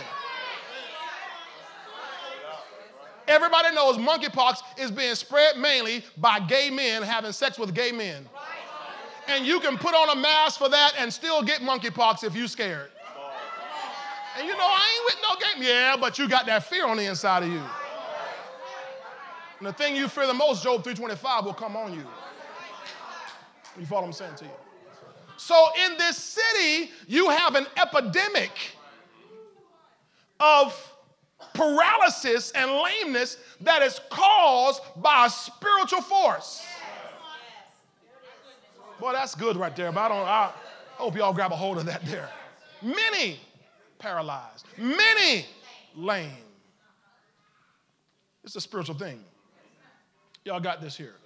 Everybody 3.28 3.74
knows 3.74 3.96
monkeypox 3.96 4.62
is 4.78 4.92
being 4.92 5.16
spread 5.16 5.58
mainly 5.58 6.04
by 6.16 6.38
gay 6.38 6.70
men 6.70 7.02
having 7.02 7.32
sex 7.32 7.58
with 7.58 7.74
gay 7.74 7.90
men. 7.90 8.28
And 9.28 9.44
you 9.46 9.60
can 9.60 9.76
put 9.76 9.94
on 9.94 10.16
a 10.16 10.20
mask 10.20 10.58
for 10.58 10.68
that 10.68 10.94
and 10.98 11.12
still 11.12 11.42
get 11.42 11.60
monkeypox 11.60 12.24
if 12.24 12.34
you're 12.36 12.48
scared. 12.48 12.90
And 14.38 14.46
you 14.46 14.52
know, 14.52 14.58
I 14.60 14.94
ain't 14.94 15.04
with 15.04 15.16
no 15.22 15.46
game. 15.54 15.68
Yeah, 15.68 15.96
but 15.98 16.18
you 16.18 16.28
got 16.28 16.46
that 16.46 16.64
fear 16.64 16.86
on 16.86 16.96
the 16.96 17.06
inside 17.06 17.42
of 17.42 17.50
you. 17.50 17.62
And 19.58 19.66
the 19.66 19.72
thing 19.72 19.96
you 19.96 20.08
fear 20.08 20.26
the 20.26 20.34
most, 20.34 20.62
Job 20.62 20.84
325, 20.84 21.44
will 21.44 21.54
come 21.54 21.76
on 21.76 21.94
you. 21.94 22.04
You 23.78 23.86
follow 23.86 24.02
what 24.02 24.08
I'm 24.08 24.12
saying 24.12 24.34
to 24.36 24.44
you? 24.44 24.50
So 25.38 25.68
in 25.86 25.96
this 25.98 26.16
city, 26.16 26.90
you 27.06 27.30
have 27.30 27.54
an 27.54 27.66
epidemic 27.76 28.50
of 30.40 30.92
paralysis 31.54 32.50
and 32.52 32.70
lameness 32.70 33.38
that 33.60 33.82
is 33.82 34.00
caused 34.10 34.82
by 34.96 35.26
a 35.26 35.30
spiritual 35.30 36.02
force. 36.02 36.64
Boy, 38.98 39.12
that's 39.12 39.34
good 39.34 39.56
right 39.56 39.74
there, 39.76 39.92
but 39.92 40.00
I 40.00 40.08
don't 40.08 40.26
I 40.26 40.52
hope 40.94 41.16
y'all 41.16 41.32
grab 41.32 41.52
a 41.52 41.56
hold 41.56 41.78
of 41.78 41.86
that 41.86 42.04
there. 42.06 42.30
Many 42.82 43.38
paralyzed, 43.98 44.66
many 44.78 45.46
lame. 45.94 46.30
It's 48.44 48.56
a 48.56 48.60
spiritual 48.60 48.94
thing. 48.94 49.22
Y'all 50.44 50.60
got 50.60 50.80
this 50.80 50.96
here. 50.96 51.16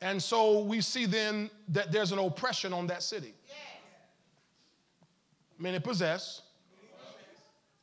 And 0.00 0.22
so 0.22 0.60
we 0.60 0.80
see 0.80 1.06
then 1.06 1.50
that 1.68 1.90
there's 1.90 2.12
an 2.12 2.18
oppression 2.18 2.72
on 2.72 2.86
that 2.88 3.02
city. 3.02 3.34
Many 5.58 5.78
possessed. 5.80 6.42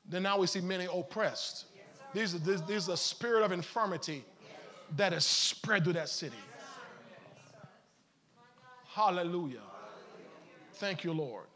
Then 0.07 0.23
now 0.23 0.37
we 0.37 0.47
see 0.47 0.61
many 0.61 0.87
oppressed. 0.93 1.65
These 2.13 2.35
are, 2.35 2.39
these 2.39 2.61
this 2.63 2.83
is 2.83 2.89
a 2.89 2.97
spirit 2.97 3.43
of 3.43 3.51
infirmity 3.51 4.23
that 4.95 5.13
is 5.13 5.25
spread 5.25 5.83
through 5.83 5.93
that 5.93 6.09
city. 6.09 6.37
Hallelujah. 8.95 9.59
Thank 10.75 11.03
you, 11.03 11.11
Lord. 11.11 11.47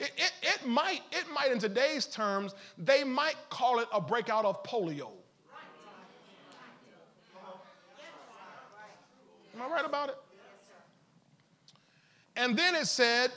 It, 0.00 0.10
it, 0.16 0.32
it, 0.42 0.66
might, 0.66 1.00
it 1.12 1.24
might, 1.32 1.52
in 1.52 1.60
today's 1.60 2.06
terms, 2.06 2.56
they 2.76 3.04
might 3.04 3.36
call 3.50 3.78
it 3.78 3.86
a 3.92 4.00
breakout 4.00 4.44
of 4.44 4.64
polio. 4.64 5.12
Am 9.54 9.62
I 9.62 9.68
right 9.68 9.86
about 9.86 10.08
it? 10.08 10.16
And 12.34 12.58
then 12.58 12.74
it 12.74 12.86
said, 12.86 13.30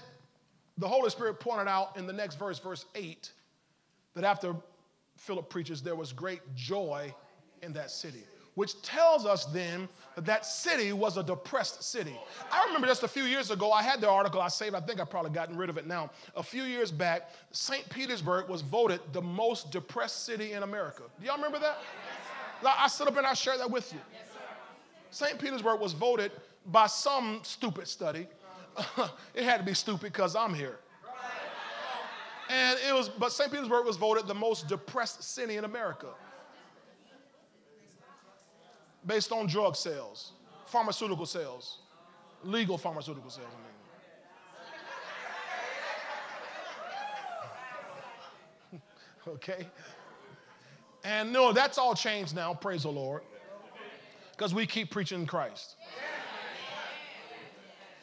the 0.79 0.87
Holy 0.87 1.11
Spirit 1.11 1.39
pointed 1.39 1.67
out 1.67 1.95
in 1.97 2.07
the 2.07 2.13
next 2.13 2.39
verse, 2.39 2.57
verse 2.57 2.87
8, 2.95 3.31
that 4.15 4.23
after 4.23 4.55
Philip 5.17 5.49
preaches, 5.51 5.83
there 5.83 5.95
was 5.95 6.11
great 6.13 6.41
joy 6.55 7.13
in 7.61 7.73
that 7.73 7.91
city, 7.91 8.23
which 8.55 8.81
tells 8.81 9.25
us 9.25 9.45
then 9.45 9.87
that 10.15 10.25
that 10.25 10.45
city 10.45 10.93
was 10.93 11.17
a 11.17 11.23
depressed 11.23 11.83
city. 11.83 12.15
I 12.51 12.65
remember 12.65 12.87
just 12.87 13.03
a 13.03 13.07
few 13.07 13.23
years 13.23 13.51
ago, 13.51 13.71
I 13.71 13.81
had 13.81 14.01
the 14.01 14.09
article 14.09 14.41
I 14.41 14.47
saved, 14.47 14.75
I 14.75 14.81
think 14.81 14.99
I've 14.99 15.09
probably 15.09 15.31
gotten 15.31 15.55
rid 15.55 15.69
of 15.69 15.77
it 15.77 15.87
now. 15.87 16.11
A 16.35 16.43
few 16.43 16.63
years 16.63 16.91
back, 16.91 17.31
St. 17.51 17.87
Petersburg 17.89 18.49
was 18.49 18.61
voted 18.61 18.99
the 19.13 19.21
most 19.21 19.71
depressed 19.71 20.25
city 20.25 20.53
in 20.53 20.63
America. 20.63 21.03
Do 21.19 21.25
y'all 21.25 21.37
remember 21.37 21.59
that? 21.59 21.77
I 22.63 22.87
stood 22.87 23.07
up 23.07 23.17
and 23.17 23.25
I 23.25 23.33
shared 23.33 23.59
that 23.59 23.71
with 23.71 23.93
you. 23.93 23.99
St. 25.11 25.39
Petersburg 25.39 25.79
was 25.79 25.93
voted 25.93 26.31
by 26.65 26.87
some 26.87 27.39
stupid 27.43 27.87
study. 27.87 28.27
it 29.33 29.43
had 29.43 29.57
to 29.57 29.63
be 29.63 29.73
stupid 29.73 30.11
because 30.11 30.35
I'm 30.35 30.53
here. 30.53 30.79
And 32.49 32.79
it 32.87 32.93
was, 32.93 33.09
but 33.09 33.31
St. 33.31 33.51
Petersburg 33.51 33.85
was 33.85 33.95
voted 33.95 34.27
the 34.27 34.33
most 34.33 34.67
depressed 34.67 35.23
city 35.23 35.57
in 35.57 35.65
America 35.65 36.07
based 39.05 39.31
on 39.31 39.47
drug 39.47 39.75
sales, 39.75 40.33
pharmaceutical 40.65 41.25
sales, 41.25 41.79
legal 42.43 42.77
pharmaceutical 42.77 43.29
sales. 43.29 43.47
I 48.71 48.75
mean. 48.75 48.81
okay? 49.27 49.67
And 51.03 51.31
no, 51.31 51.53
that's 51.53 51.77
all 51.77 51.95
changed 51.95 52.35
now, 52.35 52.53
praise 52.53 52.83
the 52.83 52.89
Lord, 52.89 53.21
because 54.31 54.53
we 54.53 54.65
keep 54.65 54.91
preaching 54.91 55.25
Christ. 55.25 55.75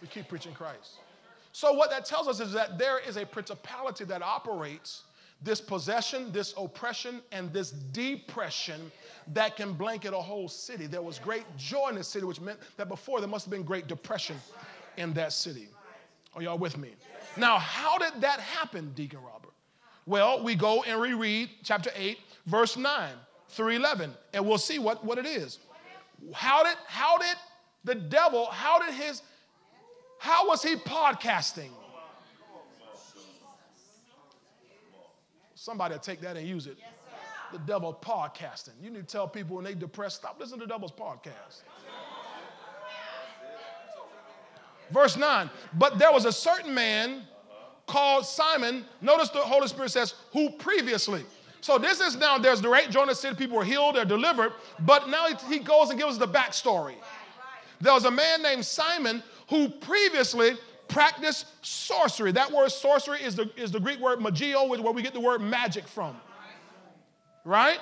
We 0.00 0.08
keep 0.08 0.28
preaching 0.28 0.52
Christ. 0.52 0.98
So, 1.52 1.72
what 1.72 1.90
that 1.90 2.04
tells 2.04 2.28
us 2.28 2.40
is 2.40 2.52
that 2.52 2.78
there 2.78 2.98
is 2.98 3.16
a 3.16 3.24
principality 3.24 4.04
that 4.04 4.22
operates 4.22 5.04
this 5.42 5.60
possession, 5.60 6.32
this 6.32 6.54
oppression, 6.56 7.22
and 7.32 7.52
this 7.52 7.70
depression 7.70 8.92
that 9.32 9.56
can 9.56 9.72
blanket 9.72 10.12
a 10.12 10.18
whole 10.18 10.48
city. 10.48 10.86
There 10.86 11.02
was 11.02 11.18
great 11.18 11.44
joy 11.56 11.88
in 11.88 11.96
the 11.96 12.04
city, 12.04 12.24
which 12.24 12.40
meant 12.40 12.58
that 12.76 12.88
before 12.88 13.20
there 13.20 13.28
must 13.28 13.46
have 13.46 13.50
been 13.50 13.64
great 13.64 13.86
depression 13.86 14.36
in 14.96 15.12
that 15.14 15.32
city. 15.32 15.68
Are 16.34 16.42
y'all 16.42 16.58
with 16.58 16.76
me? 16.76 16.90
Now, 17.36 17.58
how 17.58 17.98
did 17.98 18.20
that 18.20 18.40
happen, 18.40 18.92
Deacon 18.94 19.20
Robert? 19.22 19.52
Well, 20.06 20.42
we 20.42 20.54
go 20.54 20.82
and 20.84 21.00
reread 21.00 21.50
chapter 21.64 21.90
8, 21.94 22.18
verse 22.46 22.76
9 22.76 23.10
through 23.48 23.70
11, 23.70 24.12
and 24.32 24.46
we'll 24.46 24.58
see 24.58 24.78
what, 24.78 25.04
what 25.04 25.18
it 25.18 25.26
is. 25.26 25.58
How 26.32 26.62
did, 26.62 26.76
how 26.86 27.18
did 27.18 27.36
the 27.84 27.94
devil, 27.94 28.46
how 28.46 28.78
did 28.78 28.94
his, 28.94 29.22
how 30.18 30.48
was 30.48 30.62
he 30.62 30.76
podcasting? 30.76 31.70
Somebody 35.54 35.96
take 35.98 36.20
that 36.20 36.36
and 36.36 36.46
use 36.46 36.68
it. 36.68 36.78
The 37.56 37.62
devil 37.72 37.98
podcasting. 38.02 38.74
You 38.82 38.90
need 38.90 39.08
to 39.08 39.12
tell 39.16 39.26
people 39.26 39.56
when 39.56 39.64
they 39.64 39.72
depressed, 39.72 40.16
stop 40.16 40.38
listening 40.38 40.60
to 40.60 40.66
the 40.66 40.72
devil's 40.74 40.92
podcast. 40.92 41.62
Verse 44.90 45.16
9, 45.16 45.48
but 45.78 45.98
there 45.98 46.12
was 46.12 46.26
a 46.26 46.32
certain 46.32 46.74
man 46.74 47.22
called 47.86 48.26
Simon. 48.26 48.84
Notice 49.00 49.30
the 49.30 49.38
Holy 49.38 49.68
Spirit 49.68 49.90
says, 49.90 50.14
who 50.32 50.50
previously. 50.50 51.24
So 51.62 51.78
this 51.78 51.98
is 51.98 52.14
now, 52.16 52.36
there's 52.36 52.60
the 52.60 52.68
right 52.68 52.90
Jonah 52.90 53.14
City, 53.14 53.34
people 53.34 53.56
were 53.56 53.64
healed, 53.64 53.96
they're 53.96 54.04
delivered, 54.04 54.52
but 54.80 55.08
now 55.08 55.26
he 55.48 55.58
goes 55.58 55.88
and 55.88 55.98
gives 55.98 56.12
us 56.12 56.18
the 56.18 56.28
backstory. 56.28 56.96
There 57.80 57.94
was 57.94 58.04
a 58.04 58.10
man 58.10 58.42
named 58.42 58.66
Simon 58.66 59.22
who 59.48 59.70
previously 59.70 60.58
practiced 60.88 61.46
sorcery. 61.62 62.32
That 62.32 62.52
word 62.52 62.70
sorcery 62.70 63.22
is 63.22 63.34
the, 63.34 63.50
is 63.56 63.72
the 63.72 63.80
Greek 63.80 63.98
word 63.98 64.18
magio, 64.18 64.68
where 64.68 64.92
we 64.92 65.00
get 65.00 65.14
the 65.14 65.20
word 65.20 65.40
magic 65.40 65.88
from. 65.88 66.20
Right? 67.46 67.78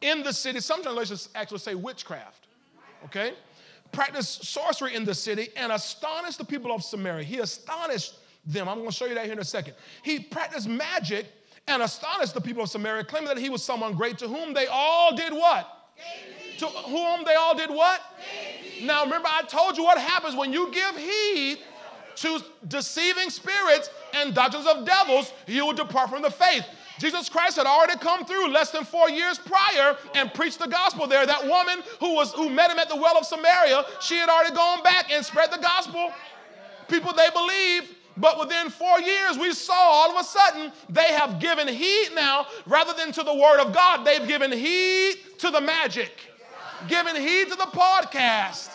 In 0.00 0.24
the 0.24 0.32
city, 0.32 0.58
some 0.58 0.82
translations 0.82 1.28
actually 1.36 1.60
say 1.60 1.76
witchcraft. 1.76 2.48
Okay? 3.04 3.34
Practiced 3.92 4.44
sorcery 4.44 4.96
in 4.96 5.04
the 5.04 5.14
city 5.14 5.48
and 5.56 5.70
astonished 5.70 6.38
the 6.38 6.44
people 6.44 6.72
of 6.72 6.82
Samaria. 6.82 7.24
He 7.24 7.38
astonished 7.38 8.14
them. 8.44 8.68
I'm 8.68 8.78
going 8.78 8.90
to 8.90 8.94
show 8.94 9.06
you 9.06 9.14
that 9.14 9.24
here 9.24 9.32
in 9.32 9.38
a 9.38 9.44
second. 9.44 9.74
He 10.02 10.18
practiced 10.18 10.68
magic 10.68 11.26
and 11.68 11.82
astonished 11.82 12.34
the 12.34 12.40
people 12.40 12.64
of 12.64 12.68
Samaria, 12.68 13.04
claiming 13.04 13.28
that 13.28 13.38
he 13.38 13.48
was 13.48 13.62
someone 13.62 13.94
great 13.94 14.18
to 14.18 14.26
whom 14.26 14.52
they 14.54 14.66
all 14.66 15.14
did 15.14 15.32
what? 15.32 15.92
To 16.58 16.66
whom 16.66 17.24
they 17.24 17.34
all 17.34 17.56
did 17.56 17.70
what? 17.70 18.00
Now, 18.82 19.04
remember, 19.04 19.28
I 19.30 19.42
told 19.42 19.76
you 19.76 19.84
what 19.84 19.98
happens 19.98 20.34
when 20.34 20.52
you 20.52 20.72
give 20.72 20.96
heed 20.96 21.58
to 22.16 22.42
deceiving 22.66 23.30
spirits 23.30 23.90
and 24.14 24.34
doctrines 24.34 24.66
of 24.66 24.84
devils, 24.84 25.32
you 25.46 25.64
will 25.64 25.74
depart 25.74 26.10
from 26.10 26.22
the 26.22 26.30
faith. 26.30 26.64
Jesus 26.98 27.28
Christ 27.28 27.56
had 27.56 27.66
already 27.66 27.96
come 27.98 28.24
through 28.24 28.50
less 28.50 28.70
than 28.70 28.84
four 28.84 29.08
years 29.08 29.38
prior 29.38 29.96
and 30.14 30.32
preached 30.34 30.58
the 30.58 30.66
gospel 30.66 31.06
there. 31.06 31.26
That 31.26 31.46
woman 31.46 31.84
who 32.00 32.14
was 32.14 32.32
who 32.32 32.48
met 32.48 32.70
him 32.70 32.78
at 32.78 32.88
the 32.88 32.96
well 32.96 33.16
of 33.16 33.24
Samaria, 33.24 33.84
she 34.00 34.16
had 34.16 34.28
already 34.28 34.54
gone 34.54 34.82
back 34.82 35.10
and 35.10 35.24
spread 35.24 35.52
the 35.52 35.58
gospel. 35.58 36.12
People 36.88 37.12
they 37.12 37.30
believe, 37.30 37.94
but 38.16 38.38
within 38.40 38.70
four 38.70 39.00
years, 39.00 39.38
we 39.38 39.52
saw 39.52 39.74
all 39.74 40.10
of 40.10 40.20
a 40.20 40.24
sudden 40.24 40.72
they 40.88 41.12
have 41.12 41.38
given 41.38 41.68
heed 41.68 42.10
now, 42.14 42.46
rather 42.66 42.92
than 42.94 43.12
to 43.12 43.22
the 43.22 43.34
word 43.34 43.60
of 43.60 43.72
God, 43.72 44.04
they've 44.04 44.26
given 44.26 44.50
heed 44.50 45.16
to 45.38 45.50
the 45.50 45.60
magic, 45.60 46.12
given 46.88 47.14
heed 47.14 47.48
to 47.48 47.54
the 47.54 47.70
podcast. 47.72 48.70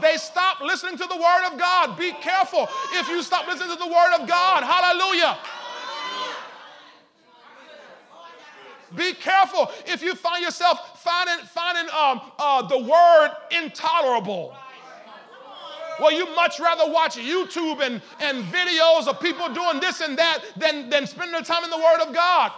They 0.00 0.16
stopped 0.16 0.62
listening 0.62 0.96
to 0.98 1.06
the 1.06 1.16
word 1.16 1.52
of 1.52 1.58
God. 1.58 1.98
Be 1.98 2.12
careful 2.12 2.68
if 2.94 3.08
you 3.08 3.22
stop 3.22 3.46
listening 3.46 3.70
to 3.70 3.76
the 3.76 3.86
word 3.88 4.20
of 4.20 4.26
God. 4.26 4.64
Hallelujah. 4.64 5.38
Be 8.96 9.14
careful 9.14 9.70
if 9.86 10.02
you 10.02 10.14
find 10.14 10.42
yourself 10.42 11.02
finding, 11.02 11.44
finding 11.46 11.92
um, 11.94 12.20
uh, 12.38 12.66
the 12.66 12.78
word 12.78 13.30
intolerable. 13.50 14.54
Well, 16.00 16.12
you 16.12 16.34
much 16.34 16.58
rather 16.58 16.90
watch 16.90 17.16
YouTube 17.16 17.80
and, 17.80 18.00
and 18.20 18.44
videos 18.44 19.06
of 19.06 19.20
people 19.20 19.52
doing 19.52 19.78
this 19.78 20.00
and 20.00 20.18
that 20.18 20.42
than, 20.56 20.88
than 20.88 21.06
spending 21.06 21.38
the 21.38 21.44
time 21.44 21.64
in 21.64 21.70
the 21.70 21.76
Word 21.76 22.00
of 22.00 22.14
God. 22.14 22.52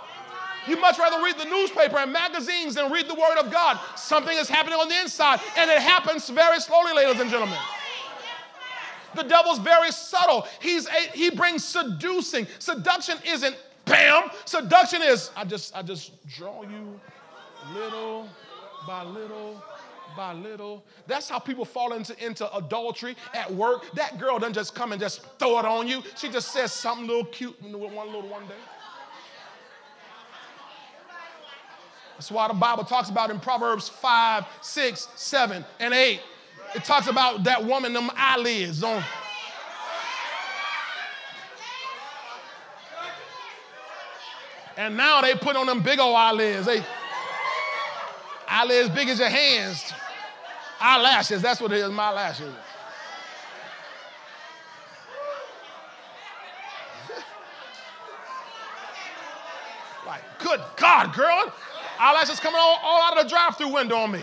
You 0.66 0.80
much 0.80 0.98
rather 0.98 1.22
read 1.22 1.36
the 1.36 1.44
newspaper 1.44 1.98
and 1.98 2.12
magazines 2.12 2.76
than 2.76 2.90
read 2.90 3.06
the 3.08 3.14
Word 3.14 3.38
of 3.38 3.52
God. 3.52 3.78
Something 3.96 4.38
is 4.38 4.48
happening 4.48 4.78
on 4.78 4.88
the 4.88 4.98
inside, 4.98 5.40
and 5.58 5.70
it 5.70 5.80
happens 5.80 6.28
very 6.30 6.60
slowly, 6.60 6.94
ladies 6.94 7.20
and 7.20 7.30
gentlemen. 7.30 7.58
The 9.14 9.24
devil's 9.24 9.58
very 9.58 9.92
subtle. 9.92 10.46
He's 10.60 10.86
a, 10.86 11.10
he 11.12 11.30
brings 11.30 11.64
seducing. 11.64 12.46
Seduction 12.58 13.18
isn't 13.26 13.56
bam. 13.84 14.30
Seduction 14.44 15.02
is 15.02 15.30
I 15.36 15.44
just 15.44 15.76
I 15.76 15.82
just 15.82 16.26
draw 16.28 16.62
you 16.62 17.00
little 17.72 18.28
by 18.86 19.02
little 19.02 19.62
by 20.16 20.32
little. 20.32 20.84
That's 21.06 21.28
how 21.28 21.38
people 21.38 21.64
fall 21.64 21.92
into, 21.92 22.14
into 22.24 22.52
adultery 22.54 23.16
at 23.34 23.52
work. 23.52 23.90
That 23.94 24.18
girl 24.18 24.38
doesn't 24.38 24.54
just 24.54 24.74
come 24.74 24.92
and 24.92 25.00
just 25.00 25.24
throw 25.38 25.58
it 25.58 25.64
on 25.64 25.88
you. 25.88 26.02
She 26.16 26.28
just 26.28 26.52
says 26.52 26.72
something 26.72 27.06
little 27.06 27.24
cute 27.24 27.60
one 27.62 27.72
little 27.72 28.28
one 28.28 28.46
day. 28.46 28.54
That's 32.12 32.30
why 32.30 32.46
the 32.48 32.54
Bible 32.54 32.84
talks 32.84 33.10
about 33.10 33.30
in 33.30 33.40
Proverbs 33.40 33.88
5, 33.88 34.44
6, 34.62 35.08
7, 35.16 35.64
and 35.80 35.92
8. 35.92 36.20
It 36.76 36.84
talks 36.84 37.08
about 37.08 37.44
that 37.44 37.64
woman, 37.64 37.92
them 37.92 38.10
eyelids 38.14 38.82
on. 38.84 39.02
And 44.76 44.96
now 44.96 45.20
they 45.20 45.34
put 45.34 45.54
on 45.56 45.66
them 45.66 45.82
big 45.82 46.00
old 46.00 46.16
eyelids. 46.16 46.66
They 46.66 46.84
eyelids 48.48 48.88
big 48.90 49.08
as 49.08 49.18
your 49.18 49.28
hands. 49.28 49.92
Eyelashes, 50.80 51.40
that's 51.40 51.60
what 51.60 51.70
it 51.72 51.78
is, 51.78 51.90
my 51.90 52.10
lashes. 52.10 52.52
like, 60.06 60.22
good 60.38 60.60
God, 60.76 61.14
girl. 61.14 61.52
Eyelashes 61.98 62.40
coming 62.40 62.60
all, 62.60 62.80
all 62.82 63.02
out 63.02 63.16
of 63.16 63.24
the 63.24 63.30
drive 63.30 63.56
through 63.56 63.72
window 63.72 63.96
on 63.96 64.10
me. 64.10 64.20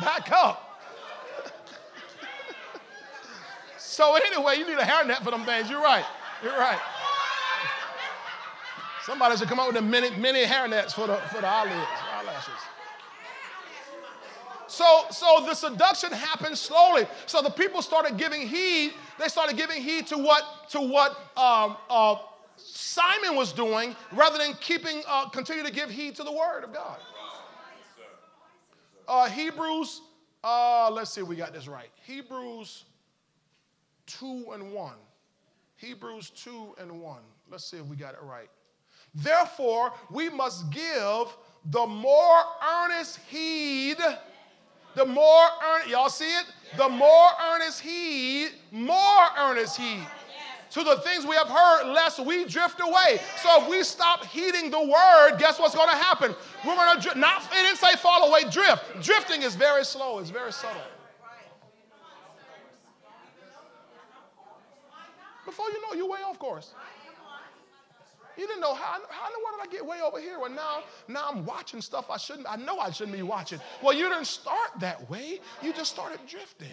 Back 0.00 0.32
up. 0.32 0.80
so, 3.78 4.16
anyway, 4.16 4.56
you 4.56 4.66
need 4.66 4.78
a 4.78 4.82
hairnet 4.82 5.22
for 5.22 5.30
them 5.30 5.44
things. 5.44 5.68
You're 5.68 5.82
right. 5.82 6.06
You're 6.42 6.58
right. 6.58 6.80
Somebody 9.04 9.36
should 9.36 9.48
come 9.48 9.58
up 9.58 9.68
with 9.68 9.76
a 9.76 9.82
mini, 9.82 10.10
mini 10.16 10.44
hairnets 10.44 10.92
for 10.92 11.06
the, 11.06 11.16
for 11.16 11.40
the 11.40 11.46
eyelids, 11.46 11.88
eyelashes. 12.14 12.54
So, 14.66 15.04
so 15.10 15.44
the 15.44 15.54
seduction 15.54 16.12
happened 16.12 16.56
slowly. 16.56 17.06
So 17.26 17.42
the 17.42 17.50
people 17.50 17.82
started 17.82 18.16
giving 18.16 18.46
heed. 18.46 18.92
They 19.18 19.26
started 19.26 19.56
giving 19.56 19.82
heed 19.82 20.06
to 20.08 20.16
what 20.16 20.68
to 20.70 20.80
what 20.80 21.12
um, 21.36 21.76
uh, 21.90 22.16
Simon 22.56 23.34
was 23.34 23.52
doing, 23.52 23.96
rather 24.12 24.38
than 24.38 24.54
keeping 24.60 25.02
uh, 25.08 25.28
continue 25.30 25.64
to 25.64 25.72
give 25.72 25.90
heed 25.90 26.14
to 26.16 26.22
the 26.22 26.30
word 26.30 26.62
of 26.62 26.72
God. 26.72 26.98
Uh, 29.08 29.28
Hebrews, 29.28 30.02
uh, 30.44 30.88
let's 30.92 31.12
see 31.12 31.20
if 31.20 31.26
we 31.26 31.34
got 31.34 31.52
this 31.52 31.66
right. 31.66 31.90
Hebrews 32.06 32.84
two 34.06 34.46
and 34.52 34.72
one. 34.72 34.94
Hebrews 35.80 36.30
two 36.30 36.74
and 36.78 37.00
one. 37.00 37.22
Let's 37.50 37.64
see 37.64 37.78
if 37.78 37.86
we 37.86 37.96
got 37.96 38.14
it 38.14 38.22
right. 38.22 38.50
Therefore, 39.14 39.92
we 40.10 40.28
must 40.28 40.70
give 40.70 41.26
the 41.70 41.86
more 41.86 42.42
earnest 42.84 43.18
heed 43.28 43.96
the 44.96 45.06
more 45.06 45.46
earnest, 45.72 45.88
y'all 45.88 46.08
see 46.08 46.36
it? 46.36 46.46
The 46.76 46.88
more 46.88 47.28
earnest 47.52 47.80
heed, 47.80 48.50
more 48.72 49.26
earnest 49.38 49.78
heed 49.78 50.06
to 50.70 50.84
the 50.84 50.96
things 50.98 51.26
we 51.26 51.34
have 51.34 51.48
heard, 51.48 51.92
lest 51.92 52.24
we 52.24 52.44
drift 52.44 52.80
away. 52.80 53.20
So 53.38 53.62
if 53.62 53.68
we 53.68 53.82
stop 53.82 54.24
heeding 54.24 54.70
the 54.70 54.80
word, 54.80 55.36
guess 55.38 55.58
what's 55.58 55.74
going 55.74 55.90
to 55.90 55.96
happen? 55.96 56.34
We're 56.64 56.76
going 56.76 57.00
to 57.00 57.18
not. 57.18 57.42
It 57.44 57.62
didn't 57.66 57.78
say 57.78 57.94
fall 57.96 58.28
away, 58.28 58.48
drift. 58.50 59.02
Drifting 59.02 59.42
is 59.42 59.56
very 59.56 59.84
slow. 59.84 60.18
It's 60.18 60.30
very 60.30 60.52
subtle. 60.52 60.82
Before 65.50 65.68
you 65.70 65.82
know, 65.82 65.94
you're 65.94 66.08
way 66.08 66.20
off 66.24 66.38
course. 66.38 66.74
You 68.38 68.46
didn't 68.46 68.60
know 68.60 68.72
how, 68.72 68.98
how 69.08 69.26
in 69.26 69.32
the 69.32 69.44
world 69.44 69.60
did 69.60 69.68
I 69.68 69.72
get 69.72 69.84
way 69.84 70.00
over 70.00 70.20
here? 70.20 70.38
Well, 70.38 70.48
now, 70.48 70.84
now 71.08 71.26
I'm 71.28 71.44
watching 71.44 71.80
stuff 71.82 72.08
I 72.08 72.18
shouldn't, 72.18 72.46
I 72.48 72.54
know 72.54 72.78
I 72.78 72.90
shouldn't 72.92 73.16
be 73.16 73.24
watching. 73.24 73.58
Well, 73.82 73.92
you 73.92 74.08
didn't 74.08 74.28
start 74.28 74.70
that 74.78 75.10
way. 75.10 75.40
You 75.60 75.72
just 75.72 75.90
started 75.90 76.20
drifting. 76.28 76.68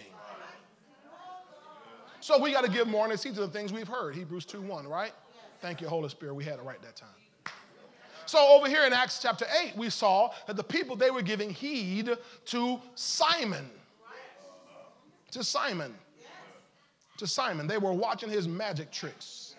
So 2.20 2.40
we 2.40 2.52
got 2.52 2.64
to 2.64 2.70
give 2.70 2.86
more 2.86 3.04
honest 3.04 3.24
heed 3.24 3.34
to 3.34 3.40
the 3.40 3.48
things 3.48 3.72
we've 3.72 3.88
heard. 3.88 4.14
Hebrews 4.14 4.44
2 4.44 4.62
1, 4.62 4.86
right? 4.86 5.12
Thank 5.60 5.80
you, 5.80 5.88
Holy 5.88 6.08
Spirit. 6.08 6.34
We 6.34 6.44
had 6.44 6.60
it 6.60 6.62
right 6.62 6.80
that 6.82 6.94
time. 6.94 7.08
So 8.26 8.38
over 8.38 8.68
here 8.68 8.84
in 8.84 8.92
Acts 8.92 9.18
chapter 9.20 9.46
8, 9.64 9.76
we 9.76 9.90
saw 9.90 10.30
that 10.46 10.54
the 10.54 10.62
people, 10.64 10.94
they 10.94 11.10
were 11.10 11.22
giving 11.22 11.50
heed 11.50 12.16
to 12.46 12.80
Simon. 12.94 13.70
To 15.32 15.42
Simon. 15.42 15.94
To 17.18 17.26
Simon. 17.26 17.66
They 17.66 17.78
were 17.78 17.92
watching 17.92 18.30
his 18.30 18.46
magic 18.46 18.90
tricks. 18.92 19.56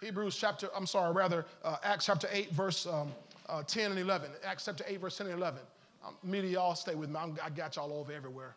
Hebrews 0.00 0.36
chapter, 0.36 0.68
I'm 0.74 0.86
sorry, 0.86 1.12
rather, 1.12 1.46
uh, 1.64 1.76
Acts 1.84 2.06
chapter 2.06 2.28
8, 2.30 2.50
verse 2.52 2.86
um, 2.86 3.12
uh, 3.48 3.62
10 3.62 3.92
and 3.92 4.00
11. 4.00 4.30
Acts 4.44 4.64
chapter 4.64 4.84
8, 4.86 5.00
verse 5.00 5.16
10 5.16 5.28
and 5.28 5.36
11. 5.36 5.60
Um, 6.04 6.14
media, 6.24 6.50
y'all 6.52 6.74
stay 6.74 6.94
with 6.94 7.08
me. 7.10 7.16
I'm, 7.16 7.38
i 7.42 7.50
got 7.50 7.76
y'all 7.76 7.92
over 7.92 8.12
everywhere. 8.12 8.54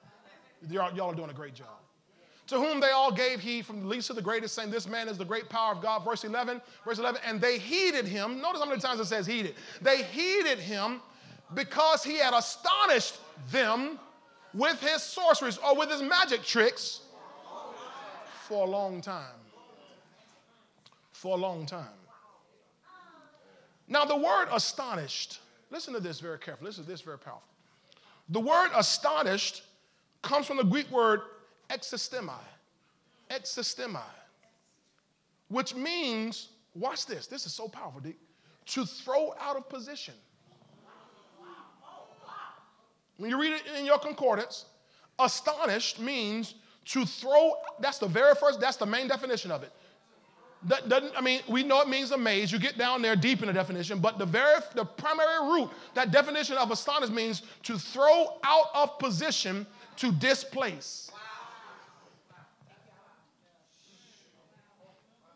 Y'all, 0.70 0.96
y'all 0.96 1.12
are 1.12 1.16
doing 1.16 1.30
a 1.30 1.34
great 1.34 1.54
job. 1.54 1.68
To 2.48 2.60
whom 2.60 2.80
they 2.80 2.92
all 2.92 3.12
gave 3.12 3.40
heed, 3.40 3.66
from 3.66 3.82
the 3.82 3.88
least 3.88 4.08
to 4.08 4.14
the 4.14 4.22
greatest, 4.22 4.54
saying, 4.54 4.70
This 4.70 4.88
man 4.88 5.08
is 5.08 5.18
the 5.18 5.26
great 5.26 5.50
power 5.50 5.74
of 5.74 5.82
God. 5.82 6.06
Verse 6.06 6.24
11, 6.24 6.62
verse 6.84 7.00
11, 7.00 7.22
and 7.26 7.42
they 7.42 7.58
heeded 7.58 8.06
him. 8.06 8.42
Notice 8.42 8.62
how 8.62 8.68
many 8.68 8.82
times 8.82 9.00
it 9.00 9.06
says 9.06 9.26
heeded. 9.26 9.56
They 9.82 10.04
heeded 10.04 10.60
him 10.60 11.02
because 11.56 12.04
he 12.04 12.18
had 12.18 12.34
astonished 12.34 13.18
them 13.52 14.00
with 14.54 14.80
his 14.82 15.02
sorceries 15.02 15.58
or 15.58 15.76
with 15.76 15.90
his 15.90 16.04
magic 16.04 16.44
tricks 16.44 17.02
for 18.48 18.66
a 18.66 18.70
long 18.70 19.02
time. 19.02 19.40
For 21.14 21.36
a 21.36 21.40
long 21.40 21.66
time. 21.66 21.88
Now, 23.88 24.06
the 24.06 24.16
word 24.16 24.48
astonished, 24.52 25.40
listen 25.72 25.94
to 25.94 26.00
this 26.00 26.20
very 26.20 26.38
carefully. 26.38 26.70
Listen 26.70 26.84
to 26.84 26.90
this 26.90 27.02
very 27.02 27.18
powerful. 27.18 27.44
The 28.30 28.40
word 28.40 28.70
astonished 28.76 29.64
comes 30.22 30.46
from 30.46 30.58
the 30.58 30.64
Greek 30.64 30.90
word 30.92 31.22
exostemi. 31.70 32.34
Exostemi. 33.30 34.02
Which 35.48 35.76
means, 35.76 36.50
watch 36.74 37.06
this, 37.06 37.28
this 37.28 37.46
is 37.46 37.54
so 37.54 37.68
powerful, 37.68 38.02
Dick, 38.02 38.18
to 38.68 38.86
throw 38.86 39.34
out 39.40 39.56
of 39.56 39.70
position. 39.70 40.16
When 43.18 43.30
you 43.30 43.40
read 43.40 43.54
it 43.54 43.62
in 43.80 43.86
your 43.86 44.00
concordance, 44.00 44.66
astonished 45.20 46.00
means 46.00 46.56
to 46.86 47.06
throw, 47.06 47.54
that's 47.80 47.98
the 47.98 48.08
very 48.08 48.36
first, 48.36 48.60
that's 48.60 48.78
the 48.78 48.86
main 48.86 49.08
definition 49.08 49.52
of 49.52 49.64
it. 49.64 49.72
That 50.64 50.90
doesn't, 50.90 51.16
I 51.16 51.22
mean, 51.22 51.42
we 51.48 51.64
know 51.64 51.82
it 51.82 51.88
means 51.88 52.12
amaze. 52.12 52.52
You 52.52 52.58
get 52.58 52.78
down 52.78 53.02
there 53.02 53.16
deep 53.16 53.42
in 53.42 53.48
the 53.48 53.54
definition, 53.54 54.00
but 54.00 54.18
the 54.18 54.26
very, 54.26 54.60
the 54.74 54.86
primary 54.86 55.48
root, 55.48 55.70
that 55.94 56.12
definition 56.12 56.58
of 56.58 56.72
astonished 56.72 57.14
means 57.14 57.44
to 57.64 57.78
throw 57.78 58.40
out 58.44 58.68
of 58.74 58.98
position, 58.98 59.68
to 59.98 60.12
displace. 60.12 61.12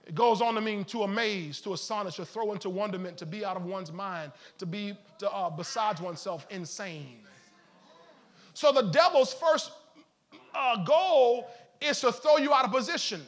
It 0.06 0.16
goes 0.16 0.42
on 0.42 0.56
to 0.56 0.62
mean 0.62 0.84
to 0.86 1.04
amaze, 1.04 1.62
to 1.62 1.74
astonish, 1.74 2.16
to 2.16 2.26
throw 2.26 2.52
into 2.52 2.68
wonderment, 2.72 3.16
to 3.20 3.28
be 3.28 3.46
out 3.46 3.56
of 3.56 3.66
one's 3.66 3.92
mind, 3.92 4.32
to 4.58 4.66
be 4.66 4.98
to, 5.20 5.32
uh, 5.32 5.52
besides 5.52 6.02
oneself, 6.02 6.48
insane. 6.50 7.20
So 8.56 8.72
the 8.72 8.90
devil's 8.90 9.34
first 9.34 9.72
uh, 10.54 10.84
goal 10.84 11.48
is 11.82 12.00
to 12.02 12.12
throw 12.12 12.38
you 12.38 12.54
out 12.54 12.66
of 12.66 12.72
position. 12.72 13.26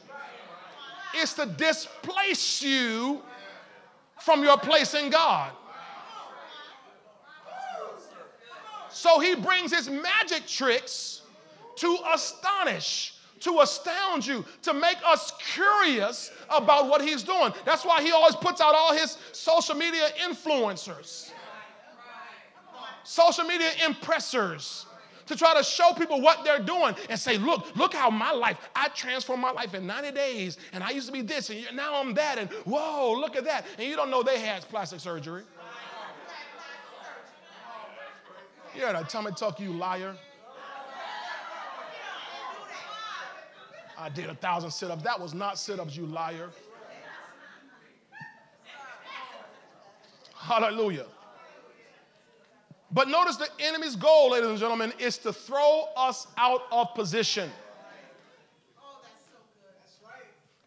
It's 1.14 1.34
to 1.34 1.46
displace 1.46 2.62
you 2.62 3.22
from 4.20 4.44
your 4.44 4.58
place 4.58 4.94
in 4.94 5.10
God. 5.10 5.52
So 8.90 9.20
he 9.20 9.36
brings 9.36 9.74
his 9.74 9.90
magic 9.90 10.46
tricks 10.48 11.22
to 11.78 11.98
astonish 12.14 13.16
to 13.42 13.60
astound 13.62 14.26
you, 14.26 14.46
to 14.62 14.74
make 14.74 14.98
us 15.06 15.34
curious 15.54 16.32
about 16.50 16.88
what 16.88 17.02
he's 17.02 17.24
doing. 17.24 17.52
That's 17.66 17.84
why 17.84 18.02
he 18.02 18.12
always 18.12 18.36
puts 18.36 18.62
out 18.62 18.74
all 18.76 18.94
his 18.94 19.18
social 19.32 19.76
media 19.76 20.10
influencers, 20.24 21.32
social 23.04 23.44
media 23.44 23.72
impressors 23.86 24.86
to 25.32 25.38
try 25.38 25.56
to 25.58 25.64
show 25.64 25.94
people 25.94 26.22
what 26.22 26.44
they're 26.44 26.64
doing 26.64 26.96
and 27.10 27.20
say, 27.20 27.38
look, 27.38 27.76
look 27.76 27.94
how 27.94 28.10
my 28.10 28.32
life, 28.32 28.58
I 28.76 28.90
transformed 28.90 29.42
my 29.42 29.52
life 29.52 29.74
in 29.74 29.88
90 29.88 30.12
days, 30.12 30.58
and 30.74 30.84
I 30.84 30.92
used 30.92 31.08
to 31.08 31.14
be 31.14 31.22
this, 31.22 31.50
and 31.50 31.66
now 31.76 32.00
I'm 32.00 32.14
that, 32.16 32.38
and 32.38 32.50
whoa, 32.66 33.14
look 33.14 33.36
at 33.36 33.46
that. 33.46 33.66
And 33.78 33.88
you 33.88 33.96
don't 33.96 34.10
know 34.10 34.24
they 34.24 34.40
had 34.40 34.62
plastic 34.70 35.00
surgery. 35.00 35.44
Yeah, 38.78 38.94
that 38.94 39.10
tummy 39.10 39.32
tuck, 39.32 39.60
you 39.60 39.74
liar. 39.74 40.16
I 43.98 44.10
did 44.10 44.30
a 44.30 44.36
thousand 44.36 44.72
sit 44.72 44.90
ups. 44.90 45.04
That 45.04 45.20
was 45.20 45.34
not 45.34 45.60
sit 45.60 45.80
ups, 45.80 45.96
you 45.96 46.06
liar. 46.06 46.50
Hallelujah. 50.36 51.06
But 52.94 53.08
notice 53.08 53.38
the 53.38 53.48
enemy's 53.60 53.96
goal, 53.96 54.32
ladies 54.32 54.50
and 54.50 54.60
gentlemen, 54.60 54.94
is 55.00 55.18
to 55.20 55.32
throw 55.32 55.88
us 55.96 56.28
out 56.38 56.64
of 56.72 56.94
position. 56.94 57.50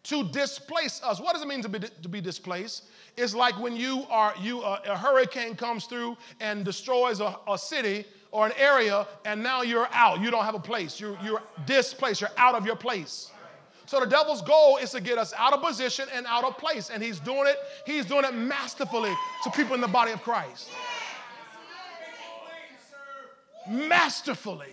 To 0.03 0.23
displace 0.29 1.01
us. 1.03 1.19
What 1.19 1.33
does 1.33 1.41
it 1.41 1.47
mean 1.47 1.61
to 1.63 1.69
be, 1.69 1.79
to 1.79 2.09
be 2.09 2.21
displaced? 2.21 2.85
It's 3.17 3.33
like 3.33 3.59
when 3.59 3.75
you 3.75 4.05
are, 4.09 4.33
you, 4.39 4.61
a 4.61 4.95
hurricane 4.95 5.55
comes 5.55 5.85
through 5.85 6.17
and 6.39 6.63
destroys 6.63 7.21
a, 7.21 7.35
a 7.47 7.57
city 7.57 8.05
or 8.31 8.45
an 8.45 8.53
area, 8.57 9.07
and 9.23 9.41
now 9.41 9.61
you're 9.61 9.87
out. 9.91 10.19
You 10.19 10.29
don't 10.29 10.43
have 10.43 10.55
a 10.55 10.59
place. 10.59 10.99
You're, 10.99 11.17
you're 11.23 11.41
displaced. 11.65 12.21
You're 12.21 12.29
out 12.37 12.53
of 12.53 12.65
your 12.65 12.75
place. 12.75 13.31
So 13.87 13.99
the 13.99 14.05
devil's 14.05 14.41
goal 14.41 14.77
is 14.77 14.91
to 14.91 15.01
get 15.01 15.17
us 15.17 15.33
out 15.37 15.53
of 15.53 15.61
position 15.61 16.07
and 16.13 16.25
out 16.25 16.43
of 16.43 16.57
place. 16.57 16.89
And 16.89 17.01
he's 17.01 17.19
doing 17.19 17.47
it, 17.47 17.57
he's 17.85 18.05
doing 18.05 18.25
it 18.25 18.33
masterfully 18.33 19.13
to 19.43 19.49
people 19.51 19.75
in 19.75 19.81
the 19.81 19.87
body 19.87 20.11
of 20.11 20.21
Christ. 20.21 20.69
Masterfully. 23.69 24.67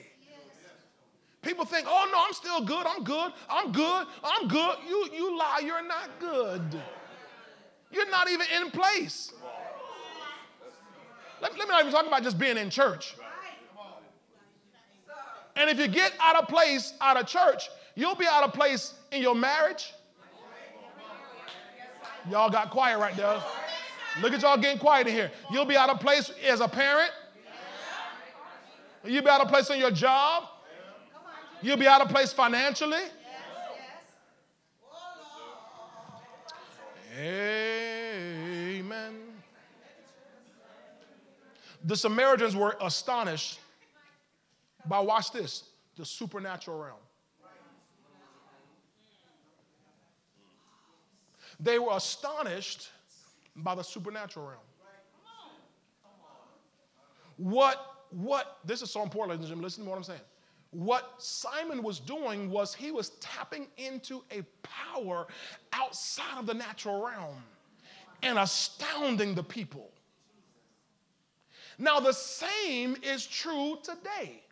People 1.42 1.64
think, 1.64 1.86
oh 1.90 2.08
no, 2.12 2.22
I'm 2.24 2.32
still 2.32 2.64
good, 2.64 2.86
I'm 2.86 3.02
good, 3.02 3.32
I'm 3.50 3.72
good, 3.72 4.06
I'm 4.22 4.46
good. 4.46 4.76
You, 4.88 5.08
you 5.12 5.36
lie, 5.36 5.60
you're 5.64 5.86
not 5.86 6.08
good. 6.20 6.62
You're 7.90 8.08
not 8.10 8.30
even 8.30 8.46
in 8.60 8.70
place. 8.70 9.32
Let, 11.40 11.58
let 11.58 11.68
me 11.68 11.68
not 11.68 11.80
even 11.80 11.92
talk 11.92 12.06
about 12.06 12.22
just 12.22 12.38
being 12.38 12.56
in 12.56 12.70
church. 12.70 13.16
And 15.56 15.68
if 15.68 15.78
you 15.78 15.88
get 15.88 16.12
out 16.20 16.36
of 16.36 16.48
place 16.48 16.94
out 17.00 17.16
of 17.16 17.26
church, 17.26 17.68
you'll 17.96 18.14
be 18.14 18.26
out 18.26 18.44
of 18.44 18.52
place 18.54 18.94
in 19.10 19.20
your 19.20 19.34
marriage. 19.34 19.92
Y'all 22.30 22.48
got 22.48 22.70
quiet 22.70 22.98
right 22.98 23.16
there. 23.16 23.42
Look 24.20 24.32
at 24.32 24.42
y'all 24.42 24.56
getting 24.56 24.78
quiet 24.78 25.08
in 25.08 25.12
here. 25.12 25.30
You'll 25.50 25.64
be 25.64 25.76
out 25.76 25.90
of 25.90 25.98
place 25.98 26.30
as 26.46 26.60
a 26.60 26.68
parent. 26.68 27.10
You'll 29.04 29.22
be 29.22 29.28
out 29.28 29.40
of 29.40 29.48
place 29.48 29.68
in 29.70 29.78
your 29.78 29.90
job. 29.90 30.44
You'll 31.60 31.76
be 31.76 31.86
out 31.86 32.00
of 32.00 32.08
place 32.08 32.32
financially. 32.32 33.02
Amen. 37.18 39.14
The 41.84 41.96
Samaritans 41.96 42.56
were 42.56 42.76
astonished 42.80 43.60
by, 44.86 45.00
watch 45.00 45.30
this, 45.32 45.64
the 45.96 46.04
supernatural 46.04 46.78
realm. 46.78 46.96
They 51.60 51.78
were 51.78 51.94
astonished 51.96 52.90
by 53.54 53.74
the 53.74 53.82
supernatural 53.84 54.46
realm. 54.46 54.60
What, 57.36 57.91
what, 58.12 58.58
this 58.64 58.82
is 58.82 58.90
so 58.90 59.02
important, 59.02 59.40
gentlemen, 59.40 59.62
listen 59.62 59.84
to 59.84 59.90
what 59.90 59.96
I'm 59.96 60.04
saying. 60.04 60.20
What 60.70 61.14
Simon 61.18 61.82
was 61.82 62.00
doing 62.00 62.50
was 62.50 62.74
he 62.74 62.90
was 62.90 63.10
tapping 63.20 63.66
into 63.76 64.24
a 64.30 64.42
power 64.62 65.26
outside 65.72 66.38
of 66.38 66.46
the 66.46 66.54
natural 66.54 67.04
realm 67.04 67.36
and 68.22 68.38
astounding 68.38 69.34
the 69.34 69.42
people. 69.42 69.90
Now, 71.78 72.00
the 72.00 72.12
same 72.12 72.96
is 73.02 73.26
true 73.26 73.78
today 73.82 74.42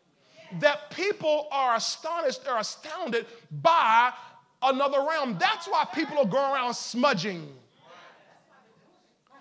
that 0.58 0.90
people 0.90 1.48
are 1.52 1.76
astonished, 1.76 2.44
they're 2.44 2.58
astounded 2.58 3.26
by 3.62 4.12
another 4.62 5.06
realm. 5.08 5.36
That's 5.38 5.66
why 5.68 5.86
people 5.94 6.18
are 6.18 6.26
going 6.26 6.52
around 6.52 6.74
smudging. 6.74 7.48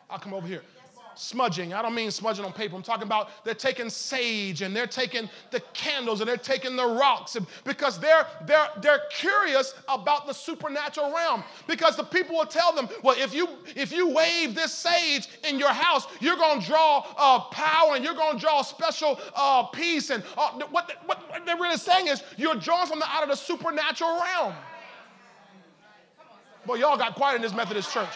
I'll 0.09 0.19
come 0.19 0.33
over 0.33 0.47
here. 0.47 0.61
Smudging. 1.15 1.73
I 1.73 1.81
don't 1.81 1.95
mean 1.95 2.11
smudging 2.11 2.45
on 2.45 2.53
paper. 2.53 2.75
I'm 2.75 2.81
talking 2.81 3.03
about 3.03 3.43
they're 3.43 3.53
taking 3.53 3.89
sage 3.89 4.61
and 4.61 4.75
they're 4.75 4.87
taking 4.87 5.29
the 5.51 5.59
candles 5.73 6.21
and 6.21 6.29
they're 6.29 6.37
taking 6.37 6.75
the 6.75 6.85
rocks 6.85 7.37
because 7.63 7.99
they're 7.99 8.25
they're 8.45 8.69
they're 8.81 9.01
curious 9.11 9.73
about 9.87 10.27
the 10.27 10.33
supernatural 10.33 11.13
realm. 11.13 11.43
Because 11.67 11.95
the 11.95 12.03
people 12.03 12.37
will 12.37 12.45
tell 12.45 12.73
them, 12.73 12.89
well, 13.03 13.15
if 13.17 13.33
you 13.33 13.47
if 13.75 13.91
you 13.91 14.09
wave 14.09 14.55
this 14.55 14.73
sage 14.73 15.27
in 15.47 15.59
your 15.59 15.73
house, 15.73 16.07
you're 16.19 16.37
going 16.37 16.61
to 16.61 16.65
draw 16.65 17.05
uh, 17.17 17.39
power 17.51 17.95
and 17.95 18.03
you're 18.03 18.13
going 18.13 18.35
to 18.35 18.41
draw 18.41 18.61
special 18.61 19.19
uh, 19.35 19.63
peace. 19.63 20.09
And 20.09 20.23
uh, 20.37 20.51
what, 20.71 20.91
what 21.05 21.21
they're 21.45 21.57
really 21.57 21.77
saying 21.77 22.07
is 22.07 22.23
you're 22.37 22.55
drawing 22.55 22.87
from 22.87 22.99
the, 22.99 23.07
out 23.07 23.23
of 23.23 23.29
the 23.29 23.35
supernatural 23.35 24.19
realm. 24.21 24.53
Boy, 26.65 26.75
y'all 26.75 26.97
got 26.97 27.15
quiet 27.15 27.37
in 27.37 27.41
this 27.41 27.53
Methodist 27.53 27.91
church. 27.91 28.09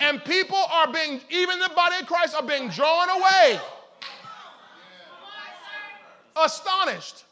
And 0.00 0.24
people 0.24 0.56
are 0.56 0.90
being, 0.90 1.20
even 1.28 1.58
the 1.58 1.70
body 1.76 1.96
of 2.00 2.06
Christ, 2.06 2.34
are 2.34 2.42
being 2.42 2.70
drawn 2.70 3.10
away, 3.10 3.60
astonished 6.36 7.24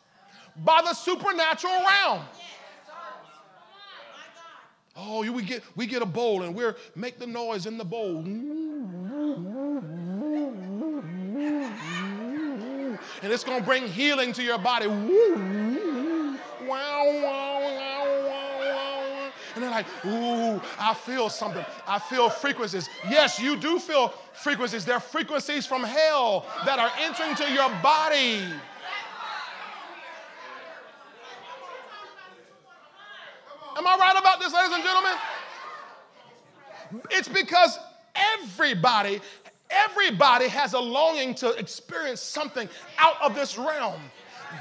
by 0.65 0.83
the 0.83 0.93
supernatural 0.93 1.81
realm. 1.83 2.23
Oh, 5.01 5.21
we 5.33 5.43
get 5.43 5.63
we 5.77 5.87
get 5.87 6.03
a 6.03 6.07
bowl 6.07 6.43
and 6.43 6.55
we're 6.55 6.77
make 6.97 7.21
the 7.21 7.27
noise 7.27 7.67
in 7.67 7.79
the 7.79 7.85
bowl. 7.85 8.19
And 13.23 13.33
it's 13.33 13.45
gonna 13.45 13.65
bring 13.65 13.87
healing 13.87 14.33
to 14.33 14.43
your 14.43 14.59
body. 14.59 14.89
Wow, 16.67 17.05
wow, 17.23 17.98
and 19.59 19.65
they're 19.65 19.71
like, 19.73 19.87
ooh, 20.07 20.61
I 20.79 20.95
feel 20.95 21.29
something. 21.29 21.65
I 21.87 21.99
feel 21.99 22.31
frequencies. 22.31 22.89
Yes, 23.11 23.41
you 23.41 23.57
do 23.57 23.81
feel 23.81 24.11
frequencies. 24.33 24.85
They're 24.85 25.01
frequencies 25.01 25.67
from 25.67 25.83
hell 25.83 26.47
that 26.65 26.79
are 26.79 26.91
entering 27.01 27.35
to 27.35 27.53
your 27.53 27.69
body. 27.83 28.45
Am 33.77 33.87
I 33.87 33.97
right 33.99 34.17
about 34.17 34.39
this, 34.39 34.55
ladies 34.55 34.73
and 34.73 34.85
gentlemen? 34.85 35.15
It's 37.11 37.29
because 37.29 37.79
everybody, 38.15 39.21
everybody 39.71 40.47
has 40.47 40.75
a 40.75 40.81
longing 40.81 41.35
to 41.37 41.51
experience 41.55 42.21
something 42.21 42.69
out 42.99 43.21
of 43.23 43.35
this 43.35 43.59
realm. 43.59 44.01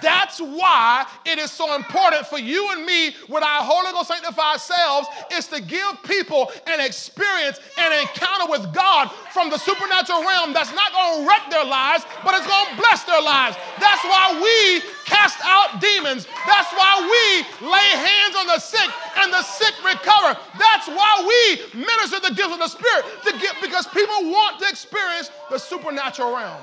That's 0.02 0.40
why 0.40 1.06
it 1.26 1.40
is 1.40 1.52
so 1.52 1.76
important 1.76 2.26
for 2.28 2.38
you 2.38 2.72
and 2.72 2.86
me 2.86 3.16
with 3.30 3.44
our 3.44 3.64
Holy 3.64 3.92
Ghost 3.92 4.10
sanctified 4.10 4.60
selves 4.60 5.08
is 5.34 5.48
to 5.48 5.62
give 5.62 6.04
people 6.04 6.52
an 6.68 6.80
experience 6.80 7.60
and 7.78 7.94
encounter 7.94 8.50
with 8.50 8.74
God 8.74 9.10
from 9.32 9.50
the 9.50 9.58
supernatural 9.58 10.22
realm 10.22 10.54
that's 10.54 10.74
not 10.74 10.92
going 10.92 11.24
to 11.24 11.28
wreck 11.28 11.50
their 11.50 11.66
lives, 11.66 12.06
but 12.24 12.36
it's 12.36 12.48
going 12.48 12.68
to 12.70 12.76
bless 12.78 13.04
their 13.04 13.22
lives. 13.22 13.58
That's 13.80 14.04
why 14.04 14.38
we 14.38 14.82
cast 15.06 15.40
out 15.44 15.80
demons. 15.82 16.28
That's 16.46 16.72
why 16.74 17.02
we 17.02 17.68
lay 17.68 17.90
hands 17.96 18.36
on 18.36 18.48
the 18.48 18.60
sick 18.60 18.90
and 19.18 19.32
the 19.32 19.42
sick 19.42 19.74
recover. 19.84 20.38
That's 20.60 20.88
why 20.88 21.24
we 21.24 21.80
minister 21.80 22.20
the 22.20 22.36
gifts 22.36 22.54
of 22.54 22.60
the 22.60 22.68
Spirit 22.68 23.06
to 23.26 23.32
get 23.40 23.56
because 23.62 23.88
people 23.88 24.30
want 24.30 24.60
to 24.60 24.68
experience 24.70 25.32
the 25.50 25.58
supernatural 25.58 26.36
realm. 26.36 26.62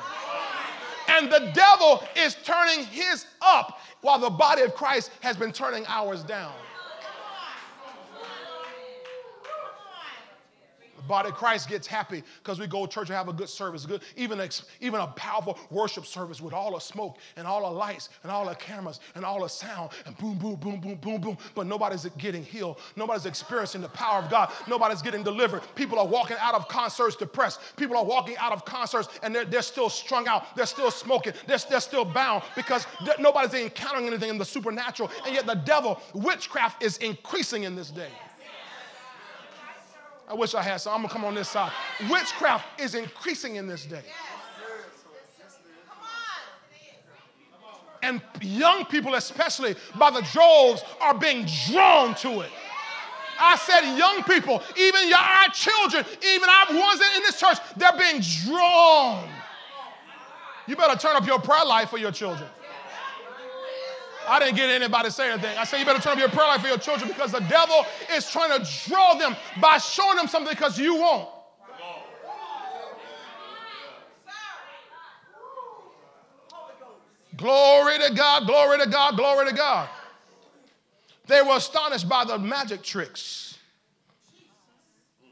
And 1.15 1.31
the 1.31 1.51
devil 1.55 2.03
is 2.17 2.37
turning 2.45 2.85
his 2.87 3.27
up 3.41 3.81
while 4.01 4.19
the 4.19 4.31
body 4.31 4.63
of 4.63 4.75
Christ 4.75 5.11
has 5.21 5.37
been 5.37 5.53
turning 5.53 5.85
ours 5.87 6.25
down. 6.25 6.53
Body 11.09 11.29
of 11.31 11.35
Christ 11.35 11.69
gets 11.69 11.87
happy 11.87 12.23
because 12.43 12.59
we 12.59 12.67
go 12.67 12.87
to 12.87 12.93
church 12.93 13.09
and 13.09 13.17
have 13.17 13.29
a 13.29 13.33
good 13.33 13.49
service, 13.49 13.87
good, 13.87 14.03
even, 14.17 14.41
a, 14.41 14.49
even 14.81 15.01
a 15.01 15.07
powerful 15.09 15.59
worship 15.71 16.07
service 16.07 16.41
with 16.41 16.53
all 16.53 16.73
the 16.75 16.81
smoke 16.81 17.19
and 17.37 17.47
all 17.47 17.63
the 17.63 17.77
lights 17.77 18.09
and 18.23 18.33
all 18.33 18.47
the 18.47 18.55
cameras 18.55 19.01
and 19.15 19.25
all 19.25 19.43
the 19.43 19.49
sound 19.49 19.91
and 20.07 20.17
boom, 20.19 20.39
boom, 20.39 20.57
boom, 20.57 20.81
boom, 20.81 20.97
boom, 20.97 21.21
boom. 21.21 21.39
But 21.55 21.67
nobody's 21.67 22.05
getting 22.19 22.43
healed. 22.43 22.79
Nobody's 22.97 23.27
experiencing 23.27 23.81
the 23.81 23.89
power 23.89 24.23
of 24.23 24.31
God. 24.31 24.53
Nobody's 24.69 25.03
getting 25.03 25.23
delivered. 25.23 25.63
People 25.75 25.99
are 25.99 26.07
walking 26.07 26.37
out 26.41 26.55
of 26.55 26.69
concerts 26.69 27.17
depressed. 27.17 27.61
People 27.77 27.97
are 27.97 28.05
walking 28.05 28.37
out 28.39 28.53
of 28.53 28.65
concerts 28.65 29.09
and 29.23 29.35
they're, 29.35 29.45
they're 29.45 29.63
still 29.63 29.91
strung 29.91 30.29
out. 30.29 30.57
They're 30.57 30.67
still 30.67 30.91
smoking. 30.91 31.33
They're, 31.47 31.59
they're 31.69 31.81
still 31.81 32.05
bound 32.05 32.45
because 32.57 32.87
nobody's 33.19 33.55
encountering 33.55 34.07
anything 34.07 34.31
in 34.31 34.39
the 34.39 34.45
supernatural. 34.45 35.11
And 35.25 35.35
yet 35.35 35.47
the 35.47 35.55
devil, 35.55 36.01
witchcraft 36.15 36.83
is 36.83 36.99
increasing 36.99 37.65
in 37.65 37.75
this 37.75 37.91
day. 37.91 38.11
I 40.29 40.35
wish 40.35 40.55
I 40.55 40.63
had 40.63 40.79
some. 40.79 40.95
I'm 40.95 41.03
gonna 41.03 41.13
come 41.13 41.25
on 41.25 41.35
this 41.35 41.49
side. 41.49 41.73
Witchcraft 42.11 42.81
is 42.81 42.95
increasing 42.95 43.57
in 43.57 43.67
this 43.67 43.85
day. 43.85 44.03
And 48.03 48.21
young 48.43 48.85
people, 48.85 49.15
especially 49.15 49.77
by 49.99 50.11
the 50.11 50.21
droves, 50.33 50.83
are 51.01 51.15
being 51.15 51.47
drawn 51.71 52.15
to 52.17 52.41
it. 52.43 52.51
I 53.41 53.57
said, 53.57 53.97
young 53.97 54.23
people, 54.25 54.63
even 54.77 55.13
our 55.13 55.49
children, 55.49 56.05
even 56.23 56.49
our 56.49 56.67
ones 56.79 57.01
in 57.17 57.23
this 57.23 57.41
church, 57.41 57.59
they're 57.77 57.97
being 57.99 58.21
drawn. 58.47 59.29
You 60.67 60.77
better 60.77 60.99
turn 60.99 61.17
up 61.17 61.27
your 61.27 61.41
prayer 61.41 61.65
life 61.65 61.91
for 61.91 61.99
your 61.99 62.13
children. 62.13 62.49
I 64.27 64.39
didn't 64.39 64.57
get 64.57 64.71
anybody 64.71 65.09
to 65.09 65.13
say 65.13 65.31
anything. 65.31 65.57
I 65.57 65.65
said, 65.65 65.79
you 65.79 65.85
better 65.85 66.01
turn 66.01 66.13
up 66.13 66.19
your 66.19 66.29
prayer 66.29 66.47
life 66.47 66.61
for 66.61 66.69
your 66.69 66.79
children 66.79 67.09
because 67.09 67.33
the 67.33 67.41
devil 67.41 67.87
is 68.15 68.31
trying 68.31 68.59
to 68.59 68.89
draw 68.89 69.15
them 69.15 69.37
by 69.61 69.79
showing 69.79 70.17
them 70.17 70.29
something 70.29 70.53
because 70.53 70.79
you 70.79 70.97
won't. 70.97 71.29
Glory 77.37 77.99
to 77.99 78.15
God, 78.15 78.47
glory 78.47 78.79
to 78.79 78.89
God, 78.89 79.17
glory 79.17 79.49
to 79.49 79.55
God. 79.55 79.89
They 81.27 81.43
were 81.43 81.57
astonished 81.57 82.09
by 82.09 82.25
the 82.25 82.39
magic 82.39 82.83
tricks. 82.83 83.59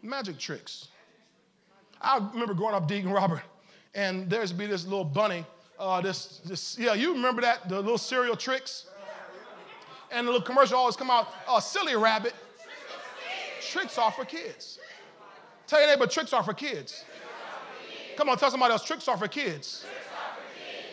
Magic 0.02 0.38
tricks. 0.38 0.88
I 2.00 2.18
remember 2.32 2.54
growing 2.54 2.74
up, 2.74 2.88
Deacon 2.88 3.12
Robert, 3.12 3.42
and 3.94 4.28
there's 4.28 4.52
be 4.52 4.66
this 4.66 4.84
little 4.84 5.04
bunny 5.04 5.46
uh, 5.82 6.00
this, 6.00 6.40
this, 6.44 6.78
yeah, 6.78 6.94
you 6.94 7.12
remember 7.12 7.42
that, 7.42 7.68
the 7.68 7.74
little 7.74 7.98
cereal 7.98 8.36
tricks? 8.36 8.86
And 10.12 10.26
the 10.26 10.30
little 10.30 10.46
commercial 10.46 10.78
always 10.78 10.94
come 10.94 11.10
out, 11.10 11.28
uh, 11.48 11.58
silly 11.58 11.96
rabbit. 11.96 12.34
Tricks 13.60 13.98
are 13.98 14.12
for 14.12 14.24
kids. 14.24 14.78
Tell 15.66 15.80
your 15.80 15.88
neighbor, 15.88 16.06
tricks 16.06 16.32
are 16.32 16.42
for 16.44 16.54
kids. 16.54 17.04
Come 18.16 18.28
on, 18.28 18.36
tell 18.38 18.50
somebody 18.50 18.72
else, 18.72 18.84
tricks 18.84 19.08
are 19.08 19.16
for 19.16 19.26
kids. 19.26 19.84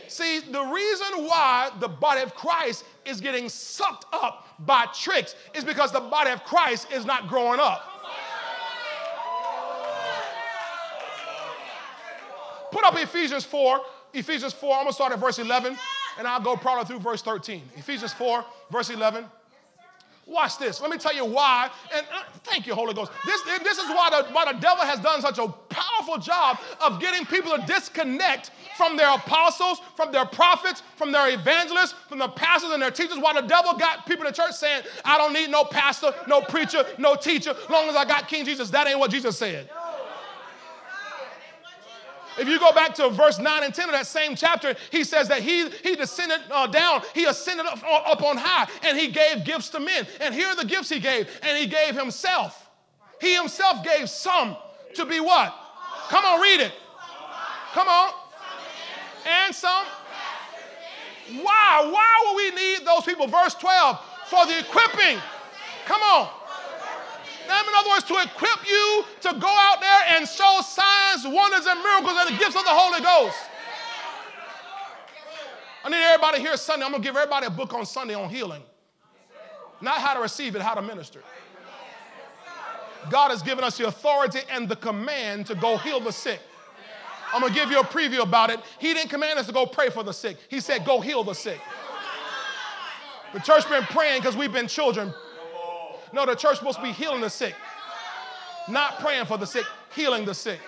See, 0.07 0.39
the 0.39 0.63
reason 0.63 1.25
why 1.25 1.69
the 1.79 1.87
body 1.87 2.21
of 2.21 2.33
Christ 2.33 2.83
is 3.05 3.21
getting 3.21 3.47
sucked 3.47 4.05
up 4.11 4.47
by 4.59 4.85
tricks 4.91 5.35
is 5.53 5.63
because 5.63 5.91
the 5.91 5.99
body 5.99 6.31
of 6.31 6.43
Christ 6.45 6.91
is 6.91 7.05
not 7.05 7.27
growing 7.27 7.59
up. 7.59 7.83
Put 12.71 12.83
up 12.83 12.95
Ephesians 12.97 13.45
4 13.45 13.81
Ephesians 14.13 14.53
4, 14.53 14.73
I'm 14.73 14.83
going 14.83 14.87
to 14.87 14.93
start 14.93 15.13
at 15.13 15.19
verse 15.19 15.39
11, 15.39 15.77
and 16.17 16.27
I'll 16.27 16.41
go 16.41 16.55
probably 16.55 16.85
through 16.85 16.99
verse 16.99 17.21
13. 17.21 17.61
Ephesians 17.75 18.13
4, 18.13 18.43
verse 18.71 18.89
11. 18.89 19.25
Watch 20.29 20.59
this. 20.59 20.79
Let 20.79 20.91
me 20.91 20.97
tell 20.97 21.15
you 21.15 21.25
why. 21.25 21.71
And 21.93 22.05
uh, 22.13 22.21
thank 22.43 22.67
you, 22.67 22.75
Holy 22.75 22.93
Ghost. 22.93 23.11
This, 23.25 23.41
this 23.63 23.79
is 23.79 23.89
why 23.89 24.09
the, 24.11 24.31
why 24.31 24.51
the 24.51 24.59
devil 24.59 24.85
has 24.85 24.99
done 24.99 25.21
such 25.21 25.39
a 25.39 25.47
powerful 25.47 26.19
job 26.19 26.59
of 26.79 27.01
getting 27.01 27.25
people 27.25 27.57
to 27.57 27.65
disconnect 27.65 28.51
from 28.77 28.95
their 28.95 29.11
apostles, 29.11 29.81
from 29.95 30.11
their 30.11 30.25
prophets, 30.25 30.83
from 30.97 31.11
their 31.11 31.33
evangelists, 31.33 31.95
from 32.07 32.19
the 32.19 32.27
pastors 32.27 32.69
and 32.71 32.81
their 32.81 32.91
teachers. 32.91 33.17
Why 33.17 33.33
the 33.33 33.47
devil 33.47 33.73
got 33.73 34.05
people 34.05 34.27
in 34.27 34.31
the 34.31 34.37
church 34.37 34.53
saying, 34.53 34.83
I 35.03 35.17
don't 35.17 35.33
need 35.33 35.49
no 35.49 35.63
pastor, 35.63 36.13
no 36.27 36.41
preacher, 36.41 36.85
no 36.99 37.15
teacher. 37.15 37.49
As 37.49 37.69
long 37.69 37.89
as 37.89 37.95
I 37.95 38.05
got 38.05 38.27
King 38.27 38.45
Jesus, 38.45 38.69
that 38.69 38.87
ain't 38.87 38.99
what 38.99 39.09
Jesus 39.09 39.35
said. 39.35 39.67
If 42.39 42.47
you 42.47 42.57
go 42.57 42.71
back 42.71 42.95
to 42.95 43.09
verse 43.09 43.37
9 43.37 43.63
and 43.63 43.73
10 43.73 43.85
of 43.89 43.91
that 43.91 44.07
same 44.07 44.35
chapter, 44.35 44.75
he 44.91 45.03
says 45.03 45.27
that 45.27 45.41
he, 45.41 45.69
he 45.83 45.95
descended 45.95 46.39
uh, 46.49 46.67
down, 46.67 47.01
he 47.13 47.25
ascended 47.25 47.65
up, 47.65 47.83
uh, 47.83 48.11
up 48.11 48.23
on 48.23 48.37
high, 48.37 48.67
and 48.83 48.97
he 48.97 49.07
gave 49.09 49.43
gifts 49.43 49.69
to 49.69 49.79
men. 49.79 50.07
And 50.21 50.33
here 50.33 50.47
are 50.47 50.55
the 50.55 50.65
gifts 50.65 50.89
he 50.89 50.99
gave, 50.99 51.27
and 51.43 51.57
he 51.57 51.67
gave 51.67 51.95
himself. 51.95 52.69
He 53.19 53.35
himself 53.35 53.83
gave 53.83 54.09
some 54.09 54.55
to 54.95 55.05
be 55.05 55.19
what? 55.19 55.53
Come 56.07 56.23
on, 56.23 56.41
read 56.41 56.61
it. 56.61 56.71
Come 57.73 57.89
on. 57.89 58.13
And 59.27 59.53
some. 59.53 59.85
Why? 61.41 61.89
Why 61.91 62.23
will 62.25 62.35
we 62.37 62.51
need 62.51 62.87
those 62.87 63.03
people? 63.03 63.27
Verse 63.27 63.53
12, 63.55 63.99
for 64.27 64.45
the 64.45 64.59
equipping. 64.59 65.19
Come 65.85 66.01
on 66.01 66.38
in 67.57 67.73
other 67.75 67.89
words, 67.89 68.03
to 68.05 68.15
equip 68.17 68.69
you 68.69 69.05
to 69.21 69.39
go 69.39 69.47
out 69.47 69.81
there 69.81 70.17
and 70.17 70.27
show 70.27 70.61
signs, 70.61 71.25
wonders, 71.25 71.65
and 71.65 71.81
miracles 71.81 72.17
and 72.19 72.35
the 72.35 72.39
gifts 72.39 72.55
of 72.55 72.63
the 72.63 72.69
Holy 72.69 73.01
Ghost. 73.01 73.37
I 75.83 75.89
need 75.89 76.03
everybody 76.03 76.41
here 76.41 76.57
Sunday. 76.57 76.85
I'm 76.85 76.91
going 76.91 77.01
to 77.01 77.07
give 77.07 77.15
everybody 77.15 77.45
a 77.45 77.49
book 77.49 77.73
on 77.73 77.85
Sunday 77.85 78.13
on 78.13 78.29
healing. 78.29 78.61
Not 79.81 79.99
how 79.99 80.13
to 80.13 80.19
receive 80.19 80.55
it, 80.55 80.61
how 80.61 80.73
to 80.73 80.81
minister. 80.81 81.21
God 83.09 83.29
has 83.29 83.41
given 83.41 83.63
us 83.63 83.77
the 83.77 83.87
authority 83.87 84.39
and 84.51 84.67
the 84.67 84.75
command 84.75 85.45
to 85.47 85.55
go 85.55 85.77
heal 85.77 85.99
the 85.99 86.11
sick. 86.11 86.41
I'm 87.33 87.41
going 87.41 87.53
to 87.53 87.59
give 87.59 87.71
you 87.71 87.79
a 87.79 87.83
preview 87.83 88.21
about 88.21 88.49
it. 88.49 88.59
He 88.79 88.93
didn't 88.93 89.09
command 89.09 89.39
us 89.39 89.47
to 89.47 89.53
go 89.53 89.65
pray 89.65 89.89
for 89.89 90.03
the 90.03 90.11
sick. 90.11 90.37
He 90.49 90.59
said, 90.59 90.83
go 90.83 90.99
heal 90.99 91.23
the 91.23 91.33
sick. 91.33 91.61
The 93.33 93.39
church 93.39 93.69
been 93.69 93.83
praying 93.83 94.21
because 94.21 94.35
we've 94.35 94.51
been 94.51 94.67
children. 94.67 95.13
No, 96.13 96.25
the 96.25 96.35
church 96.35 96.59
to 96.59 96.81
be 96.81 96.91
healing 96.91 97.21
the 97.21 97.29
sick. 97.29 97.55
Not 98.67 98.99
praying 98.99 99.25
for 99.25 99.37
the 99.37 99.45
sick, 99.45 99.65
healing 99.95 100.25
the 100.25 100.33
sick. 100.33 100.59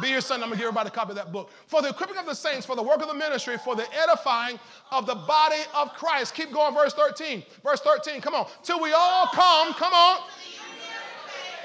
Be 0.00 0.08
your 0.08 0.22
son. 0.22 0.42
I'm 0.42 0.48
going 0.48 0.52
to 0.52 0.56
give 0.56 0.68
everybody 0.68 0.88
a 0.88 0.90
copy 0.90 1.10
of 1.10 1.16
that 1.16 1.32
book. 1.32 1.50
For 1.66 1.82
the 1.82 1.90
equipping 1.90 2.16
of 2.16 2.24
the 2.24 2.34
saints, 2.34 2.64
for 2.64 2.74
the 2.76 2.82
work 2.82 3.02
of 3.02 3.08
the 3.08 3.14
ministry, 3.14 3.58
for 3.58 3.76
the 3.76 3.86
edifying 3.94 4.58
of 4.90 5.06
the 5.06 5.14
body 5.14 5.60
of 5.74 5.92
Christ. 5.94 6.34
Keep 6.34 6.52
going, 6.52 6.74
verse 6.74 6.94
13. 6.94 7.42
Verse 7.62 7.80
13, 7.80 8.20
come 8.22 8.34
on. 8.34 8.46
Till 8.62 8.80
we 8.80 8.92
all 8.92 9.26
come, 9.26 9.74
come 9.74 9.92
on. 9.92 10.20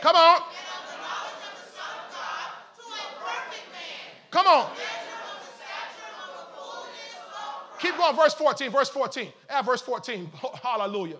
Come 0.01 0.15
on. 0.15 0.41
Come 4.29 4.47
on. 4.47 4.69
Keep 7.79 7.97
going, 7.97 8.15
verse 8.15 8.33
14, 8.33 8.71
verse 8.71 8.89
14. 8.89 9.31
At 9.49 9.65
verse 9.65 9.81
14. 9.81 10.29
Hallelujah. 10.63 11.17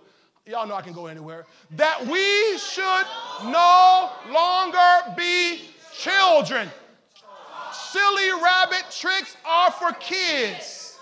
Y'all 0.48 0.66
know 0.66 0.76
I 0.76 0.80
can 0.80 0.94
go 0.94 1.08
anywhere. 1.08 1.44
That 1.72 2.06
we 2.06 2.56
should 2.56 3.06
no 3.44 4.10
longer 4.30 5.14
be 5.14 5.60
children. 5.94 6.70
Silly 7.70 8.30
rabbit 8.42 8.84
tricks 8.90 9.36
are 9.44 9.70
for 9.70 9.92
kids. 10.00 10.96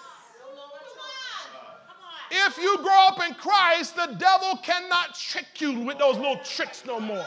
If 2.32 2.59
you 2.59 2.76
grow 2.78 3.07
up 3.07 3.24
in 3.24 3.34
Christ, 3.34 3.94
the 3.94 4.16
devil 4.18 4.57
cannot 4.64 5.14
trick 5.14 5.47
you 5.61 5.78
with 5.78 5.99
those 5.99 6.16
little 6.16 6.40
tricks 6.42 6.84
no 6.84 6.99
more. 6.99 7.24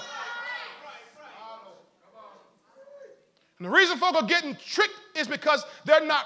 And 3.58 3.66
the 3.66 3.70
reason 3.70 3.98
folk 3.98 4.16
are 4.16 4.28
getting 4.28 4.58
tricked 4.58 5.00
is 5.16 5.26
because 5.26 5.64
they're 5.86 6.06
not 6.06 6.26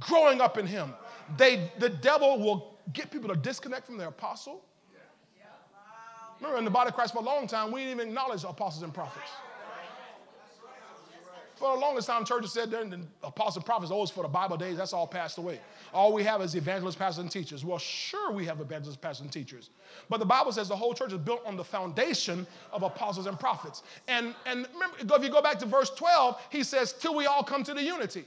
growing 0.00 0.40
up 0.40 0.58
in 0.58 0.66
Him. 0.66 0.92
They, 1.36 1.70
the 1.78 1.88
devil 1.88 2.40
will 2.40 2.78
get 2.92 3.12
people 3.12 3.28
to 3.28 3.36
disconnect 3.36 3.86
from 3.86 3.96
their 3.96 4.08
apostle. 4.08 4.64
Remember, 6.40 6.58
in 6.58 6.64
the 6.64 6.70
body 6.70 6.88
of 6.88 6.94
Christ 6.94 7.12
for 7.12 7.20
a 7.20 7.24
long 7.24 7.46
time, 7.46 7.70
we 7.70 7.80
didn't 7.80 7.96
even 7.96 8.08
acknowledge 8.08 8.44
apostles 8.44 8.82
and 8.82 8.94
prophets. 8.94 9.30
For 11.60 11.74
the 11.74 11.80
longest 11.80 12.06
time, 12.06 12.24
churches 12.24 12.52
said 12.52 12.70
the 12.70 13.00
apostles 13.22 13.56
and 13.56 13.66
prophets 13.66 13.92
always 13.92 14.08
for 14.08 14.22
the 14.22 14.28
Bible 14.28 14.56
days, 14.56 14.78
that's 14.78 14.94
all 14.94 15.06
passed 15.06 15.36
away. 15.36 15.60
All 15.92 16.10
we 16.14 16.24
have 16.24 16.40
is 16.40 16.54
evangelists, 16.54 16.96
pastors, 16.96 17.20
and 17.20 17.30
teachers. 17.30 17.66
Well, 17.66 17.76
sure, 17.76 18.32
we 18.32 18.46
have 18.46 18.62
evangelists, 18.62 18.96
pastors, 18.96 19.24
and 19.24 19.32
teachers. 19.32 19.68
But 20.08 20.20
the 20.20 20.26
Bible 20.26 20.52
says 20.52 20.70
the 20.70 20.76
whole 20.76 20.94
church 20.94 21.12
is 21.12 21.18
built 21.18 21.42
on 21.44 21.58
the 21.58 21.64
foundation 21.64 22.46
of 22.72 22.82
apostles 22.82 23.26
and 23.26 23.38
prophets. 23.38 23.82
And, 24.08 24.34
and 24.46 24.66
remember, 24.72 24.96
if 25.16 25.22
you 25.22 25.28
go 25.28 25.42
back 25.42 25.58
to 25.58 25.66
verse 25.66 25.90
12, 25.90 26.40
he 26.48 26.62
says, 26.62 26.94
till 26.94 27.14
we 27.14 27.26
all 27.26 27.42
come 27.42 27.62
to 27.64 27.74
the 27.74 27.82
unity. 27.82 28.24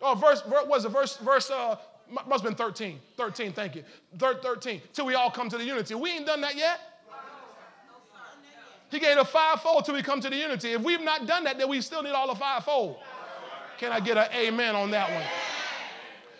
Oh, 0.00 0.14
verse, 0.14 0.42
was 0.46 0.86
it? 0.86 0.88
Verse, 0.88 1.18
verse 1.18 1.50
uh, 1.50 1.76
must 2.10 2.30
have 2.30 2.42
been 2.42 2.54
13. 2.54 2.98
13, 3.16 3.52
thank 3.52 3.76
you. 3.76 3.84
13, 4.18 4.80
till 4.92 5.06
we 5.06 5.14
all 5.14 5.30
come 5.30 5.48
to 5.48 5.58
the 5.58 5.64
unity. 5.64 5.94
We 5.94 6.10
ain't 6.10 6.26
done 6.26 6.40
that 6.42 6.56
yet. 6.56 6.80
He 8.90 9.00
gave 9.00 9.18
a 9.18 9.24
fivefold 9.24 9.84
till 9.84 9.94
we 9.94 10.02
come 10.02 10.20
to 10.20 10.30
the 10.30 10.36
unity. 10.36 10.72
If 10.72 10.82
we've 10.82 11.00
not 11.00 11.26
done 11.26 11.44
that, 11.44 11.58
then 11.58 11.68
we 11.68 11.80
still 11.80 12.02
need 12.02 12.12
all 12.12 12.28
the 12.28 12.38
fivefold. 12.38 12.98
Can 13.78 13.92
I 13.92 14.00
get 14.00 14.16
an 14.16 14.28
amen 14.32 14.74
on 14.76 14.90
that 14.92 15.10
one? 15.10 15.24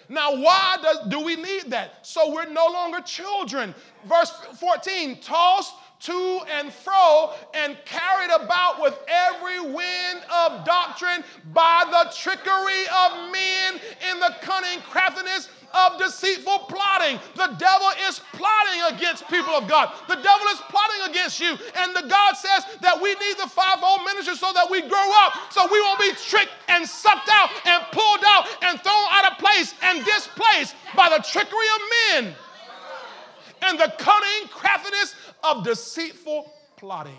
Now, 0.09 0.41
why 0.41 0.77
does, 0.81 1.09
do 1.09 1.21
we 1.21 1.35
need 1.35 1.65
that? 1.71 2.07
So 2.07 2.33
we're 2.33 2.49
no 2.49 2.67
longer 2.67 3.01
children. 3.01 3.75
Verse 4.05 4.31
14, 4.61 5.21
tossed 5.21 5.75
to 6.01 6.41
and 6.59 6.73
fro 6.73 7.33
and 7.55 7.77
carried 7.85 8.31
about 8.31 8.81
with 8.81 8.99
every 9.09 9.61
wind 9.61 10.21
of 10.33 10.65
doctrine 10.65 11.25
by 11.53 11.85
the 11.91 12.13
trickery 12.17 12.85
of 12.89 13.33
men 13.33 13.81
in 14.11 14.21
the 14.21 14.35
cunning 14.43 14.81
craftiness 14.91 15.49
of 15.75 15.99
deceitful 15.99 16.59
plotting. 16.71 17.19
The 17.35 17.55
devil 17.59 17.89
is 18.09 18.21
plotting 18.33 18.97
against 18.97 19.29
people 19.29 19.53
of 19.55 19.69
God. 19.69 19.93
The 20.09 20.17
devil 20.17 20.47
is 20.49 20.61
plotting 20.69 21.11
against 21.11 21.41
you. 21.41 21.57
And 21.77 21.95
the 21.95 22.07
God 22.09 22.35
says 22.37 22.65
that 22.81 23.01
we 23.01 23.11
need 23.15 23.37
the 23.39 23.49
fivefold 23.49 24.01
ministry 24.05 24.37
so 24.37 24.53
that 24.53 24.71
we 24.71 24.81
grow 24.83 25.11
up, 25.25 25.53
so 25.53 25.67
we 25.71 25.81
won't 25.81 26.01
be 26.01 26.13
tricked 26.13 26.53
and 26.69 26.87
sucked 26.87 27.29
out 27.31 27.51
and 27.67 27.83
pulled 27.93 28.25
out 28.27 28.47
and 28.63 28.81
thrown 28.81 29.07
out 29.13 29.33
of 29.33 29.39
place 29.39 29.75
and 29.83 30.05
displaced 30.05 30.77
by 30.97 31.09
the 31.09 31.23
trickery 31.23 31.69
of 31.75 31.81
men 32.25 32.37
and 33.63 33.79
the 33.79 33.93
cunning 33.99 34.49
craftiness 34.51 35.15
of 35.43 35.65
deceitful 35.65 36.53
plotting. 36.77 37.19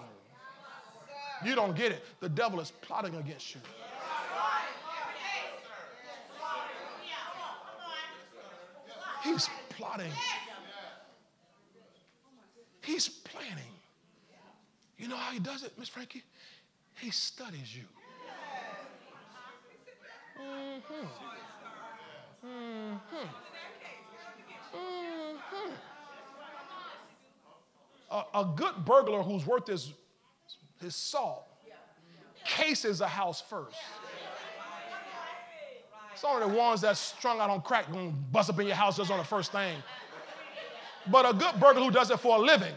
You 1.46 1.56
don't 1.56 1.76
get 1.76 1.92
it. 1.92 2.04
The 2.20 2.30
devil 2.30 2.60
is 2.60 2.72
plotting 2.82 3.16
against 3.16 3.54
you. 3.54 3.62
He's 9.24 9.50
plotting. 9.70 10.12
He's 12.82 13.10
planning. 13.10 13.64
You 14.98 15.08
know 15.08 15.18
how 15.18 15.32
he 15.32 15.40
does 15.40 15.64
it, 15.64 15.78
Miss 15.78 15.90
Frankie? 15.90 16.24
He 16.96 17.12
studies 17.12 17.76
you. 17.76 17.84
Mm-hmm. 20.42 20.94
Mm-hmm. 22.48 23.18
Mm-hmm. 24.74 25.97
A, 28.10 28.24
a, 28.36 28.54
good 28.56 28.86
burglar 28.86 29.22
who's 29.22 29.46
worth 29.46 29.68
his, 29.68 29.92
his 30.82 30.96
salt 30.96 31.44
cases 32.46 33.02
a 33.02 33.08
house 33.08 33.42
first. 33.42 33.76
Some 36.16 36.42
of 36.42 36.50
the 36.50 36.58
ones 36.58 36.82
that's 36.82 37.00
strung 37.00 37.40
out 37.40 37.50
on 37.50 37.62
crack 37.62 37.92
gonna 37.92 38.10
bust 38.32 38.50
up 38.50 38.60
in 38.60 38.68
your 38.68 38.76
house 38.76 38.98
just 38.98 39.12
on 39.12 39.18
the 39.18 39.24
first 39.24 39.52
thing. 39.52 39.78
But 41.12 41.30
a 41.30 41.34
good 41.34 41.60
burglar 41.60 41.84
who 41.84 41.92
does 41.92 42.10
it 42.10 42.20
for 42.20 42.38
a 42.38 42.40
living. 42.40 42.74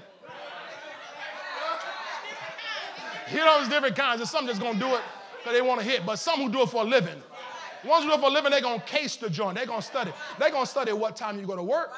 You 3.31 3.39
know, 3.39 3.59
there's 3.59 3.68
different 3.68 3.97
kinds. 3.97 4.18
There's 4.18 4.31
some 4.31 4.47
that's 4.47 4.59
gonna 4.59 4.78
do 4.78 4.95
it 4.95 5.03
because 5.39 5.55
they 5.55 5.62
want 5.62 5.81
to 5.81 5.87
hit, 5.87 6.05
but 6.05 6.16
some 6.16 6.41
who 6.41 6.51
do 6.51 6.62
it 6.62 6.68
for 6.68 6.83
a 6.83 6.87
living. 6.87 7.22
Ones 7.85 8.05
who 8.05 8.11
do 8.11 8.16
it 8.16 8.20
for 8.20 8.26
a 8.26 8.31
living, 8.31 8.51
they're 8.51 8.61
gonna 8.61 8.83
case 8.83 9.16
the 9.16 9.31
joint. 9.31 9.57
They're 9.57 9.66
gonna 9.66 9.81
study. 9.81 10.12
They're 10.39 10.51
gonna 10.51 10.66
study 10.66 10.93
what 10.93 11.16
time 11.16 11.39
you 11.39 11.47
go 11.47 11.57
to 11.57 11.62
work, 11.62 11.95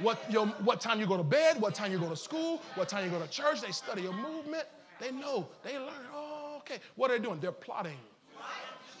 what, 0.00 0.18
your, 0.30 0.46
what 0.46 0.80
time 0.80 1.00
you 1.00 1.06
go 1.06 1.16
to 1.16 1.22
bed, 1.22 1.60
what 1.60 1.74
time 1.74 1.92
you 1.92 1.98
go 1.98 2.08
to 2.08 2.16
school, 2.16 2.62
what 2.74 2.88
time 2.88 3.04
you 3.04 3.10
go 3.10 3.20
to 3.20 3.28
church. 3.28 3.60
They 3.60 3.72
study 3.72 4.02
your 4.02 4.12
movement. 4.12 4.64
They 5.00 5.12
know. 5.12 5.48
They 5.62 5.78
learn. 5.78 5.92
Oh, 6.14 6.56
okay. 6.58 6.78
What 6.96 7.10
are 7.10 7.18
they 7.18 7.24
doing? 7.24 7.40
They're 7.40 7.52
plotting. 7.52 7.98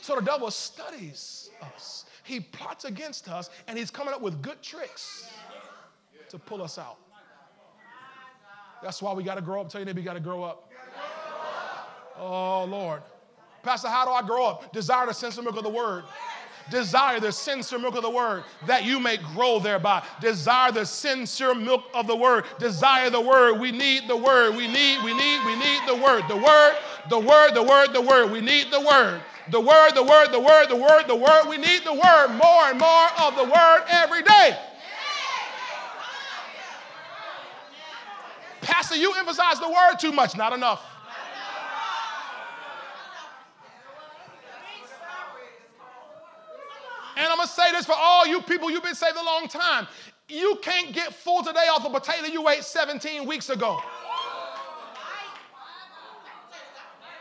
So 0.00 0.14
the 0.14 0.22
devil 0.22 0.50
studies 0.50 1.50
us. 1.74 2.06
He 2.22 2.40
plots 2.40 2.84
against 2.84 3.28
us, 3.28 3.50
and 3.66 3.76
he's 3.76 3.90
coming 3.90 4.14
up 4.14 4.20
with 4.20 4.40
good 4.42 4.62
tricks 4.62 5.30
to 6.30 6.38
pull 6.38 6.62
us 6.62 6.78
out. 6.78 6.98
That's 8.82 9.02
why 9.02 9.12
we 9.12 9.24
got 9.24 9.34
to 9.34 9.40
grow 9.40 9.60
up. 9.60 9.70
Tell 9.70 9.80
you, 9.80 9.84
neighbor, 9.84 9.98
you 9.98 10.04
got 10.04 10.14
to 10.14 10.20
grow 10.20 10.44
up. 10.44 10.70
Oh, 12.16 12.64
Lord. 12.64 13.02
Pastor, 13.62 13.88
how 13.88 14.04
do 14.04 14.12
I 14.12 14.22
grow 14.22 14.46
up? 14.46 14.72
Desire 14.72 15.06
the 15.06 15.12
sense 15.12 15.36
of 15.36 15.44
milk 15.44 15.56
of 15.56 15.64
the 15.64 15.68
word. 15.68 16.04
Desire 16.70 17.18
the 17.20 17.32
sincere 17.32 17.78
milk 17.78 17.96
of 17.96 18.02
the 18.02 18.10
word 18.10 18.44
that 18.66 18.84
you 18.84 19.00
may 19.00 19.16
grow 19.34 19.58
thereby. 19.58 20.04
Desire 20.20 20.70
the 20.72 20.84
sincere 20.84 21.54
milk 21.54 21.84
of 21.94 22.06
the 22.06 22.16
word. 22.16 22.44
Desire 22.58 23.10
the 23.10 23.20
word. 23.20 23.58
We 23.58 23.72
need 23.72 24.08
the 24.08 24.16
word. 24.16 24.54
We 24.54 24.66
need, 24.66 25.02
we 25.02 25.14
need, 25.14 25.44
we 25.46 25.56
need 25.56 25.80
the 25.86 25.94
word. 25.94 26.24
The 26.28 26.36
word, 26.36 26.74
the 27.08 27.18
word, 27.18 27.54
the 27.54 27.62
word, 27.62 27.92
the 27.92 28.02
word. 28.02 28.30
We 28.30 28.40
need 28.40 28.70
the 28.70 28.80
word. 28.80 29.20
The 29.50 29.60
word, 29.60 29.92
the 29.94 30.02
word, 30.02 30.30
the 30.30 30.40
word, 30.40 30.68
the 30.68 30.76
word, 30.76 31.04
the 31.06 31.16
word. 31.16 31.48
We 31.48 31.56
need 31.56 31.82
the 31.84 31.94
word, 31.94 32.28
more 32.28 32.64
and 32.64 32.78
more 32.78 33.08
of 33.22 33.34
the 33.34 33.44
word 33.44 33.84
every 33.88 34.22
day. 34.22 34.58
Pastor, 38.60 38.96
you 38.96 39.14
emphasize 39.14 39.58
the 39.58 39.68
word 39.68 39.96
too 39.98 40.12
much. 40.12 40.36
Not 40.36 40.52
enough. 40.52 40.84
And 47.16 47.27
I'm 47.38 47.46
going 47.46 47.54
to 47.54 47.54
say 47.54 47.70
this 47.70 47.86
for 47.86 47.94
all 47.96 48.26
you 48.26 48.42
people, 48.42 48.68
you've 48.68 48.82
been 48.82 48.96
saved 48.96 49.16
a 49.16 49.24
long 49.24 49.46
time. 49.46 49.86
You 50.28 50.58
can't 50.60 50.92
get 50.92 51.14
full 51.14 51.44
today 51.44 51.68
off 51.72 51.86
a 51.86 51.90
potato 51.90 52.26
you 52.26 52.48
ate 52.48 52.64
17 52.64 53.24
weeks 53.28 53.48
ago. 53.48 53.80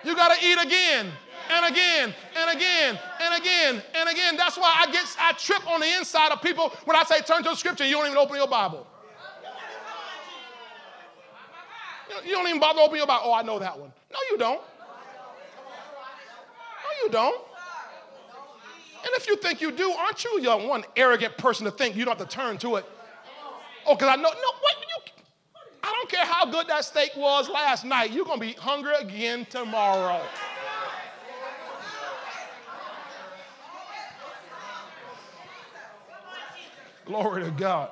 You 0.03 0.15
got 0.15 0.35
to 0.35 0.43
eat 0.43 0.57
again 0.59 1.11
and 1.51 1.65
again 1.71 2.15
and 2.35 2.57
again 2.57 2.99
and 3.21 3.39
again 3.39 3.83
and 3.93 4.09
again. 4.09 4.37
That's 4.37 4.57
why 4.57 4.75
I 4.87 4.91
get 4.91 5.05
I 5.19 5.33
trip 5.33 5.69
on 5.69 5.81
the 5.81 5.97
inside 5.97 6.31
of 6.31 6.41
people 6.41 6.69
when 6.85 6.97
I 6.97 7.03
say 7.03 7.21
turn 7.21 7.43
to 7.43 7.49
the 7.49 7.55
scripture, 7.55 7.85
you 7.85 7.93
don't 7.93 8.07
even 8.07 8.17
open 8.17 8.37
your 8.37 8.47
Bible. 8.47 8.87
You 12.25 12.31
don't 12.31 12.47
even 12.47 12.59
bother 12.59 12.79
opening 12.79 13.01
your 13.01 13.07
Bible. 13.07 13.25
Oh, 13.25 13.33
I 13.33 13.43
know 13.43 13.59
that 13.59 13.77
one. 13.77 13.93
No, 14.11 14.17
you 14.31 14.37
don't. 14.39 14.61
No, 16.81 17.03
you 17.03 17.09
don't. 17.11 17.46
And 19.03 19.11
if 19.15 19.27
you 19.27 19.35
think 19.37 19.61
you 19.61 19.71
do, 19.71 19.91
aren't 19.91 20.23
you 20.23 20.41
the 20.41 20.57
one 20.57 20.83
arrogant 20.95 21.37
person 21.37 21.65
to 21.65 21.71
think 21.71 21.95
you 21.95 22.05
don't 22.05 22.17
have 22.17 22.27
to 22.27 22.35
turn 22.35 22.57
to 22.59 22.77
it? 22.77 22.85
Oh, 23.85 23.95
because 23.95 24.09
I 24.09 24.15
know, 24.15 24.23
no, 24.23 24.29
wait, 24.29 24.75
you, 24.81 25.11
I 25.83 25.93
don't 25.93 26.09
care 26.09 26.25
how 26.25 26.45
good 26.45 26.67
that 26.67 26.83
steak 26.83 27.11
was 27.15 27.47
last 27.49 27.85
night, 27.85 28.11
you're 28.11 28.25
going 28.25 28.39
to 28.39 28.45
be 28.45 28.53
hungry 28.53 28.95
again 28.99 29.45
tomorrow. 29.49 30.21
Glory 37.05 37.43
to 37.43 37.51
God. 37.51 37.89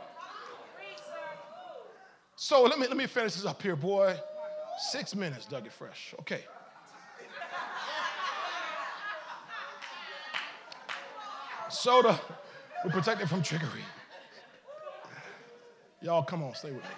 So 2.36 2.64
let 2.64 2.78
me, 2.78 2.88
let 2.88 2.98
me 2.98 3.08
finish 3.08 3.36
this 3.36 3.46
up 3.46 3.62
here, 3.62 3.78
boy. 3.78 4.18
Six 4.78 5.16
minutes, 5.16 5.46
Dougie 5.46 5.72
Fresh. 5.72 6.14
Okay. 6.20 6.44
Soda, 11.70 12.20
we're 12.84 12.92
protected 12.92 13.30
from 13.30 13.42
trickery. 13.42 13.82
Y'all, 16.02 16.24
come 16.24 16.44
on, 16.44 16.54
stay 16.54 16.72
with 16.72 16.84
me. 16.84 16.90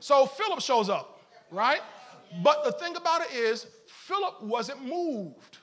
So 0.00 0.26
Philip 0.26 0.60
shows 0.60 0.88
up, 0.88 1.20
right? 1.50 1.80
But 2.42 2.64
the 2.64 2.72
thing 2.72 2.96
about 2.96 3.22
it 3.22 3.34
is, 3.34 3.66
Philip 3.86 4.42
wasn't 4.42 4.84
moved. 4.84 5.58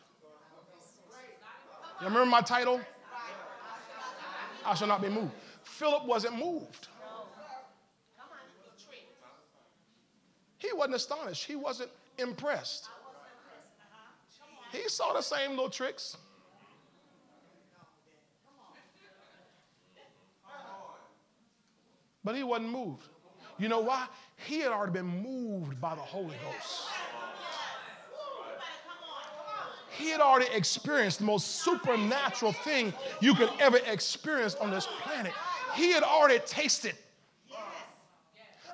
You 1.99 2.07
remember 2.07 2.25
my 2.25 2.41
title? 2.41 2.81
I 4.65 4.75
shall 4.75 4.87
not 4.87 5.01
be 5.01 5.09
moved. 5.09 5.31
Philip 5.63 6.05
wasn't 6.05 6.37
moved. 6.37 6.87
He 10.57 10.71
wasn't 10.73 10.95
astonished. 10.95 11.45
He 11.45 11.55
wasn't 11.55 11.89
impressed. 12.17 12.87
He 14.71 14.87
saw 14.87 15.13
the 15.13 15.21
same 15.21 15.51
little 15.51 15.69
tricks. 15.69 16.17
But 22.23 22.35
he 22.35 22.43
wasn't 22.43 22.69
moved. 22.69 23.07
You 23.57 23.67
know 23.69 23.79
why? 23.79 24.07
He 24.47 24.59
had 24.59 24.71
already 24.71 24.93
been 24.93 25.23
moved 25.23 25.79
by 25.79 25.95
the 25.95 26.01
Holy 26.01 26.35
Ghost. 26.43 26.89
He 29.97 30.09
had 30.09 30.21
already 30.21 30.47
experienced 30.53 31.19
the 31.19 31.25
most 31.25 31.61
supernatural 31.63 32.53
thing 32.53 32.93
you 33.19 33.35
could 33.35 33.51
ever 33.59 33.77
experience 33.85 34.55
on 34.55 34.71
this 34.71 34.87
planet. 35.03 35.33
He 35.75 35.91
had 35.91 36.03
already 36.03 36.39
tasted 36.45 36.95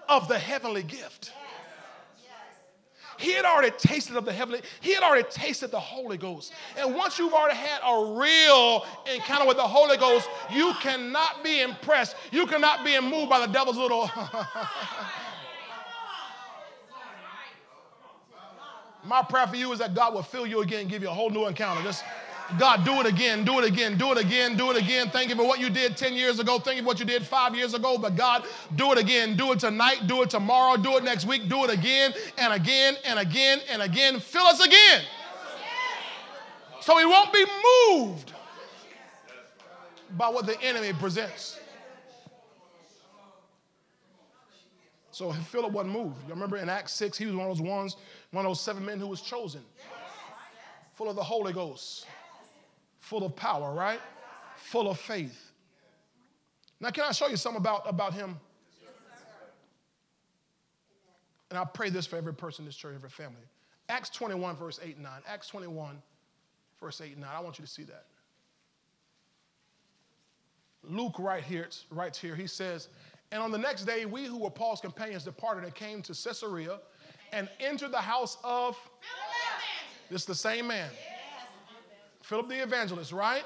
of 0.08 0.28
the 0.28 0.39
heavenly 0.39 0.84
gift. 0.84 1.34
He 3.18 3.34
had 3.34 3.45
already 3.45 3.72
tasted 3.78 4.15
of 4.15 4.26
the 4.26 4.34
heavenly, 4.34 4.61
he 4.82 4.93
had 4.93 5.03
already 5.03 5.28
tasted 5.30 5.72
the 5.72 5.80
Holy 5.80 6.18
Ghost. 6.18 6.53
And 6.78 6.93
once 6.95 7.18
you've 7.18 7.34
already 7.34 7.57
had 7.57 7.80
a 7.84 8.13
real 8.18 8.86
encounter 9.13 9.47
with 9.47 9.57
the 9.57 9.68
Holy 9.68 9.97
Ghost, 9.97 10.30
you 10.51 10.74
cannot 10.82 11.43
be 11.43 11.61
impressed. 11.61 12.15
You 12.32 12.45
cannot 12.45 12.86
be 12.86 12.99
moved 12.99 13.30
by 13.30 13.45
the 13.45 13.51
devil's 13.51 13.78
little. 13.78 14.09
My 19.03 19.22
prayer 19.22 19.47
for 19.47 19.55
you 19.55 19.72
is 19.72 19.80
that 19.80 19.95
God 19.95 20.13
will 20.13 20.22
fill 20.22 20.45
you 20.45 20.61
again 20.61 20.88
give 20.88 21.01
you 21.01 21.07
a 21.07 21.13
whole 21.13 21.30
new 21.30 21.47
encounter. 21.47 21.82
Just 21.82 22.03
God, 22.58 22.86
do 22.86 23.02
it 23.02 23.06
again, 23.06 23.43
do 23.43 23.60
it 23.60 23.66
again, 23.66 23.98
do 23.98 24.12
it 24.14 24.18
again, 24.18 24.56
do 24.56 24.72
it 24.72 24.78
again. 24.78 25.10
Thank 25.10 25.30
you 25.30 25.36
for 25.36 25.45
what 25.45 25.60
you 25.60 25.70
did 25.70 25.98
10 25.98 26.14
years 26.14 26.39
ago. 26.39 26.60
Thank 26.60 26.78
you 26.78 26.84
for 26.84 26.88
what 26.88 27.00
you 27.00 27.06
did 27.06 27.26
five 27.26 27.54
years 27.54 27.74
ago. 27.74 27.98
But 27.98 28.16
God, 28.16 28.45
do 28.76 28.93
it 28.93 28.98
again. 28.98 29.36
Do 29.36 29.52
it 29.52 29.60
tonight. 29.60 30.08
Do 30.08 30.22
it 30.22 30.30
tomorrow. 30.30 30.78
Do 30.78 30.95
it 30.95 31.04
next 31.04 31.26
week. 31.26 31.50
Do 31.50 31.66
it 31.66 31.70
again 31.72 32.14
and 32.38 32.54
again 32.54 32.95
and 33.04 33.20
again 33.20 33.60
and 33.70 33.82
again. 33.82 34.20
Fill 34.22 34.45
us 34.45 34.66
again. 34.66 35.02
So 36.80 36.95
we 36.95 37.06
won't 37.06 37.34
be 37.34 37.45
moved 37.89 38.32
by 40.12 40.30
what 40.30 40.45
the 40.45 40.60
enemy 40.62 40.93
presents. 40.93 41.60
So 45.12 45.34
Philip 45.34 45.74
wasn't 45.74 45.93
moved. 45.93 46.16
You 46.28 46.34
remember 46.34 46.58
in 46.58 46.70
Acts 46.70 46.93
6, 46.93 47.18
he 47.18 47.26
was 47.26 47.36
one 47.36 47.50
of 47.50 47.58
those 47.58 47.68
ones, 47.68 47.98
one 48.32 48.45
of 48.45 48.50
those 48.50 48.62
seven 48.62 48.86
men 48.86 49.00
who 49.00 49.08
was 49.08 49.20
chosen, 49.20 49.62
full 50.93 51.10
of 51.10 51.16
the 51.18 51.24
Holy 51.24 51.52
Ghost 51.52 52.06
full 53.08 53.26
of 53.26 53.36
power, 53.36 53.74
right? 53.74 54.01
Full 54.58 54.89
of 54.89 54.99
faith. 54.99 55.51
Now, 56.80 56.89
can 56.89 57.05
I 57.05 57.12
show 57.12 57.28
you 57.28 57.38
something 57.38 57.62
about, 57.62 57.84
about 57.88 58.14
him? 58.14 58.38
And 61.49 61.58
I 61.58 61.64
pray 61.64 61.89
this 61.89 62.05
for 62.05 62.18
every 62.18 62.34
person 62.34 62.64
in 62.64 62.68
this 62.68 62.76
church, 62.76 62.93
every 62.95 63.10
family. 63.10 63.36
Acts 63.88 64.10
21, 64.10 64.58
verse 64.58 64.80
8 64.84 64.95
and 64.95 65.03
9. 65.03 65.12
Acts 65.26 65.47
21, 65.47 66.01
verse 66.82 66.99
8 66.99 67.14
and 67.14 67.22
9. 67.22 67.30
I 67.34 67.39
want 67.39 67.58
you 67.58 67.64
to 67.66 67.72
see 67.72 67.84
that. 67.84 68.05
Luke 70.84 71.18
right 71.18 71.43
here, 71.43 71.70
writes 71.89 72.20
here, 72.20 72.36
he 72.36 72.47
says, 72.47 72.89
And 73.32 73.41
on 73.41 73.51
the 73.51 73.58
next 73.58 73.86
day, 73.86 74.05
we 74.05 74.26
who 74.26 74.38
were 74.38 74.49
Paul's 74.49 74.82
companions 74.82 75.24
departed 75.24 75.64
and 75.64 75.74
came 75.74 76.01
to 76.01 76.14
Caesarea 76.14 76.80
and 77.32 77.47
entered 77.62 77.91
the 77.91 78.01
house 78.01 78.38
of. 78.43 78.78
This 80.10 80.22
is 80.22 80.28
the 80.28 80.36
same 80.36 80.68
man. 80.68 80.89
Philip 82.28 82.50
the 82.50 82.62
evangelist, 82.62 83.14
right? 83.14 83.46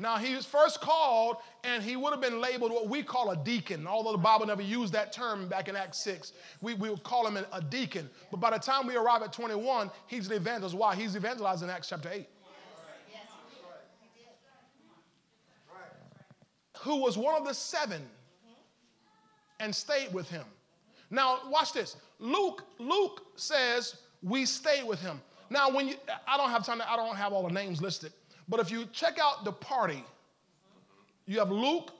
Now, 0.00 0.16
he 0.16 0.34
was 0.34 0.44
first 0.44 0.80
called, 0.80 1.36
and 1.62 1.80
he 1.80 1.94
would 1.94 2.10
have 2.10 2.20
been 2.20 2.40
labeled 2.40 2.72
what 2.72 2.88
we 2.88 3.04
call 3.04 3.30
a 3.30 3.36
deacon, 3.36 3.86
although 3.86 4.10
the 4.10 4.18
Bible 4.18 4.46
never 4.46 4.62
used 4.62 4.92
that 4.94 5.12
term 5.12 5.46
back 5.46 5.68
in 5.68 5.76
Acts 5.76 5.98
6. 6.00 6.32
We, 6.60 6.74
we 6.74 6.90
would 6.90 7.04
call 7.04 7.24
him 7.24 7.38
a 7.52 7.60
deacon. 7.60 8.10
But 8.32 8.40
by 8.40 8.50
the 8.50 8.58
time 8.58 8.88
we 8.88 8.96
arrive 8.96 9.22
at 9.22 9.32
21, 9.32 9.92
he's 10.08 10.26
an 10.26 10.32
evangelist. 10.32 10.74
Why? 10.74 10.96
He's 10.96 11.14
evangelized 11.14 11.62
in 11.62 11.70
Acts 11.70 11.88
chapter 11.88 12.10
8. 12.12 12.26
Who 16.80 16.96
was 16.96 17.16
one 17.16 17.40
of 17.40 17.46
the 17.46 17.54
seven 17.54 18.02
and 19.60 19.72
stayed 19.72 20.12
with 20.12 20.28
him. 20.28 20.44
Now, 21.10 21.42
watch 21.48 21.72
this. 21.72 21.96
Luke, 22.18 22.64
Luke 22.80 23.22
says 23.36 23.98
we 24.20 24.46
stayed 24.46 24.84
with 24.84 25.00
him. 25.00 25.20
Now, 25.54 25.70
when 25.70 25.86
you, 25.86 25.94
I 26.26 26.36
don't 26.36 26.50
have 26.50 26.66
time, 26.66 26.78
to, 26.78 26.90
I 26.90 26.96
don't 26.96 27.14
have 27.14 27.32
all 27.32 27.44
the 27.46 27.54
names 27.54 27.80
listed, 27.80 28.12
but 28.48 28.58
if 28.58 28.72
you 28.72 28.86
check 28.86 29.20
out 29.20 29.44
the 29.44 29.52
party, 29.52 30.02
you 31.26 31.38
have 31.38 31.52
Luke, 31.52 31.92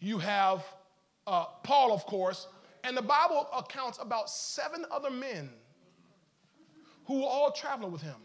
you 0.00 0.16
have 0.16 0.64
uh, 1.26 1.44
Paul, 1.62 1.92
of 1.92 2.06
course, 2.06 2.46
and 2.82 2.96
the 2.96 3.02
Bible 3.02 3.46
accounts 3.54 3.98
about 4.00 4.30
seven 4.30 4.86
other 4.90 5.10
men 5.10 5.50
who 7.04 7.18
were 7.18 7.26
all 7.26 7.52
traveling 7.52 7.92
with 7.92 8.00
him. 8.00 8.16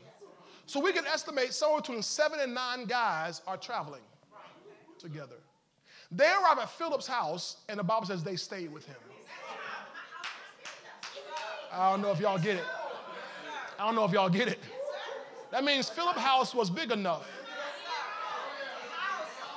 So 0.66 0.80
we 0.80 0.94
can 0.94 1.06
estimate 1.06 1.54
somewhere 1.54 1.82
between 1.82 2.02
seven 2.02 2.40
and 2.40 2.54
nine 2.54 2.86
guys 2.86 3.42
are 3.48 3.58
traveling 3.58 4.04
together. 4.98 5.36
They 6.10 6.24
arrive 6.24 6.58
at 6.58 6.70
Philip's 6.70 7.06
house, 7.06 7.58
and 7.68 7.80
the 7.80 7.84
Bible 7.84 8.08
says 8.08 8.24
they 8.24 8.38
stayed 8.38 8.72
with 8.72 8.86
him. 8.86 8.96
I 11.70 11.92
don't 11.92 12.02
know 12.02 12.12
if 12.12 12.22
y'all 12.22 12.40
get 12.40 12.56
it. 12.56 12.64
I 13.80 13.86
don't 13.86 13.96
know 13.96 14.04
if 14.04 14.12
y'all 14.12 14.30
get 14.30 14.50
it. 14.50 14.60
That 15.52 15.64
means 15.64 15.90
Philip 15.90 16.18
House 16.18 16.54
was 16.54 16.70
big 16.70 16.92
enough 16.92 17.26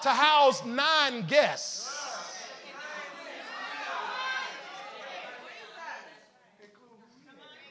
to 0.02 0.10
house 0.10 0.64
nine 0.64 1.26
guests. 1.26 1.88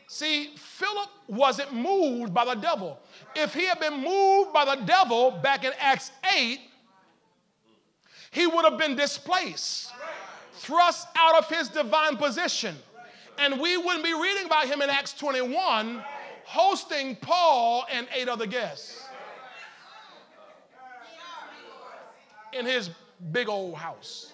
See, 0.08 0.52
Philip 0.58 1.10
wasn't 1.28 1.74
moved 1.74 2.34
by 2.34 2.44
the 2.44 2.56
devil. 2.56 3.00
If 3.34 3.54
he 3.54 3.66
had 3.66 3.80
been 3.80 4.04
moved 4.04 4.52
by 4.52 4.66
the 4.66 4.84
devil 4.84 5.32
back 5.32 5.64
in 5.64 5.72
Acts 5.80 6.12
8, 6.38 6.60
he 8.32 8.46
would 8.46 8.66
have 8.66 8.78
been 8.78 8.96
displaced, 8.96 9.92
thrust 10.54 11.08
out 11.16 11.38
of 11.38 11.50
his 11.50 11.70
divine 11.70 12.18
position. 12.18 12.76
And 13.40 13.60
we 13.60 13.78
wouldn't 13.78 14.04
be 14.04 14.14
reading 14.14 14.46
about 14.46 14.68
him 14.68 14.82
in 14.82 14.90
Acts 14.90 15.14
21 15.14 16.04
hosting 16.46 17.16
Paul 17.16 17.86
and 17.92 18.08
eight 18.14 18.30
other 18.30 18.46
guests 18.46 19.04
in 22.54 22.66
his 22.66 22.90
big 23.32 23.50
old 23.50 23.76
house. 23.76 24.34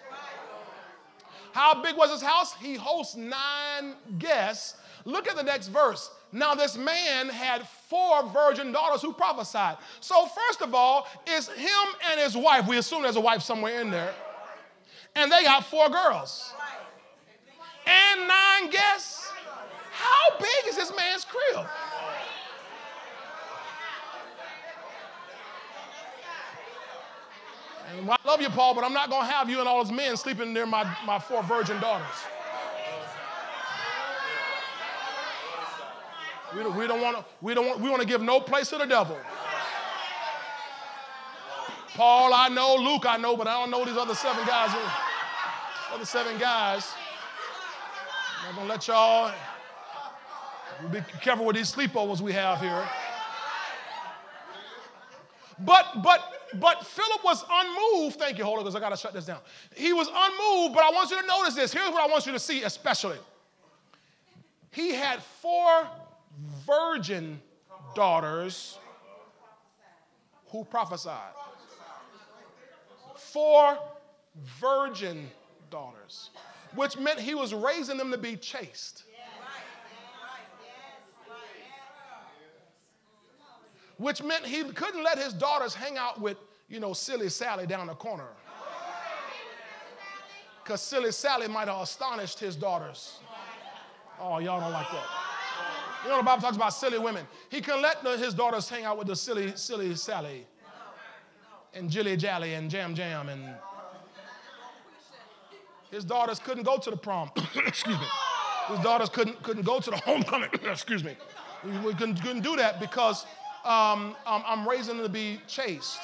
How 1.51 1.81
big 1.81 1.95
was 1.95 2.11
his 2.11 2.21
house? 2.21 2.53
He 2.53 2.75
hosts 2.75 3.15
nine 3.15 3.95
guests. 4.19 4.75
Look 5.05 5.27
at 5.27 5.35
the 5.35 5.43
next 5.43 5.69
verse. 5.69 6.11
Now, 6.31 6.53
this 6.53 6.77
man 6.77 7.29
had 7.29 7.67
four 7.89 8.27
virgin 8.29 8.71
daughters 8.71 9.01
who 9.01 9.13
prophesied. 9.13 9.77
So, 10.01 10.25
first 10.25 10.61
of 10.61 10.75
all, 10.75 11.07
it's 11.25 11.47
him 11.47 11.95
and 12.11 12.19
his 12.19 12.35
wife. 12.35 12.67
We 12.67 12.77
assume 12.77 13.03
there's 13.03 13.15
a 13.15 13.21
wife 13.21 13.41
somewhere 13.41 13.81
in 13.81 13.89
there. 13.89 14.13
And 15.15 15.31
they 15.31 15.43
got 15.43 15.65
four 15.65 15.89
girls 15.89 16.53
and 17.87 18.27
nine 18.27 18.69
guests. 18.69 19.31
How 19.91 20.37
big 20.37 20.67
is 20.67 20.75
this 20.75 20.93
man's 20.95 21.25
crib? 21.25 21.65
I 27.87 28.17
love 28.25 28.41
you, 28.41 28.49
Paul, 28.49 28.75
but 28.75 28.83
I'm 28.83 28.93
not 28.93 29.09
going 29.09 29.25
to 29.25 29.31
have 29.31 29.49
you 29.49 29.59
and 29.59 29.67
all 29.67 29.83
those 29.83 29.93
men 29.93 30.17
sleeping 30.17 30.53
near 30.53 30.65
my, 30.65 30.83
my 31.05 31.19
four 31.19 31.41
virgin 31.43 31.79
daughters. 31.79 32.05
We 36.55 36.63
don't, 36.63 36.75
we 36.75 36.87
don't 36.87 37.01
want 37.01 37.17
to, 37.17 37.25
we 37.41 37.53
don't 37.53 37.65
want, 37.65 37.79
we 37.79 37.89
want 37.89 38.01
to 38.01 38.07
give 38.07 38.21
no 38.21 38.39
place 38.39 38.69
to 38.69 38.77
the 38.77 38.85
devil. 38.85 39.17
Paul, 41.95 42.33
I 42.33 42.47
know, 42.49 42.75
Luke, 42.75 43.05
I 43.07 43.17
know, 43.17 43.35
but 43.35 43.47
I 43.47 43.59
don't 43.59 43.71
know 43.71 43.83
these 43.83 43.97
other 43.97 44.15
seven 44.15 44.45
guys. 44.45 44.69
Other 45.91 46.05
seven 46.05 46.37
guys. 46.37 46.93
I'm 48.39 48.55
not 48.55 48.55
gonna 48.55 48.69
let 48.69 48.87
y'all 48.87 49.33
be 50.91 51.01
careful 51.21 51.45
with 51.45 51.55
these 51.55 51.73
sleepovers 51.73 52.21
we 52.21 52.33
have 52.33 52.59
here. 52.59 52.87
But 55.59 56.03
but 56.03 56.36
but 56.55 56.85
Philip 56.85 57.23
was 57.23 57.43
unmoved. 57.49 58.17
Thank 58.17 58.37
you, 58.37 58.43
Holy 58.43 58.63
Ghost. 58.63 58.75
I 58.75 58.79
gotta 58.79 58.97
shut 58.97 59.13
this 59.13 59.25
down. 59.25 59.39
He 59.75 59.93
was 59.93 60.07
unmoved, 60.07 60.73
but 60.75 60.83
I 60.83 60.91
want 60.91 61.09
you 61.11 61.21
to 61.21 61.27
notice 61.27 61.55
this. 61.55 61.73
Here's 61.73 61.89
what 61.89 62.07
I 62.07 62.11
want 62.11 62.25
you 62.25 62.31
to 62.31 62.39
see, 62.39 62.63
especially. 62.63 63.17
He 64.71 64.93
had 64.93 65.21
four 65.21 65.87
virgin 66.65 67.41
daughters 67.95 68.77
who 70.49 70.63
prophesied. 70.63 71.33
Four 73.15 73.77
virgin 74.59 75.29
daughters, 75.69 76.29
which 76.75 76.97
meant 76.97 77.19
he 77.19 77.35
was 77.35 77.53
raising 77.53 77.97
them 77.97 78.11
to 78.11 78.17
be 78.17 78.35
chaste. 78.35 79.03
Which 83.97 84.21
meant 84.21 84.45
he 84.45 84.63
couldn't 84.63 85.03
let 85.03 85.17
his 85.17 85.33
daughters 85.33 85.73
hang 85.73 85.97
out 85.97 86.21
with, 86.21 86.37
you 86.69 86.79
know, 86.79 86.93
silly 86.93 87.29
Sally 87.29 87.65
down 87.65 87.87
the 87.87 87.95
corner. 87.95 88.27
Because 90.63 90.81
silly 90.81 91.11
Sally 91.11 91.47
might 91.47 91.67
have 91.67 91.81
astonished 91.81 92.39
his 92.39 92.55
daughters. 92.55 93.19
Oh, 94.19 94.39
y'all 94.39 94.59
don't 94.59 94.71
like 94.71 94.91
that. 94.91 95.05
You 96.03 96.09
know 96.09 96.17
the 96.17 96.23
Bible 96.23 96.41
talks 96.41 96.55
about 96.55 96.73
silly 96.73 96.99
women. 96.99 97.25
He 97.49 97.61
couldn't 97.61 97.81
let 97.81 98.03
his 98.19 98.33
daughters 98.33 98.69
hang 98.69 98.85
out 98.85 98.97
with 98.97 99.07
the 99.07 99.15
silly, 99.15 99.53
silly 99.55 99.95
Sally 99.95 100.45
and 101.73 101.89
Jilly 101.89 102.17
Jally 102.17 102.55
and 102.55 102.69
Jam 102.69 102.95
Jam 102.95 103.29
and 103.29 103.55
his 105.91 106.03
daughters 106.03 106.39
couldn't 106.39 106.63
go 106.63 106.77
to 106.77 106.89
the 106.89 106.97
prom. 106.97 107.31
Excuse 107.65 107.97
me. 107.97 108.07
His 108.67 108.79
daughters 108.79 109.07
couldn't, 109.09 109.41
couldn't 109.41 109.63
go 109.63 109.79
to 109.79 109.89
the 109.89 109.97
homecoming. 109.97 110.49
Excuse 110.65 111.03
me. 111.03 111.15
We 111.63 111.93
couldn't, 111.93 112.21
couldn't 112.21 112.41
do 112.41 112.57
that 112.57 112.79
because 112.79 113.25
um, 113.67 114.15
I'm 114.25 114.67
raising 114.67 114.95
them 114.97 115.05
to 115.05 115.11
be 115.11 115.41
chaste. 115.47 115.99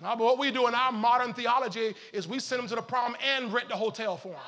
Now, 0.00 0.14
but 0.14 0.24
what 0.24 0.38
we 0.38 0.50
do 0.50 0.68
in 0.68 0.74
our 0.74 0.92
modern 0.92 1.34
theology 1.34 1.94
is 2.12 2.28
we 2.28 2.38
send 2.38 2.60
them 2.60 2.68
to 2.68 2.76
the 2.76 2.82
prom 2.82 3.16
and 3.36 3.52
rent 3.52 3.68
the 3.68 3.76
hotel 3.76 4.16
for 4.16 4.28
them. 4.28 4.38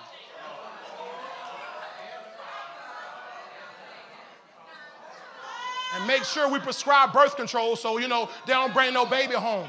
And 5.96 6.06
make 6.06 6.22
sure 6.22 6.48
we 6.48 6.60
prescribe 6.60 7.12
birth 7.12 7.34
control 7.36 7.74
so, 7.74 7.98
you 7.98 8.06
know, 8.06 8.30
they 8.46 8.52
don't 8.52 8.72
bring 8.72 8.94
no 8.94 9.04
baby 9.04 9.34
home. 9.34 9.68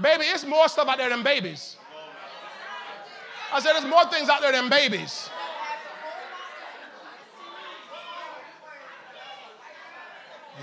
Baby, 0.00 0.24
it's 0.24 0.44
more 0.44 0.68
stuff 0.68 0.88
out 0.88 0.98
there 0.98 1.08
than 1.08 1.22
babies. 1.22 1.76
I 3.50 3.60
said, 3.60 3.72
there's 3.72 3.86
more 3.86 4.04
things 4.06 4.28
out 4.28 4.42
there 4.42 4.52
than 4.52 4.68
babies. 4.68 5.30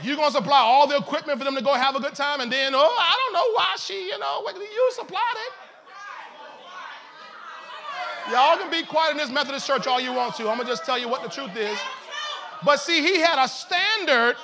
You're 0.04 0.16
going 0.16 0.30
to 0.30 0.34
supply 0.34 0.60
all 0.60 0.88
the 0.88 0.98
equipment 0.98 1.38
for 1.38 1.46
them 1.46 1.56
to 1.56 1.62
go 1.62 1.74
have 1.74 1.96
a 1.96 2.00
good 2.00 2.16
time, 2.16 2.40
and 2.42 2.52
then, 2.52 2.74
oh, 2.76 2.98
I 3.00 3.16
don't 3.18 3.34
know 3.34 3.54
why 3.54 3.76
she, 3.78 4.08
you 4.08 4.18
know, 4.20 4.44
you 4.48 4.92
supplied 4.94 5.36
it. 5.36 5.54
Y'all 8.32 8.58
can 8.58 8.72
be 8.72 8.84
quiet 8.84 9.12
in 9.12 9.18
this 9.18 9.30
Methodist 9.30 9.66
church 9.68 9.88
all 9.88 10.00
you 10.00 10.14
want 10.14 10.36
to. 10.36 10.50
I'm 10.50 10.56
going 10.56 10.68
to 10.68 10.74
just 10.74 10.86
tell 10.86 10.98
you 10.98 11.10
what 11.10 11.24
the 11.24 11.30
truth 11.30 11.56
is. 11.58 11.78
But 12.64 12.80
see, 12.80 13.02
he 13.02 13.20
had 13.20 13.44
a 13.44 13.48
standard 13.48 14.36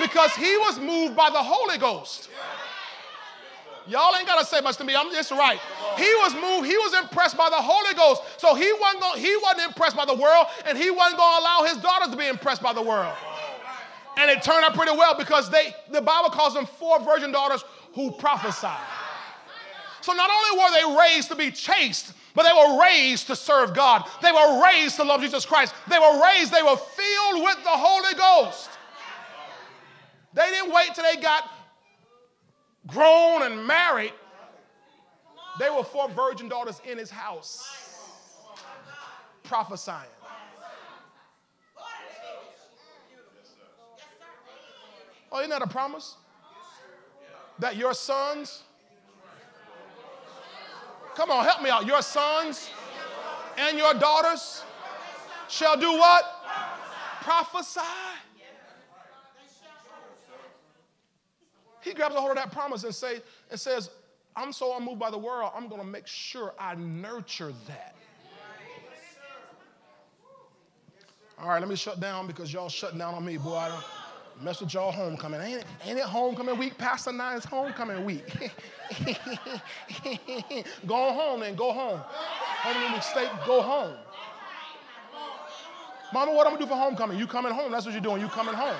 because 0.00 0.34
he 0.34 0.56
was 0.58 0.78
moved 0.78 1.16
by 1.16 1.30
the 1.30 1.42
Holy 1.42 1.78
Ghost. 1.78 2.28
Y'all 3.88 4.14
ain't 4.16 4.26
gotta 4.26 4.46
say 4.46 4.60
much 4.60 4.76
to 4.76 4.84
me. 4.84 4.94
I'm 4.94 5.10
just 5.10 5.32
right. 5.32 5.58
He 5.96 6.14
was 6.22 6.34
moved. 6.34 6.66
He 6.66 6.76
was 6.76 6.94
impressed 6.94 7.36
by 7.36 7.50
the 7.50 7.56
Holy 7.56 7.94
Ghost. 7.94 8.22
So 8.38 8.54
he 8.54 8.72
wasn't 8.80 9.00
going, 9.00 9.20
he 9.20 9.36
wasn't 9.42 9.68
impressed 9.68 9.96
by 9.96 10.04
the 10.04 10.14
world, 10.14 10.46
and 10.66 10.78
he 10.78 10.90
wasn't 10.90 11.18
to 11.18 11.24
allow 11.24 11.64
his 11.66 11.78
daughters 11.78 12.08
to 12.10 12.16
be 12.16 12.28
impressed 12.28 12.62
by 12.62 12.72
the 12.72 12.82
world. 12.82 13.12
And 14.16 14.30
it 14.30 14.42
turned 14.42 14.64
out 14.64 14.74
pretty 14.74 14.96
well 14.96 15.16
because 15.16 15.50
they, 15.50 15.74
the 15.90 16.00
Bible 16.00 16.30
calls 16.30 16.54
them 16.54 16.66
four 16.66 17.00
virgin 17.00 17.32
daughters 17.32 17.64
who 17.94 18.10
prophesied. 18.12 18.80
So 20.00 20.12
not 20.12 20.30
only 20.30 20.62
were 20.62 20.70
they 20.72 21.00
raised 21.00 21.28
to 21.28 21.36
be 21.36 21.50
chaste, 21.50 22.12
but 22.34 22.44
they 22.44 22.52
were 22.52 22.82
raised 22.82 23.26
to 23.28 23.36
serve 23.36 23.74
God. 23.74 24.08
They 24.20 24.32
were 24.32 24.62
raised 24.62 24.96
to 24.96 25.04
love 25.04 25.20
Jesus 25.20 25.46
Christ. 25.46 25.74
They 25.88 25.98
were 25.98 26.22
raised, 26.22 26.52
they 26.52 26.62
were 26.62 26.76
filled 26.76 27.44
with 27.44 27.56
the 27.62 27.70
Holy 27.70 28.14
Ghost. 28.14 28.70
They 30.34 30.48
didn't 30.50 30.72
wait 30.72 30.94
till 30.94 31.04
they 31.04 31.20
got 31.20 31.50
grown 32.86 33.42
and 33.42 33.66
married. 33.66 34.12
They 35.58 35.68
were 35.68 35.84
four 35.84 36.08
virgin 36.08 36.48
daughters 36.48 36.80
in 36.88 36.98
his 36.98 37.10
house 37.10 37.68
prophesying. 39.44 40.08
Oh, 45.32 45.38
isn't 45.38 45.50
that 45.50 45.62
a 45.62 45.66
promise? 45.66 46.16
That 47.58 47.76
your 47.76 47.94
sons, 47.94 48.62
come 51.14 51.30
on, 51.30 51.44
help 51.44 51.62
me 51.62 51.70
out. 51.70 51.86
Your 51.86 52.02
sons 52.02 52.70
and 53.56 53.78
your 53.78 53.94
daughters 53.94 54.62
shall 55.48 55.78
do 55.78 55.92
what? 55.92 56.24
Prophesy. 57.22 57.80
He 61.80 61.94
grabs 61.94 62.14
a 62.14 62.18
hold 62.20 62.32
of 62.32 62.36
that 62.36 62.52
promise 62.52 62.84
and 62.84 62.94
say 62.94 63.20
and 63.50 63.58
says, 63.58 63.90
I'm 64.36 64.52
so 64.52 64.76
unmoved 64.76 65.00
by 65.00 65.10
the 65.10 65.18
world, 65.18 65.50
I'm 65.54 65.68
gonna 65.68 65.84
make 65.84 66.06
sure 66.06 66.54
I 66.58 66.74
nurture 66.74 67.52
that. 67.68 67.94
All 71.38 71.48
right, 71.48 71.58
let 71.58 71.68
me 71.68 71.74
shut 71.74 72.00
down 72.00 72.26
because 72.26 72.52
y'all 72.52 72.68
shutting 72.68 72.98
down 72.98 73.14
on 73.14 73.24
me, 73.24 73.36
boy. 73.36 73.70
Mess 74.40 74.60
with 74.60 74.74
y'all 74.74 74.90
homecoming. 74.90 75.40
Ain't 75.40 75.60
it, 75.60 75.66
ain't 75.84 75.98
it 75.98 76.04
homecoming 76.04 76.58
week? 76.58 76.76
Pastor 76.78 77.12
Nine's 77.12 77.44
homecoming 77.44 78.04
week. 78.04 78.24
go 80.86 81.12
home 81.12 81.40
then, 81.40 81.54
go 81.54 81.72
home. 81.72 82.00
Homecoming 82.04 82.92
week, 82.92 83.02
stay, 83.02 83.28
go 83.46 83.62
home. 83.62 83.94
Mama, 86.12 86.32
what 86.32 86.46
I'm 86.46 86.54
gonna 86.54 86.64
do 86.64 86.68
for 86.68 86.76
homecoming? 86.76 87.18
You 87.18 87.26
coming 87.26 87.52
home. 87.52 87.72
That's 87.72 87.86
what 87.86 87.92
you're 87.92 88.00
doing. 88.02 88.20
You 88.20 88.28
coming 88.28 88.54
home. 88.54 88.76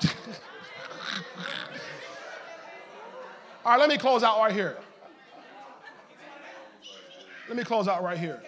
All 3.64 3.72
right, 3.72 3.80
let 3.80 3.88
me 3.88 3.96
close 3.98 4.22
out 4.24 4.38
right 4.38 4.52
here. 4.52 4.76
Let 7.48 7.56
me 7.56 7.64
close 7.64 7.86
out 7.86 8.02
right 8.02 8.18
here. 8.18 8.42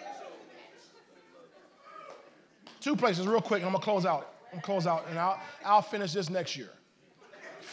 Two 2.85 2.95
places, 2.95 3.25
real 3.25 3.41
quick, 3.41 3.61
and 3.61 3.65
I'm 3.65 3.71
gonna 3.71 3.83
close 3.83 4.05
out. 4.05 4.35
I'm 4.51 4.59
gonna 4.59 4.61
close 4.61 4.85
out, 4.85 5.07
and 5.09 5.17
I'll, 5.17 5.39
I'll 5.65 5.81
finish 5.81 6.13
this 6.13 6.29
next 6.29 6.55
year. 6.55 6.69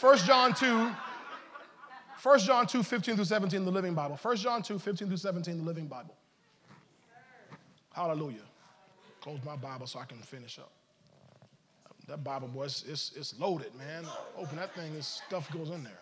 1 0.01 0.17
John 0.17 0.55
2, 0.55 0.89
1 2.23 2.39
John 2.39 2.65
2, 2.65 2.81
15 2.81 3.15
through 3.17 3.25
17, 3.25 3.63
the 3.63 3.69
Living 3.69 3.93
Bible. 3.93 4.17
1 4.19 4.37
John 4.37 4.63
2, 4.63 4.79
15 4.79 5.07
through 5.07 5.17
17, 5.17 5.59
the 5.59 5.63
Living 5.63 5.85
Bible. 5.85 6.15
Hallelujah. 7.93 8.41
Close 9.21 9.37
my 9.45 9.55
Bible 9.55 9.85
so 9.85 9.99
I 9.99 10.05
can 10.05 10.17
finish 10.17 10.57
up. 10.57 10.71
That 12.07 12.23
Bible, 12.23 12.47
boy, 12.47 12.63
it's, 12.63 12.81
it's, 12.81 13.11
it's 13.15 13.39
loaded, 13.39 13.75
man. 13.75 14.07
Open 14.35 14.57
that 14.57 14.73
thing, 14.73 14.95
this 14.95 15.21
stuff 15.27 15.47
goes 15.51 15.69
in 15.69 15.83
there. 15.83 16.01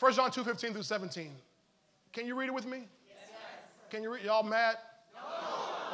1 0.00 0.12
John 0.14 0.30
2, 0.30 0.44
15 0.44 0.72
through 0.72 0.82
17. 0.82 1.30
Can 2.10 2.26
you 2.26 2.40
read 2.40 2.46
it 2.46 2.54
with 2.54 2.64
me? 2.64 2.88
Can 3.90 4.02
you 4.02 4.14
read? 4.14 4.24
Y'all 4.24 4.42
mad? 4.42 4.76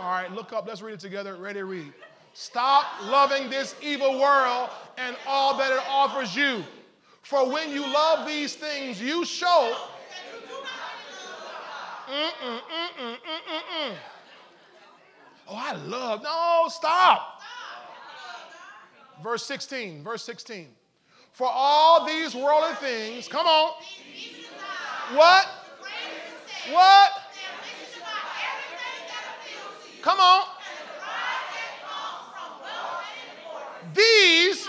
All 0.01 0.09
right, 0.09 0.33
look 0.33 0.55
up. 0.55 0.67
Let's 0.67 0.81
read 0.81 0.95
it 0.95 1.01
together. 1.01 1.37
Ready, 1.37 1.61
read. 1.61 1.93
Stop 2.33 2.87
loving 3.05 3.51
this 3.51 3.75
evil 3.83 4.19
world 4.19 4.71
and 4.97 5.15
all 5.27 5.59
that 5.59 5.71
it 5.71 5.83
offers 5.91 6.35
you. 6.35 6.65
For 7.21 7.47
when 7.47 7.71
you 7.71 7.83
love 7.83 8.27
these 8.27 8.55
things, 8.55 8.99
you 8.99 9.27
show. 9.27 9.77
Mm-mm, 12.09 12.31
mm-mm, 12.43 13.13
mm-mm, 13.13 13.95
oh, 15.49 15.55
I 15.55 15.75
love. 15.75 16.23
No, 16.23 16.65
stop. 16.69 17.43
Verse 19.23 19.45
16. 19.45 20.03
Verse 20.03 20.25
16. 20.25 20.69
For 21.35 21.47
all 21.47 22.07
these 22.07 22.35
worldly 22.35 22.75
things, 22.77 23.29
come 23.29 23.47
on. 23.47 23.75
What? 25.15 25.47
What? 26.71 27.20
Come 30.03 30.21
on. 30.21 30.47
These, 33.95 34.69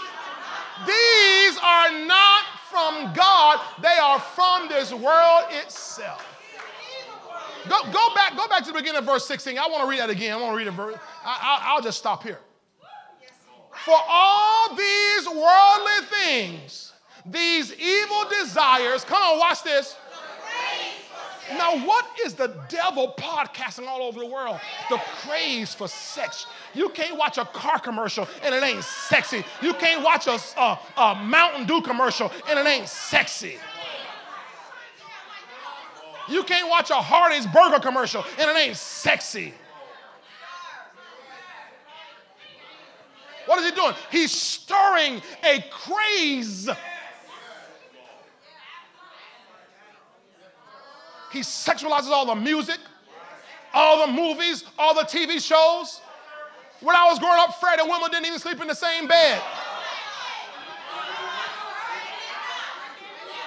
these 0.88 1.58
are 1.62 2.06
not 2.06 2.44
from 2.70 3.14
God. 3.14 3.60
They 3.82 3.98
are 4.02 4.20
from 4.20 4.68
this 4.68 4.94
world 4.94 5.44
itself. 5.52 6.28
Go, 7.70 7.84
go 7.92 8.16
back, 8.16 8.36
go 8.36 8.48
back 8.48 8.64
to 8.64 8.72
the 8.72 8.80
beginning 8.80 9.00
of 9.00 9.06
verse 9.06 9.28
16. 9.28 9.58
I 9.58 9.68
want 9.68 9.84
to 9.84 9.90
read 9.90 10.00
that 10.00 10.10
again. 10.10 10.34
I 10.34 10.42
want 10.42 10.54
to 10.54 10.58
read 10.58 10.68
a 10.68 10.72
verse. 10.72 10.98
I, 11.24 11.74
will 11.76 11.84
just 11.84 12.00
stop 12.00 12.24
here. 12.24 12.40
For 13.86 13.98
all 14.08 14.76
these 14.76 15.28
worldly 15.28 16.08
things, 16.10 16.94
these 17.26 17.74
evil 17.74 18.24
desires, 18.40 19.04
come 19.04 19.22
on, 19.22 19.40
watch 19.40 19.64
this. 19.64 19.96
Now, 21.58 21.86
what 21.86 22.06
is 22.26 22.34
the 22.34 22.56
devil 22.70 23.14
podcasting 23.18 23.88
all 23.88 24.02
over 24.02 24.20
the 24.20 24.26
world? 24.26 24.60
The 24.90 24.98
craze 24.98 25.74
for 25.74 25.88
sex. 25.88 26.46
You 26.74 26.90
can't 26.90 27.18
watch 27.18 27.38
a 27.38 27.46
car 27.46 27.80
commercial 27.80 28.28
and 28.44 28.54
it 28.56 28.64
ain't 28.64 28.84
sexy. 28.84 29.44
You 29.62 29.74
can't 29.74 30.04
watch 30.04 30.28
a, 30.28 30.40
a, 30.60 30.80
a 30.98 31.16
Mountain 31.16 31.66
Dew 31.66 31.82
commercial 31.82 32.32
and 32.50 32.58
it 32.58 32.66
ain't 32.66 32.88
sexy. 32.88 33.58
You 36.30 36.44
can't 36.44 36.70
watch 36.70 36.90
a 36.90 36.96
Hardee's 36.96 37.48
burger 37.48 37.80
commercial 37.80 38.24
and 38.40 38.50
it 38.50 38.58
ain't 38.58 38.78
sexy. 38.78 39.54
What 43.46 43.60
is 43.60 43.70
he 43.70 43.76
doing? 43.76 43.94
He's 44.12 44.32
stirring 44.32 45.22
a 45.44 45.66
craze. 45.70 46.70
He 51.32 51.40
sexualizes 51.40 52.10
all 52.10 52.26
the 52.26 52.36
music, 52.36 52.78
all 53.74 54.06
the 54.06 54.12
movies, 54.12 54.66
all 54.78 54.94
the 54.94 55.04
TV 55.04 55.42
shows. 55.42 56.02
When 56.82 56.96
I 56.96 57.06
was 57.10 57.20
growing 57.20 57.40
up, 57.40 57.60
Fred 57.60 57.80
and 57.80 57.88
Wilma 57.88 58.10
didn't 58.10 58.26
even 58.26 58.40
sleep 58.40 58.60
in 58.62 58.68
the 58.68 58.76
same 58.76 59.08
bed. 59.08 59.42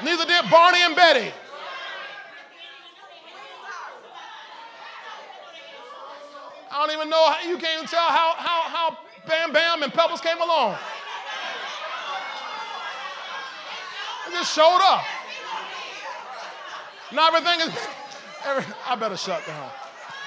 Neither 0.02 0.24
did 0.24 0.50
Barney 0.50 0.78
and 0.82 0.96
Betty. 0.96 1.32
I 6.70 6.86
don't 6.86 6.96
even 6.96 7.08
know 7.08 7.30
how 7.30 7.48
you 7.48 7.56
can't 7.56 7.76
even 7.78 7.86
tell 7.86 8.08
how, 8.08 8.34
how, 8.36 8.62
how 8.62 8.98
Bam 9.28 9.52
Bam 9.52 9.82
and 9.82 9.92
Pebbles 9.92 10.20
came 10.20 10.40
along. 10.40 10.76
They 14.26 14.32
just 14.32 14.54
showed 14.54 14.80
up. 14.82 15.04
Now 17.14 17.28
everything 17.28 17.60
is, 17.60 17.72
every, 18.44 18.64
I 18.86 18.96
better 18.96 19.16
shut 19.16 19.46
down. 19.46 19.70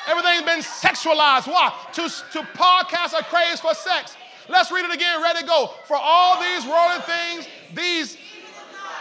Everything's 0.08 0.44
been 0.44 0.60
sexualized. 0.60 1.48
Why? 1.48 1.74
To, 1.94 2.02
to 2.04 2.42
podcast 2.56 3.20
a 3.20 3.24
craze 3.26 3.60
for 3.60 3.74
sex. 3.74 4.16
Let's 4.48 4.72
read 4.72 4.86
it 4.86 4.94
again. 4.94 5.22
Ready 5.22 5.42
to 5.42 5.46
go. 5.46 5.74
For 5.86 5.98
all 5.98 6.42
these 6.42 6.66
worldly 6.66 7.04
things, 7.04 7.48
these, 7.76 8.18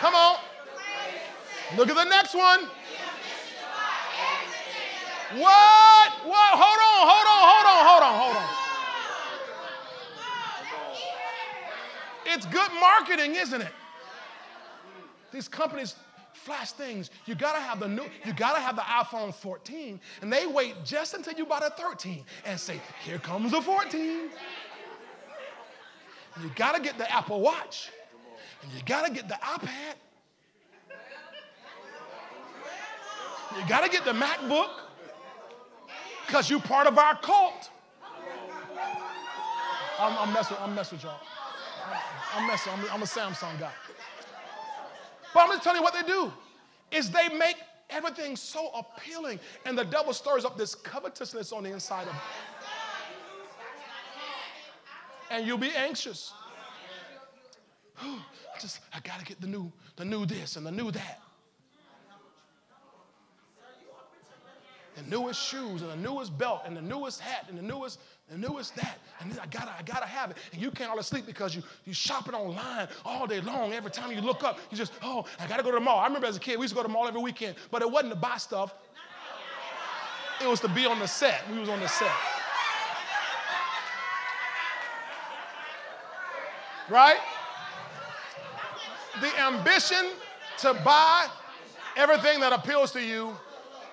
come 0.00 0.14
on. 0.16 0.36
Look 1.76 1.88
at 1.88 1.94
the 1.94 2.04
next 2.04 2.34
one. 2.34 2.60
What? 5.34 6.12
What? 6.24 6.52
Hold 6.54 6.80
on, 6.86 7.08
hold 7.08 7.26
on, 7.26 7.42
hold 7.50 7.66
on, 7.66 7.86
hold 7.86 8.02
on, 8.02 8.14
hold 8.20 8.36
on. 8.36 8.48
It's 12.26 12.46
good 12.46 12.70
marketing, 12.80 13.36
isn't 13.36 13.60
it? 13.60 13.72
These 15.32 15.48
companies 15.48 15.94
flash 16.46 16.70
things. 16.70 17.10
You 17.26 17.34
gotta 17.34 17.58
have 17.58 17.80
the 17.80 17.88
new, 17.88 18.04
you 18.24 18.32
gotta 18.32 18.60
have 18.60 18.76
the 18.76 18.82
iPhone 18.82 19.34
14, 19.34 20.00
and 20.22 20.32
they 20.32 20.46
wait 20.46 20.76
just 20.84 21.12
until 21.14 21.34
you 21.34 21.44
buy 21.44 21.58
the 21.58 21.70
13 21.70 22.24
and 22.44 22.58
say, 22.58 22.80
here 23.04 23.18
comes 23.18 23.50
the 23.50 23.60
14. 23.60 24.30
And 26.36 26.44
you 26.44 26.50
gotta 26.54 26.80
get 26.80 26.98
the 26.98 27.12
Apple 27.12 27.40
Watch, 27.40 27.90
and 28.62 28.72
you 28.72 28.78
gotta 28.86 29.12
get 29.12 29.26
the 29.26 29.34
iPad. 29.34 29.96
You 33.58 33.68
gotta 33.68 33.88
get 33.88 34.04
the 34.04 34.12
MacBook, 34.12 34.70
because 36.26 36.48
you're 36.48 36.60
part 36.60 36.86
of 36.86 36.96
our 36.96 37.16
cult. 37.16 37.70
I'm, 39.98 40.16
I'm 40.18 40.32
messing, 40.32 40.56
I'm 40.60 40.74
messing 40.76 40.98
with 40.98 41.04
y'all. 41.04 41.18
I'm, 42.36 42.42
I'm 42.42 42.46
messing, 42.46 42.72
I'm, 42.72 42.84
I'm 42.92 43.02
a 43.02 43.06
Samsung 43.06 43.58
guy. 43.58 43.72
But 45.36 45.42
I'm 45.42 45.50
just 45.50 45.64
telling 45.64 45.80
you 45.80 45.82
what 45.82 45.92
they 45.92 46.02
do 46.02 46.32
is 46.90 47.10
they 47.10 47.28
make 47.28 47.56
everything 47.90 48.36
so 48.36 48.70
appealing, 48.70 49.38
and 49.66 49.76
the 49.76 49.84
devil 49.84 50.14
stirs 50.14 50.46
up 50.46 50.56
this 50.56 50.74
covetousness 50.74 51.52
on 51.52 51.64
the 51.64 51.72
inside 51.72 52.08
of 52.08 52.14
you. 52.14 52.20
And 55.30 55.46
you'll 55.46 55.58
be 55.58 55.72
anxious. 55.76 56.32
I 58.00 58.18
just 58.58 58.80
I 58.94 59.00
gotta 59.00 59.26
get 59.26 59.38
the 59.38 59.46
new, 59.46 59.70
the 59.96 60.06
new 60.06 60.24
this 60.24 60.56
and 60.56 60.64
the 60.64 60.70
new 60.70 60.90
that. 60.90 61.20
The 64.94 65.02
newest 65.02 65.46
shoes 65.46 65.82
and 65.82 65.90
the 65.90 65.96
newest 65.96 66.38
belt 66.38 66.62
and 66.64 66.74
the 66.74 66.80
newest 66.80 67.20
hat 67.20 67.44
and 67.50 67.58
the 67.58 67.62
newest 67.62 67.98
the 68.30 68.36
newest 68.36 68.74
that. 68.76 68.98
And 69.20 69.38
I 69.40 69.46
gotta, 69.46 69.72
I 69.78 69.82
gotta 69.82 70.06
have 70.06 70.32
it. 70.32 70.36
And 70.52 70.60
you 70.60 70.70
can't 70.70 70.90
all 70.90 71.02
sleep 71.02 71.26
because 71.26 71.54
you 71.54 71.62
you 71.84 71.92
shopping 71.92 72.34
online 72.34 72.88
all 73.04 73.26
day 73.26 73.40
long. 73.40 73.72
Every 73.72 73.90
time 73.90 74.10
you 74.12 74.20
look 74.20 74.42
up, 74.42 74.58
you 74.70 74.76
just, 74.76 74.92
oh, 75.02 75.24
I 75.38 75.46
gotta 75.46 75.62
go 75.62 75.70
to 75.70 75.76
the 75.76 75.80
mall. 75.80 75.98
I 75.98 76.06
remember 76.06 76.26
as 76.26 76.36
a 76.36 76.40
kid, 76.40 76.58
we 76.58 76.64
used 76.64 76.72
to 76.72 76.76
go 76.76 76.82
to 76.82 76.88
the 76.88 76.92
mall 76.92 77.06
every 77.06 77.20
weekend, 77.20 77.56
but 77.70 77.82
it 77.82 77.90
wasn't 77.90 78.12
to 78.12 78.18
buy 78.18 78.36
stuff. 78.36 78.74
It 80.42 80.48
was 80.48 80.60
to 80.60 80.68
be 80.68 80.84
on 80.86 80.98
the 80.98 81.06
set. 81.06 81.42
We 81.50 81.58
was 81.58 81.68
on 81.68 81.80
the 81.80 81.88
set. 81.88 82.10
Right? 86.90 87.18
The 89.20 89.40
ambition 89.40 90.10
to 90.58 90.74
buy 90.84 91.26
everything 91.96 92.40
that 92.40 92.52
appeals 92.52 92.92
to 92.92 93.02
you 93.02 93.34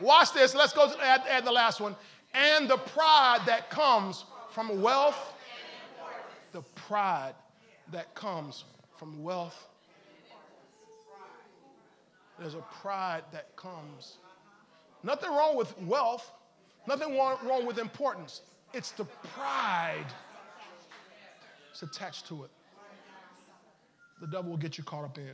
Watch 0.03 0.33
this. 0.33 0.53
Let's 0.53 0.73
go 0.73 0.91
add, 1.01 1.23
add 1.29 1.45
the 1.45 1.51
last 1.51 1.79
one. 1.79 1.95
And 2.33 2.69
the 2.69 2.77
pride 2.77 3.41
that 3.45 3.69
comes 3.69 4.25
from 4.51 4.81
wealth. 4.81 5.33
The 6.51 6.61
pride 6.75 7.33
that 7.91 8.13
comes 8.15 8.63
from 8.97 9.23
wealth. 9.23 9.67
There's 12.39 12.55
a 12.55 12.63
pride 12.81 13.23
that 13.31 13.55
comes. 13.55 14.17
Nothing 15.03 15.29
wrong 15.29 15.55
with 15.55 15.77
wealth, 15.81 16.31
nothing 16.87 17.17
wrong 17.17 17.65
with 17.65 17.77
importance. 17.77 18.41
It's 18.73 18.91
the 18.91 19.05
pride 19.35 20.05
that's 21.67 21.83
attached 21.83 22.27
to 22.27 22.43
it. 22.43 22.49
The 24.21 24.27
devil 24.27 24.51
will 24.51 24.57
get 24.57 24.77
you 24.77 24.83
caught 24.83 25.05
up 25.05 25.17
in. 25.17 25.33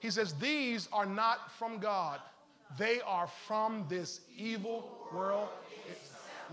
He 0.00 0.10
says, 0.10 0.32
These 0.34 0.88
are 0.92 1.06
not 1.06 1.52
from 1.52 1.78
God. 1.78 2.20
They 2.78 3.00
are 3.02 3.28
from 3.46 3.84
this 3.88 4.20
evil 4.36 5.08
world. 5.12 5.48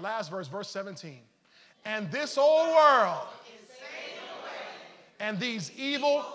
Last 0.02 0.30
verse, 0.30 0.48
verse 0.48 0.70
17. 0.70 1.20
And 1.86 2.12
this 2.12 2.38
old 2.38 2.68
world 2.76 3.28
and 5.20 5.40
these 5.40 5.72
evil, 5.78 6.26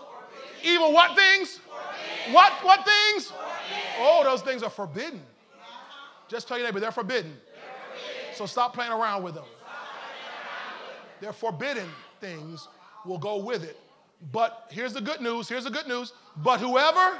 evil 0.62 0.92
what 0.92 1.16
things? 1.16 1.60
What 2.30 2.52
what 2.62 2.84
things? 2.84 3.32
Oh, 3.98 4.22
those 4.24 4.42
things 4.42 4.62
are 4.62 4.70
forbidden. 4.70 5.20
Just 6.28 6.48
tell 6.48 6.56
your 6.56 6.66
neighbor, 6.66 6.80
they're 6.80 6.90
forbidden. 6.90 7.36
So 8.34 8.46
stop 8.46 8.74
playing 8.74 8.92
around 8.92 9.22
with 9.22 9.34
them. 9.34 9.44
They're 11.20 11.32
forbidden 11.32 11.88
things 12.20 12.68
will 13.04 13.18
go 13.18 13.36
with 13.36 13.62
it. 13.62 13.78
But 14.32 14.68
here's 14.70 14.92
the 14.92 15.00
good 15.00 15.20
news. 15.20 15.48
Here's 15.48 15.64
the 15.64 15.70
good 15.70 15.86
news. 15.86 16.12
But 16.38 16.60
whoever 16.60 17.18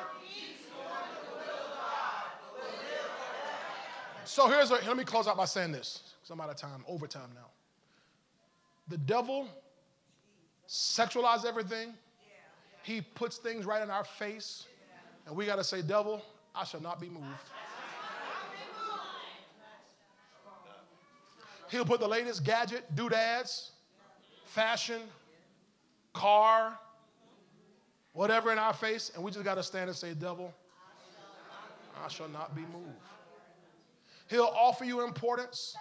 So 4.33 4.49
here's 4.49 4.71
a, 4.71 4.77
let 4.87 4.97
me 4.97 5.05
close 5.05 5.29
out 5.29 5.37
by 5.37 5.45
saying 5.45 5.73
this, 5.73 6.15
because 6.17 6.31
I'm 6.31 6.41
out 6.41 6.49
of 6.49 6.57
time, 6.57 6.87
overtime 6.89 7.29
now. 7.35 7.49
The 8.89 8.97
devil 8.97 9.47
sexualizes 10.67 11.45
everything. 11.45 11.93
He 12.83 13.03
puts 13.03 13.37
things 13.37 13.67
right 13.67 13.83
in 13.83 13.91
our 13.91 14.05
face, 14.05 14.65
and 15.27 15.37
we 15.37 15.45
got 15.45 15.57
to 15.57 15.65
say, 15.65 15.83
devil, 15.83 16.23
I 16.55 16.65
shall 16.65 16.81
not 16.81 16.99
be 16.99 17.11
moved. 17.11 17.27
He'll 21.71 21.85
put 21.85 22.01
the 22.01 22.09
latest 22.09 22.43
gadget, 22.43 22.87
doodads, 22.97 23.73
fashion, 24.47 25.03
car, 26.15 26.79
whatever 28.15 28.51
in 28.51 28.59
our 28.59 28.73
face, 28.73 29.13
and 29.15 29.23
we 29.23 29.31
just 29.31 29.45
got 29.45 29.57
to 29.57 29.63
stand 29.63 29.91
and 29.91 29.97
say, 29.97 30.15
devil, 30.15 30.55
I 32.03 32.09
shall 32.09 32.31
not 32.31 32.57
be 32.57 32.63
moved. 32.63 33.12
He'll 34.33 34.55
offer 34.57 34.87
you 34.87 35.05
importance, 35.05 35.77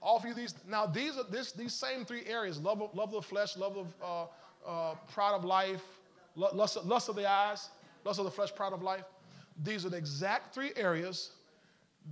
offer 0.00 0.28
you 0.28 0.34
these. 0.34 0.54
Now, 0.66 0.86
these 0.86 1.18
are 1.18 1.24
this, 1.30 1.52
these 1.52 1.74
same 1.74 2.06
three 2.06 2.24
areas 2.26 2.58
love 2.58 2.80
of, 2.80 2.94
love 2.94 3.12
of 3.14 3.22
the 3.22 3.28
flesh, 3.28 3.54
love 3.54 3.76
of 3.76 3.94
uh, 4.02 4.24
uh, 4.66 4.94
pride 5.12 5.34
of 5.34 5.44
life, 5.44 5.82
lust, 6.36 6.82
lust 6.86 7.10
of 7.10 7.16
the 7.16 7.28
eyes, 7.28 7.68
lust 8.02 8.18
of 8.18 8.24
the 8.24 8.30
flesh, 8.30 8.48
pride 8.54 8.72
of 8.72 8.82
life. 8.82 9.04
These 9.62 9.84
are 9.84 9.90
the 9.90 9.98
exact 9.98 10.54
three 10.54 10.70
areas 10.74 11.32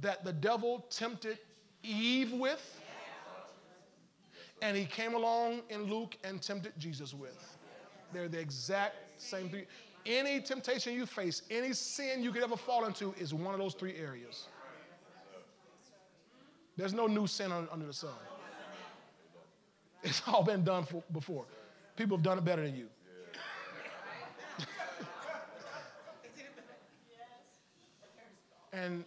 that 0.02 0.22
the 0.22 0.34
devil 0.34 0.84
tempted 0.90 1.38
Eve 1.82 2.34
with, 2.34 2.78
and 4.60 4.76
he 4.76 4.84
came 4.84 5.14
along 5.14 5.62
in 5.70 5.84
Luke 5.84 6.18
and 6.24 6.42
tempted 6.42 6.72
Jesus 6.76 7.14
with. 7.14 7.56
They're 8.12 8.28
the 8.28 8.38
exact 8.38 8.96
same 9.16 9.48
three. 9.48 9.64
Any 10.04 10.42
temptation 10.42 10.92
you 10.92 11.06
face, 11.06 11.40
any 11.50 11.72
sin 11.72 12.22
you 12.22 12.32
could 12.32 12.42
ever 12.42 12.56
fall 12.56 12.84
into 12.84 13.14
is 13.18 13.32
one 13.32 13.54
of 13.54 13.60
those 13.60 13.72
three 13.72 13.96
areas. 13.96 14.48
There's 16.78 16.94
no 16.94 17.06
new 17.08 17.26
sin 17.26 17.50
under 17.52 17.86
the 17.86 17.92
sun. 17.92 18.14
It's 20.04 20.22
all 20.28 20.44
been 20.44 20.62
done 20.62 20.84
for, 20.84 21.02
before. 21.12 21.44
People 21.96 22.16
have 22.16 22.22
done 22.22 22.38
it 22.38 22.44
better 22.44 22.62
than 22.62 22.76
you. 22.76 22.86
and 28.72 29.04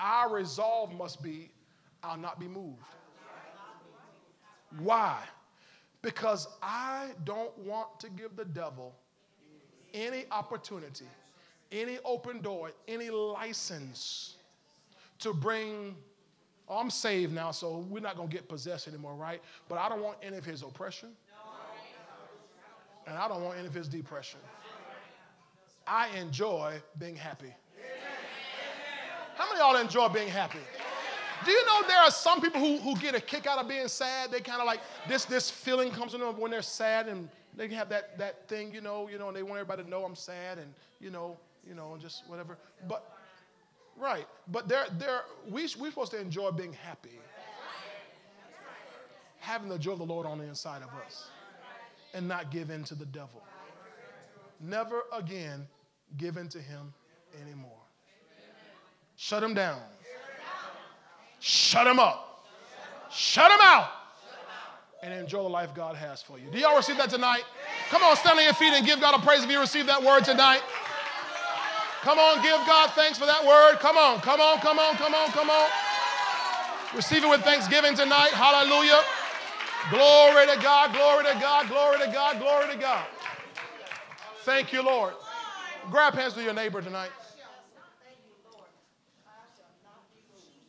Our 0.00 0.34
resolve 0.34 0.94
must 0.94 1.22
be 1.22 1.50
I'll 2.02 2.16
not 2.16 2.40
be 2.40 2.48
moved. 2.48 2.80
Why? 4.78 5.18
Because 6.00 6.48
I 6.62 7.10
don't 7.24 7.56
want 7.58 8.00
to 8.00 8.08
give 8.08 8.34
the 8.34 8.46
devil 8.46 8.94
any 9.92 10.24
opportunity, 10.30 11.04
any 11.70 11.98
open 12.02 12.40
door, 12.40 12.72
any 12.88 13.10
license 13.10 14.36
to 15.18 15.34
bring. 15.34 15.96
Oh, 16.68 16.78
I'm 16.78 16.90
saved 16.90 17.32
now, 17.32 17.50
so 17.50 17.84
we're 17.90 18.00
not 18.00 18.16
going 18.16 18.28
to 18.28 18.34
get 18.34 18.48
possessed 18.48 18.88
anymore, 18.88 19.14
right? 19.14 19.42
But 19.68 19.78
I 19.78 19.88
don't 19.88 20.02
want 20.02 20.16
any 20.22 20.36
of 20.38 20.44
his 20.44 20.62
oppression. 20.62 21.10
And 23.06 23.18
I 23.18 23.28
don't 23.28 23.42
want 23.42 23.58
any 23.58 23.66
of 23.66 23.74
his 23.74 23.86
depression. 23.86 24.40
I 25.86 26.08
enjoy 26.16 26.80
being 26.98 27.16
happy. 27.16 27.52
How 29.36 29.46
many 29.46 29.60
of 29.60 29.74
y'all 29.74 29.80
enjoy 29.80 30.08
being 30.08 30.28
happy? 30.28 30.60
Do 31.44 31.50
you 31.50 31.66
know 31.66 31.82
there 31.86 31.98
are 31.98 32.10
some 32.10 32.40
people 32.40 32.60
who, 32.60 32.78
who 32.78 32.96
get 32.96 33.14
a 33.14 33.20
kick 33.20 33.46
out 33.46 33.58
of 33.58 33.68
being 33.68 33.88
sad? 33.88 34.30
They 34.30 34.40
kind 34.40 34.60
of 34.60 34.66
like 34.66 34.80
this 35.08 35.24
this 35.26 35.50
feeling 35.50 35.90
comes 35.90 36.12
to 36.12 36.18
them 36.18 36.38
when 36.38 36.50
they're 36.50 36.62
sad 36.62 37.08
and 37.08 37.28
they 37.54 37.68
have 37.68 37.88
that 37.90 38.16
that 38.16 38.48
thing, 38.48 38.72
you 38.72 38.80
know, 38.80 39.08
you 39.08 39.18
know, 39.18 39.28
and 39.28 39.36
they 39.36 39.42
want 39.42 39.56
everybody 39.56 39.82
to 39.82 39.90
know 39.90 40.04
I'm 40.04 40.14
sad 40.14 40.58
and 40.58 40.72
you 41.00 41.10
know, 41.10 41.36
you 41.68 41.74
know, 41.74 41.92
and 41.92 42.00
just 42.00 42.22
whatever. 42.28 42.56
But 42.88 43.13
right, 43.96 44.26
but 44.48 44.68
they're 44.68 44.86
they're 44.98 45.22
we 45.48 45.62
we're 45.78 45.90
supposed 45.90 46.12
to 46.12 46.20
enjoy 46.20 46.50
being 46.50 46.72
happy. 46.72 47.18
Having 49.38 49.68
the 49.68 49.78
joy 49.78 49.92
of 49.92 49.98
the 49.98 50.06
Lord 50.06 50.26
on 50.26 50.38
the 50.38 50.44
inside 50.44 50.82
of 50.82 50.88
us 51.04 51.28
and 52.14 52.26
not 52.26 52.50
give 52.50 52.70
in 52.70 52.84
to 52.84 52.94
the 52.94 53.04
devil. 53.06 53.42
Never 54.60 55.02
again 55.12 55.66
give 56.16 56.36
in 56.36 56.48
to 56.48 56.58
him 56.58 56.94
anymore. 57.42 57.70
Shut 59.16 59.42
him 59.42 59.54
down. 59.54 59.80
Shut 61.40 61.86
him 61.86 61.98
up. 61.98 62.46
Shut 63.10 63.50
him 63.50 63.58
out. 63.60 63.90
And 65.02 65.12
enjoy 65.12 65.42
the 65.42 65.48
life 65.48 65.74
God 65.74 65.96
has 65.96 66.22
for 66.22 66.38
you. 66.38 66.46
Do 66.50 66.58
y'all 66.58 66.76
receive 66.76 66.96
that 66.96 67.10
tonight? 67.10 67.42
Come 67.90 68.02
on, 68.02 68.16
stand 68.16 68.38
on 68.38 68.44
your 68.44 68.54
feet 68.54 68.72
and 68.72 68.86
give 68.86 69.00
God 69.00 69.14
a 69.14 69.24
praise 69.24 69.44
if 69.44 69.50
you 69.50 69.60
receive 69.60 69.86
that 69.86 70.02
word 70.02 70.24
tonight. 70.24 70.62
Come 72.04 72.18
on, 72.18 72.42
give 72.42 72.60
God 72.66 72.90
thanks 72.90 73.16
for 73.16 73.24
that 73.24 73.46
word. 73.46 73.80
Come 73.80 73.96
on, 73.96 74.20
come 74.20 74.38
on, 74.38 74.58
come 74.58 74.78
on, 74.78 74.94
come 74.96 75.14
on, 75.14 75.30
come 75.30 75.48
on. 75.48 75.70
Receive 76.94 77.24
it 77.24 77.30
with 77.30 77.40
thanksgiving 77.40 77.96
tonight. 77.96 78.28
Hallelujah. 78.28 79.00
Glory 79.88 80.54
to 80.54 80.62
God, 80.62 80.92
glory 80.92 81.24
to 81.24 81.40
God, 81.40 81.66
glory 81.68 81.98
to 82.00 82.12
God, 82.12 82.38
glory 82.38 82.74
to 82.74 82.78
God. 82.78 83.06
Thank 84.42 84.70
you, 84.70 84.82
Lord. 84.82 85.14
Grab 85.90 86.12
hands 86.12 86.36
with 86.36 86.44
your 86.44 86.52
neighbor 86.52 86.82
tonight. 86.82 87.10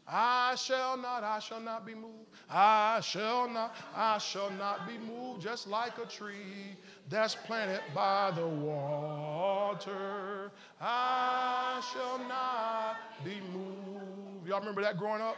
I 0.08 0.56
shall 0.56 0.98
not, 0.98 1.24
I 1.24 1.40
shall 1.40 1.60
not 1.60 1.86
be 1.86 1.96
moved. 1.96 2.30
I 2.50 3.02
shall 3.02 3.50
not, 3.50 3.76
I 3.96 4.20
shall 4.20 4.52
not 4.52 4.88
be 4.88 4.98
moved, 4.98 5.42
just 5.42 5.68
like 5.68 5.98
a 5.98 6.06
tree 6.06 6.78
that's 7.10 7.36
planted 7.36 7.82
by 7.94 8.32
the 8.32 8.48
water. 8.48 10.52
I 10.82 11.82
shall 11.94 12.20
not 12.28 12.98
be 13.24 13.42
moved. 13.54 14.48
Y'all 14.48 14.60
remember 14.60 14.82
that 14.82 14.98
growing 14.98 15.22
up? 15.22 15.38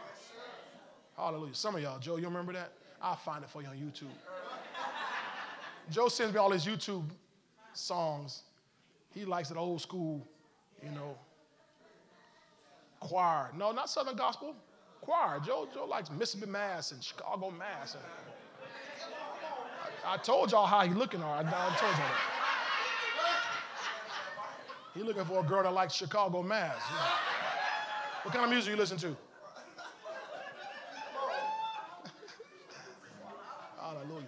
Hallelujah. 1.16 1.54
Some 1.54 1.76
of 1.76 1.82
y'all, 1.82 2.00
Joe, 2.00 2.18
you 2.18 2.26
remember 2.26 2.54
that? 2.54 2.72
I'll 3.02 3.16
find 3.16 3.44
it 3.44 3.50
for 3.50 3.62
you 3.62 3.68
on 3.68 3.76
YouTube. 3.76 4.12
Joe 5.90 6.08
sends 6.10 6.34
me 6.34 6.40
all 6.40 6.52
his 6.52 6.66
YouTube 6.66 7.06
songs. 7.74 8.44
He 9.14 9.26
likes 9.26 9.52
it 9.52 9.58
old 9.58 9.82
school, 9.82 10.28
you 10.84 10.92
know, 10.92 11.18
choir. 13.00 13.50
No, 13.56 13.72
not 13.72 13.90
Southern 13.90 14.16
gospel. 14.16 14.56
Choir. 15.02 15.40
Joe, 15.40 15.68
Joe 15.74 15.86
likes 15.86 16.12
Mississippi 16.12 16.52
Mass 16.52 16.92
and 16.92 17.04
Chicago 17.04 17.52
Mass. 17.52 17.96
I, 20.06 20.14
I, 20.14 20.18
told 20.18 20.52
y'all 20.52 20.66
how 20.66 20.82
he 20.82 20.94
looking. 20.94 21.24
I, 21.24 21.40
I 21.40 21.44
told 21.44 21.54
y'all 21.54 21.92
that. 21.92 22.37
He 24.98 25.04
looking 25.04 25.26
for 25.26 25.42
a 25.42 25.44
girl 25.44 25.62
that 25.62 25.74
likes 25.74 25.94
Chicago 25.94 26.42
Mass. 26.42 26.82
What 28.24 28.34
kind 28.34 28.46
of 28.46 28.50
music 28.50 28.72
you 28.72 28.78
listen 28.78 28.98
to? 28.98 29.08
Hallelujah. 33.80 34.26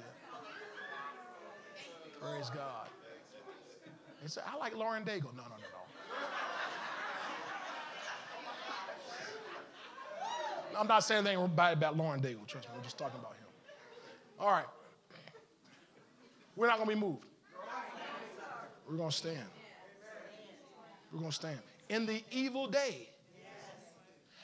Praise 2.22 2.52
God. 2.52 2.88
I 4.46 4.58
like 4.58 4.76
Lauren 4.78 5.04
Daigle. 5.04 5.36
No, 5.36 5.42
no, 5.42 5.50
no, 5.50 5.56
no. 5.58 5.80
I'm 10.78 10.86
not 10.88 11.00
saying 11.00 11.26
anything 11.26 11.48
bad 11.56 11.78
about 11.78 11.98
Lauren 11.98 12.22
Daigle. 12.22 12.46
Trust 12.46 12.68
me, 12.68 12.76
we're 12.78 12.84
just 12.84 13.00
talking 13.00 13.20
about 13.20 13.34
him. 13.34 13.48
All 14.40 14.52
right. 14.52 14.68
We're 16.56 16.68
not 16.68 16.78
going 16.78 16.90
to 16.90 16.96
be 16.96 17.02
moved. 17.02 17.26
We're 18.88 18.98
going 18.98 19.10
to 19.10 19.16
stand. 19.16 19.50
We're 21.12 21.20
going 21.20 21.32
to 21.32 21.36
stand. 21.36 21.60
In 21.90 22.06
the 22.06 22.24
evil 22.32 22.68
day, 22.68 23.10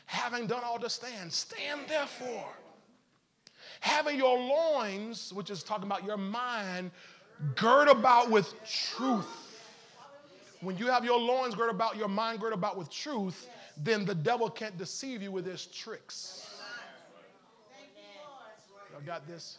having 0.06 0.48
done 0.48 0.64
all 0.64 0.80
to 0.80 0.90
stand, 0.90 1.32
stand 1.32 1.82
therefore. 1.88 2.48
Having 3.82 4.18
your 4.18 4.38
loins, 4.38 5.32
which 5.34 5.50
is 5.50 5.62
talking 5.62 5.86
about 5.86 6.04
your 6.04 6.18
mind, 6.18 6.92
gird 7.56 7.88
about 7.88 8.32
with 8.32 8.54
truth. 8.66 9.28
When 10.62 10.78
you 10.78 10.88
have 10.88 11.06
your 11.06 11.20
loins 11.20 11.54
girt 11.54 11.70
about, 11.70 11.98
your 11.98 12.08
mind 12.08 12.40
girt 12.40 12.54
about 12.54 12.78
with 12.78 12.90
truth, 12.90 13.48
then 13.78 14.06
the 14.06 14.16
devil 14.16 14.50
can't 14.50 14.78
deceive 14.78 15.22
you 15.22 15.32
with 15.32 15.46
his 15.46 15.66
tricks. 15.68 16.56
Y'all 18.92 19.02
got 19.06 19.28
this? 19.28 19.58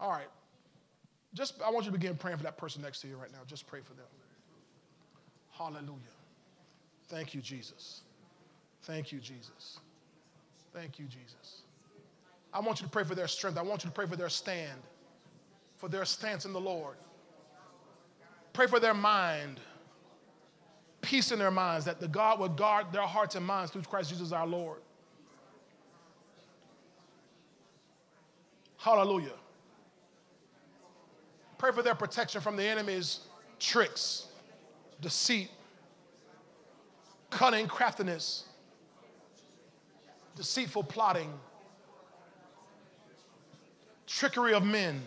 All 0.00 0.10
right. 0.10 0.26
Just 1.32 1.62
I 1.62 1.70
want 1.70 1.86
you 1.86 1.92
to 1.92 1.98
begin 1.98 2.16
praying 2.16 2.36
for 2.36 2.42
that 2.42 2.58
person 2.58 2.82
next 2.82 3.00
to 3.00 3.08
you 3.08 3.16
right 3.16 3.32
now. 3.32 3.38
Just 3.46 3.66
pray 3.66 3.80
for 3.80 3.94
them. 3.94 4.06
Hallelujah. 5.56 5.98
Thank 7.08 7.34
you, 7.34 7.40
Jesus. 7.40 8.02
Thank 8.82 9.12
you, 9.12 9.18
Jesus. 9.18 9.80
Thank 10.72 10.98
you, 10.98 11.06
Jesus. 11.06 11.62
I 12.52 12.60
want 12.60 12.80
you 12.80 12.86
to 12.86 12.90
pray 12.90 13.04
for 13.04 13.14
their 13.14 13.28
strength. 13.28 13.58
I 13.58 13.62
want 13.62 13.84
you 13.84 13.90
to 13.90 13.94
pray 13.94 14.06
for 14.06 14.16
their 14.16 14.28
stand, 14.28 14.80
for 15.76 15.88
their 15.88 16.04
stance 16.04 16.44
in 16.44 16.52
the 16.52 16.60
Lord. 16.60 16.96
Pray 18.52 18.66
for 18.66 18.80
their 18.80 18.94
mind 18.94 19.60
peace 21.04 21.32
in 21.32 21.38
their 21.38 21.50
minds, 21.50 21.84
that 21.84 22.00
the 22.00 22.08
God 22.08 22.40
would 22.40 22.56
guard 22.56 22.86
their 22.90 23.02
hearts 23.02 23.34
and 23.34 23.44
minds 23.44 23.70
through 23.70 23.82
Christ 23.82 24.10
Jesus 24.10 24.32
our 24.32 24.46
Lord. 24.46 24.78
Hallelujah. 28.78 29.32
Pray 31.58 31.72
for 31.72 31.82
their 31.82 31.94
protection 31.94 32.40
from 32.40 32.56
the 32.56 32.64
enemy's 32.64 33.20
tricks, 33.58 34.26
deceit, 35.00 35.50
cunning 37.30 37.66
craftiness, 37.66 38.44
deceitful 40.36 40.84
plotting, 40.84 41.32
trickery 44.06 44.54
of 44.54 44.64
men, 44.64 45.02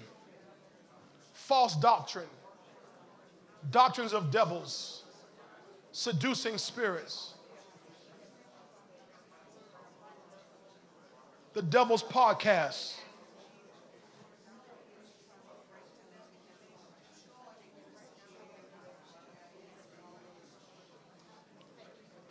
false 1.34 1.76
doctrine, 1.76 2.26
doctrines 3.72 4.14
of 4.14 4.32
devils 4.32 5.04
seducing 5.92 6.60
spirits. 6.60 7.34
The 11.54 11.64
Devil's 11.64 12.04
Podcast. 12.04 12.94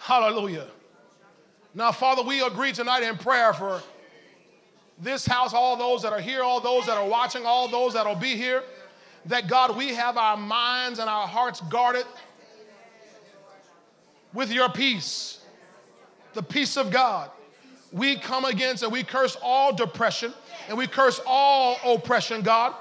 Hallelujah. 0.07 0.69
Now, 1.75 1.91
Father, 1.91 2.23
we 2.23 2.41
agree 2.41 2.71
tonight 2.71 3.03
in 3.03 3.17
prayer 3.17 3.53
for 3.53 3.83
this 5.01 5.27
house, 5.27 5.53
all 5.53 5.77
those 5.77 6.01
that 6.03 6.13
are 6.13 6.21
here, 6.21 6.45
all 6.45 6.61
those 6.61 6.87
that 6.87 6.97
are 6.97 7.09
watching, 7.09 7.45
all 7.45 7.67
those 7.67 7.95
that 7.95 8.07
will 8.07 8.15
be 8.15 8.37
here, 8.37 8.63
that 9.25 9.49
God, 9.49 9.77
we 9.77 9.97
have 9.97 10.17
our 10.17 10.37
minds 10.37 11.01
and 11.01 11.11
our 11.11 11.27
hearts 11.27 11.61
guarded 11.63 12.07
with 14.33 14.53
your 14.53 14.69
peace, 14.69 15.41
the 16.35 16.43
peace 16.43 16.77
of 16.77 16.93
God. 16.93 17.29
We 17.91 18.15
come 18.15 18.45
against 18.45 18.85
and 18.85 18.93
we 18.93 19.03
curse 19.03 19.37
all 19.43 19.75
depression 19.75 20.33
and 20.69 20.79
we 20.79 20.87
curse 20.87 21.21
all 21.27 21.81
oppression, 21.85 22.43
God, 22.43 22.77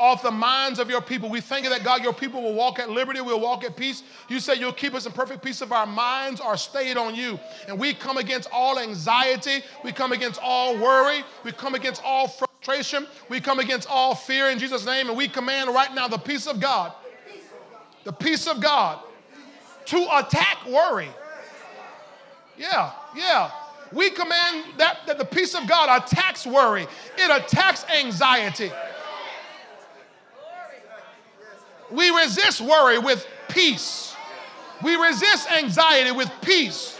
off 0.00 0.22
the 0.22 0.30
minds 0.30 0.78
of 0.78 0.88
your 0.88 1.02
people. 1.02 1.28
We 1.28 1.40
thank 1.40 1.64
you 1.64 1.70
that, 1.70 1.84
God, 1.84 2.02
your 2.02 2.14
people 2.14 2.42
will 2.42 2.54
walk 2.54 2.78
at 2.78 2.88
liberty, 2.90 3.20
we'll 3.20 3.38
walk 3.38 3.64
at 3.64 3.76
peace. 3.76 4.02
You 4.28 4.40
say 4.40 4.54
you'll 4.54 4.72
keep 4.72 4.94
us 4.94 5.06
in 5.06 5.12
perfect 5.12 5.44
peace 5.44 5.60
if 5.60 5.70
our 5.70 5.86
minds 5.86 6.40
are 6.40 6.56
stayed 6.56 6.96
on 6.96 7.14
you. 7.14 7.38
And 7.68 7.78
we 7.78 7.92
come 7.92 8.16
against 8.16 8.48
all 8.50 8.78
anxiety, 8.78 9.62
we 9.84 9.92
come 9.92 10.12
against 10.12 10.40
all 10.42 10.76
worry, 10.76 11.22
we 11.44 11.52
come 11.52 11.74
against 11.74 12.02
all 12.02 12.26
frustration, 12.26 13.06
we 13.28 13.40
come 13.40 13.58
against 13.58 13.88
all 13.90 14.14
fear 14.14 14.48
in 14.48 14.58
Jesus' 14.58 14.86
name, 14.86 15.08
and 15.08 15.16
we 15.16 15.28
command 15.28 15.70
right 15.70 15.94
now 15.94 16.08
the 16.08 16.18
peace 16.18 16.46
of 16.46 16.60
God. 16.60 16.92
The 18.04 18.12
peace 18.12 18.46
of 18.46 18.60
God 18.62 19.00
to 19.86 20.18
attack 20.18 20.66
worry. 20.66 21.10
Yeah, 22.56 22.92
yeah. 23.16 23.50
We 23.92 24.10
command 24.10 24.64
that, 24.78 25.00
that 25.06 25.18
the 25.18 25.24
peace 25.24 25.54
of 25.54 25.68
God 25.68 26.02
attacks 26.02 26.46
worry, 26.46 26.86
it 27.18 27.44
attacks 27.44 27.84
anxiety. 27.88 28.70
We 31.90 32.10
resist 32.10 32.60
worry 32.60 32.98
with 32.98 33.26
peace. 33.48 34.14
We 34.82 34.96
resist 34.96 35.50
anxiety 35.50 36.12
with 36.12 36.30
peace. 36.42 36.98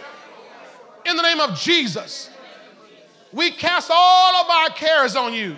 In 1.05 1.15
the 1.15 1.23
name 1.23 1.39
of 1.39 1.57
Jesus. 1.57 2.29
We 3.33 3.51
cast 3.51 3.89
all 3.93 4.35
of 4.35 4.49
our 4.49 4.69
cares 4.69 5.15
on 5.15 5.33
you 5.33 5.55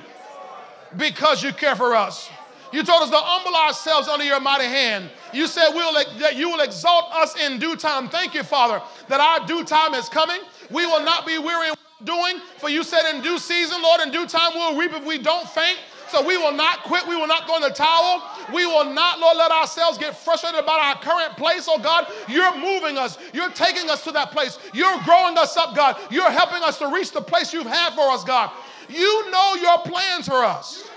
because 0.95 1.43
you 1.43 1.51
care 1.51 1.75
for 1.75 1.95
us. 1.95 2.29
You 2.71 2.83
told 2.83 3.03
us 3.03 3.09
to 3.09 3.17
humble 3.17 3.55
ourselves 3.55 4.07
under 4.07 4.25
your 4.25 4.39
mighty 4.39 4.65
hand. 4.65 5.09
You 5.31 5.45
said 5.47 5.69
we'll, 5.73 5.93
that 5.93 6.35
you 6.35 6.49
will 6.49 6.61
exalt 6.61 7.11
us 7.13 7.35
in 7.39 7.59
due 7.59 7.75
time. 7.75 8.09
Thank 8.09 8.33
you, 8.33 8.43
Father, 8.43 8.81
that 9.09 9.19
our 9.19 9.45
due 9.45 9.63
time 9.63 9.93
is 9.93 10.09
coming. 10.09 10.41
We 10.71 10.85
will 10.85 11.03
not 11.03 11.27
be 11.27 11.37
weary 11.37 11.69
in 11.69 11.75
doing, 12.03 12.39
for 12.57 12.69
you 12.69 12.83
said 12.83 13.13
in 13.13 13.21
due 13.21 13.37
season, 13.37 13.81
Lord, 13.81 14.01
in 14.01 14.11
due 14.11 14.25
time 14.25 14.51
we'll 14.55 14.77
reap 14.77 14.91
if 14.91 15.05
we 15.05 15.19
don't 15.19 15.47
faint. 15.47 15.77
So 16.13 16.25
we 16.25 16.37
will 16.37 16.51
not 16.51 16.83
quit. 16.83 17.07
We 17.07 17.15
will 17.15 17.27
not 17.27 17.47
go 17.47 17.55
in 17.55 17.61
the 17.61 17.69
towel. 17.69 18.21
We 18.53 18.65
will 18.65 18.85
not, 18.85 19.19
Lord, 19.19 19.37
let 19.37 19.51
ourselves 19.51 19.97
get 19.97 20.15
frustrated 20.15 20.59
about 20.59 20.79
our 20.79 21.01
current 21.01 21.35
place. 21.37 21.67
Oh 21.69 21.79
God, 21.79 22.07
you're 22.29 22.55
moving 22.57 22.97
us. 22.97 23.17
You're 23.33 23.49
taking 23.49 23.89
us 23.89 24.03
to 24.03 24.11
that 24.11 24.31
place. 24.31 24.59
You're 24.73 24.99
growing 25.05 25.37
us 25.37 25.57
up, 25.57 25.75
God. 25.75 25.97
You're 26.11 26.31
helping 26.31 26.63
us 26.63 26.77
to 26.79 26.87
reach 26.87 27.11
the 27.11 27.21
place 27.21 27.51
you've 27.51 27.65
had 27.65 27.95
for 27.95 28.09
us, 28.11 28.23
God. 28.23 28.51
You 28.89 29.31
know 29.31 29.55
your 29.55 29.79
plans 29.79 30.27
for 30.27 30.43
us 30.43 30.87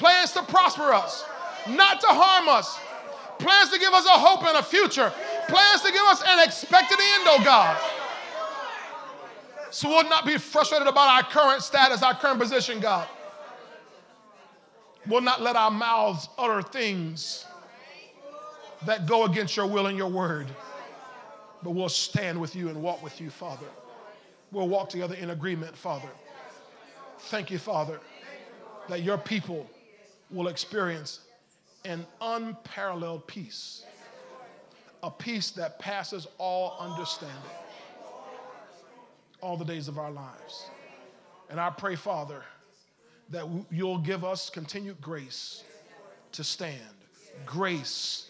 plans 0.00 0.32
to 0.32 0.42
prosper 0.44 0.94
us, 0.94 1.24
not 1.68 2.00
to 2.00 2.06
harm 2.08 2.48
us, 2.48 2.80
plans 3.38 3.68
to 3.68 3.78
give 3.78 3.92
us 3.92 4.06
a 4.06 4.16
hope 4.16 4.42
and 4.48 4.56
a 4.56 4.62
future, 4.62 5.12
plans 5.46 5.82
to 5.82 5.92
give 5.92 6.02
us 6.08 6.22
an 6.26 6.40
expected 6.42 6.98
end, 6.98 7.24
oh 7.26 7.42
God. 7.44 7.76
So 9.70 9.88
we'll 9.88 10.08
not 10.08 10.26
be 10.26 10.36
frustrated 10.36 10.88
about 10.88 11.08
our 11.08 11.30
current 11.30 11.62
status, 11.62 12.02
our 12.02 12.14
current 12.14 12.40
position, 12.40 12.80
God. 12.80 13.08
We'll 15.06 15.20
not 15.20 15.40
let 15.40 15.56
our 15.56 15.70
mouths 15.70 16.28
utter 16.36 16.60
things 16.62 17.46
that 18.84 19.06
go 19.06 19.24
against 19.24 19.56
your 19.56 19.66
will 19.66 19.86
and 19.86 19.96
your 19.96 20.10
word, 20.10 20.48
but 21.62 21.70
we'll 21.70 21.88
stand 21.88 22.40
with 22.40 22.56
you 22.56 22.68
and 22.68 22.82
walk 22.82 23.02
with 23.02 23.20
you, 23.20 23.30
Father. 23.30 23.66
We'll 24.52 24.68
walk 24.68 24.88
together 24.90 25.14
in 25.14 25.30
agreement, 25.30 25.76
Father. 25.76 26.08
Thank 27.18 27.50
you, 27.50 27.58
Father, 27.58 28.00
that 28.88 29.02
your 29.02 29.18
people 29.18 29.68
will 30.30 30.48
experience 30.48 31.20
an 31.84 32.06
unparalleled 32.20 33.26
peace, 33.26 33.84
a 35.02 35.10
peace 35.10 35.50
that 35.52 35.78
passes 35.78 36.26
all 36.38 36.76
understanding 36.80 37.59
all 39.40 39.56
the 39.56 39.64
days 39.64 39.88
of 39.88 39.98
our 39.98 40.10
lives. 40.10 40.66
And 41.48 41.58
I 41.58 41.70
pray, 41.70 41.96
Father, 41.96 42.42
that 43.30 43.46
you'll 43.70 43.98
give 43.98 44.24
us 44.24 44.50
continued 44.50 45.00
grace 45.00 45.64
to 46.32 46.44
stand, 46.44 46.80
grace 47.46 48.28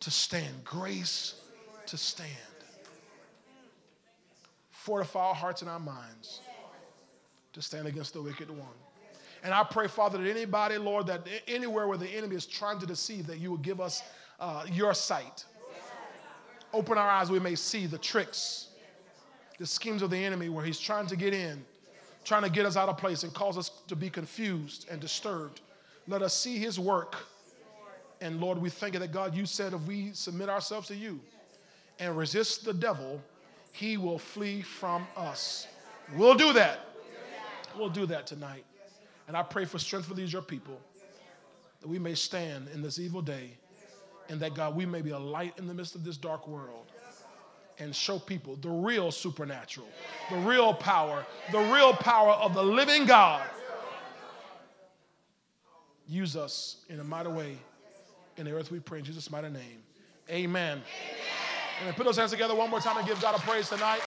to 0.00 0.10
stand, 0.10 0.64
grace 0.64 1.34
to 1.86 1.96
stand. 1.96 2.28
Fortify 4.70 5.20
our 5.20 5.34
hearts 5.34 5.62
and 5.62 5.70
our 5.70 5.80
minds 5.80 6.40
to 7.52 7.60
stand 7.60 7.86
against 7.86 8.14
the 8.14 8.22
wicked 8.22 8.50
one. 8.50 8.68
And 9.42 9.54
I 9.54 9.64
pray, 9.64 9.88
Father, 9.88 10.18
that 10.18 10.28
anybody, 10.28 10.76
Lord, 10.78 11.06
that 11.06 11.26
anywhere 11.48 11.86
where 11.86 11.98
the 11.98 12.08
enemy 12.08 12.36
is 12.36 12.46
trying 12.46 12.78
to 12.80 12.86
deceive, 12.86 13.26
that 13.26 13.38
you 13.38 13.50
will 13.50 13.58
give 13.58 13.80
us 13.80 14.02
uh, 14.38 14.64
your 14.70 14.94
sight. 14.94 15.44
Open 16.72 16.98
our 16.98 17.08
eyes, 17.08 17.30
we 17.30 17.40
may 17.40 17.54
see 17.54 17.86
the 17.86 17.98
tricks, 17.98 18.68
the 19.60 19.66
schemes 19.66 20.00
of 20.00 20.08
the 20.08 20.16
enemy 20.16 20.48
where 20.48 20.64
he's 20.64 20.80
trying 20.80 21.06
to 21.06 21.14
get 21.14 21.34
in, 21.34 21.62
trying 22.24 22.42
to 22.42 22.48
get 22.48 22.64
us 22.64 22.78
out 22.78 22.88
of 22.88 22.96
place 22.96 23.24
and 23.24 23.34
cause 23.34 23.58
us 23.58 23.70
to 23.88 23.94
be 23.94 24.08
confused 24.08 24.86
and 24.90 25.02
disturbed. 25.02 25.60
Let 26.08 26.22
us 26.22 26.34
see 26.34 26.56
his 26.56 26.80
work. 26.80 27.14
And 28.22 28.40
Lord, 28.40 28.56
we 28.56 28.70
thank 28.70 28.94
you 28.94 29.00
that 29.00 29.12
God, 29.12 29.34
you 29.34 29.44
said 29.44 29.74
if 29.74 29.82
we 29.82 30.12
submit 30.14 30.48
ourselves 30.48 30.88
to 30.88 30.96
you 30.96 31.20
and 31.98 32.16
resist 32.16 32.64
the 32.64 32.72
devil, 32.72 33.20
he 33.70 33.98
will 33.98 34.18
flee 34.18 34.62
from 34.62 35.06
us. 35.14 35.66
We'll 36.16 36.34
do 36.34 36.54
that. 36.54 36.80
We'll 37.76 37.90
do 37.90 38.06
that 38.06 38.26
tonight. 38.26 38.64
And 39.28 39.36
I 39.36 39.42
pray 39.42 39.66
for 39.66 39.78
strength 39.78 40.08
for 40.08 40.14
these, 40.14 40.32
your 40.32 40.42
people, 40.42 40.80
that 41.82 41.88
we 41.88 41.98
may 41.98 42.14
stand 42.14 42.68
in 42.72 42.80
this 42.80 42.98
evil 42.98 43.20
day, 43.20 43.50
and 44.30 44.40
that, 44.40 44.54
God, 44.54 44.74
we 44.74 44.86
may 44.86 45.02
be 45.02 45.10
a 45.10 45.18
light 45.18 45.52
in 45.58 45.66
the 45.66 45.74
midst 45.74 45.94
of 45.94 46.02
this 46.02 46.16
dark 46.16 46.48
world 46.48 46.86
and 47.80 47.94
show 47.94 48.18
people 48.18 48.56
the 48.56 48.68
real 48.68 49.10
supernatural, 49.10 49.88
the 50.30 50.36
real 50.38 50.72
power, 50.72 51.26
the 51.50 51.58
real 51.58 51.92
power 51.92 52.32
of 52.32 52.54
the 52.54 52.62
living 52.62 53.06
God. 53.06 53.42
Use 56.06 56.36
us 56.36 56.84
in 56.88 57.00
a 57.00 57.04
mighty 57.04 57.30
way 57.30 57.56
in 58.36 58.44
the 58.44 58.52
earth, 58.52 58.70
we 58.70 58.80
pray 58.80 58.98
in 58.98 59.04
Jesus' 59.04 59.30
mighty 59.30 59.48
name. 59.48 59.82
Amen. 60.30 60.78
Amen. 60.78 60.82
And 61.86 61.96
put 61.96 62.04
those 62.06 62.16
hands 62.16 62.30
together 62.30 62.54
one 62.54 62.70
more 62.70 62.80
time 62.80 62.96
and 62.96 63.06
give 63.06 63.20
God 63.20 63.34
a 63.34 63.38
praise 63.40 63.68
tonight. 63.68 64.00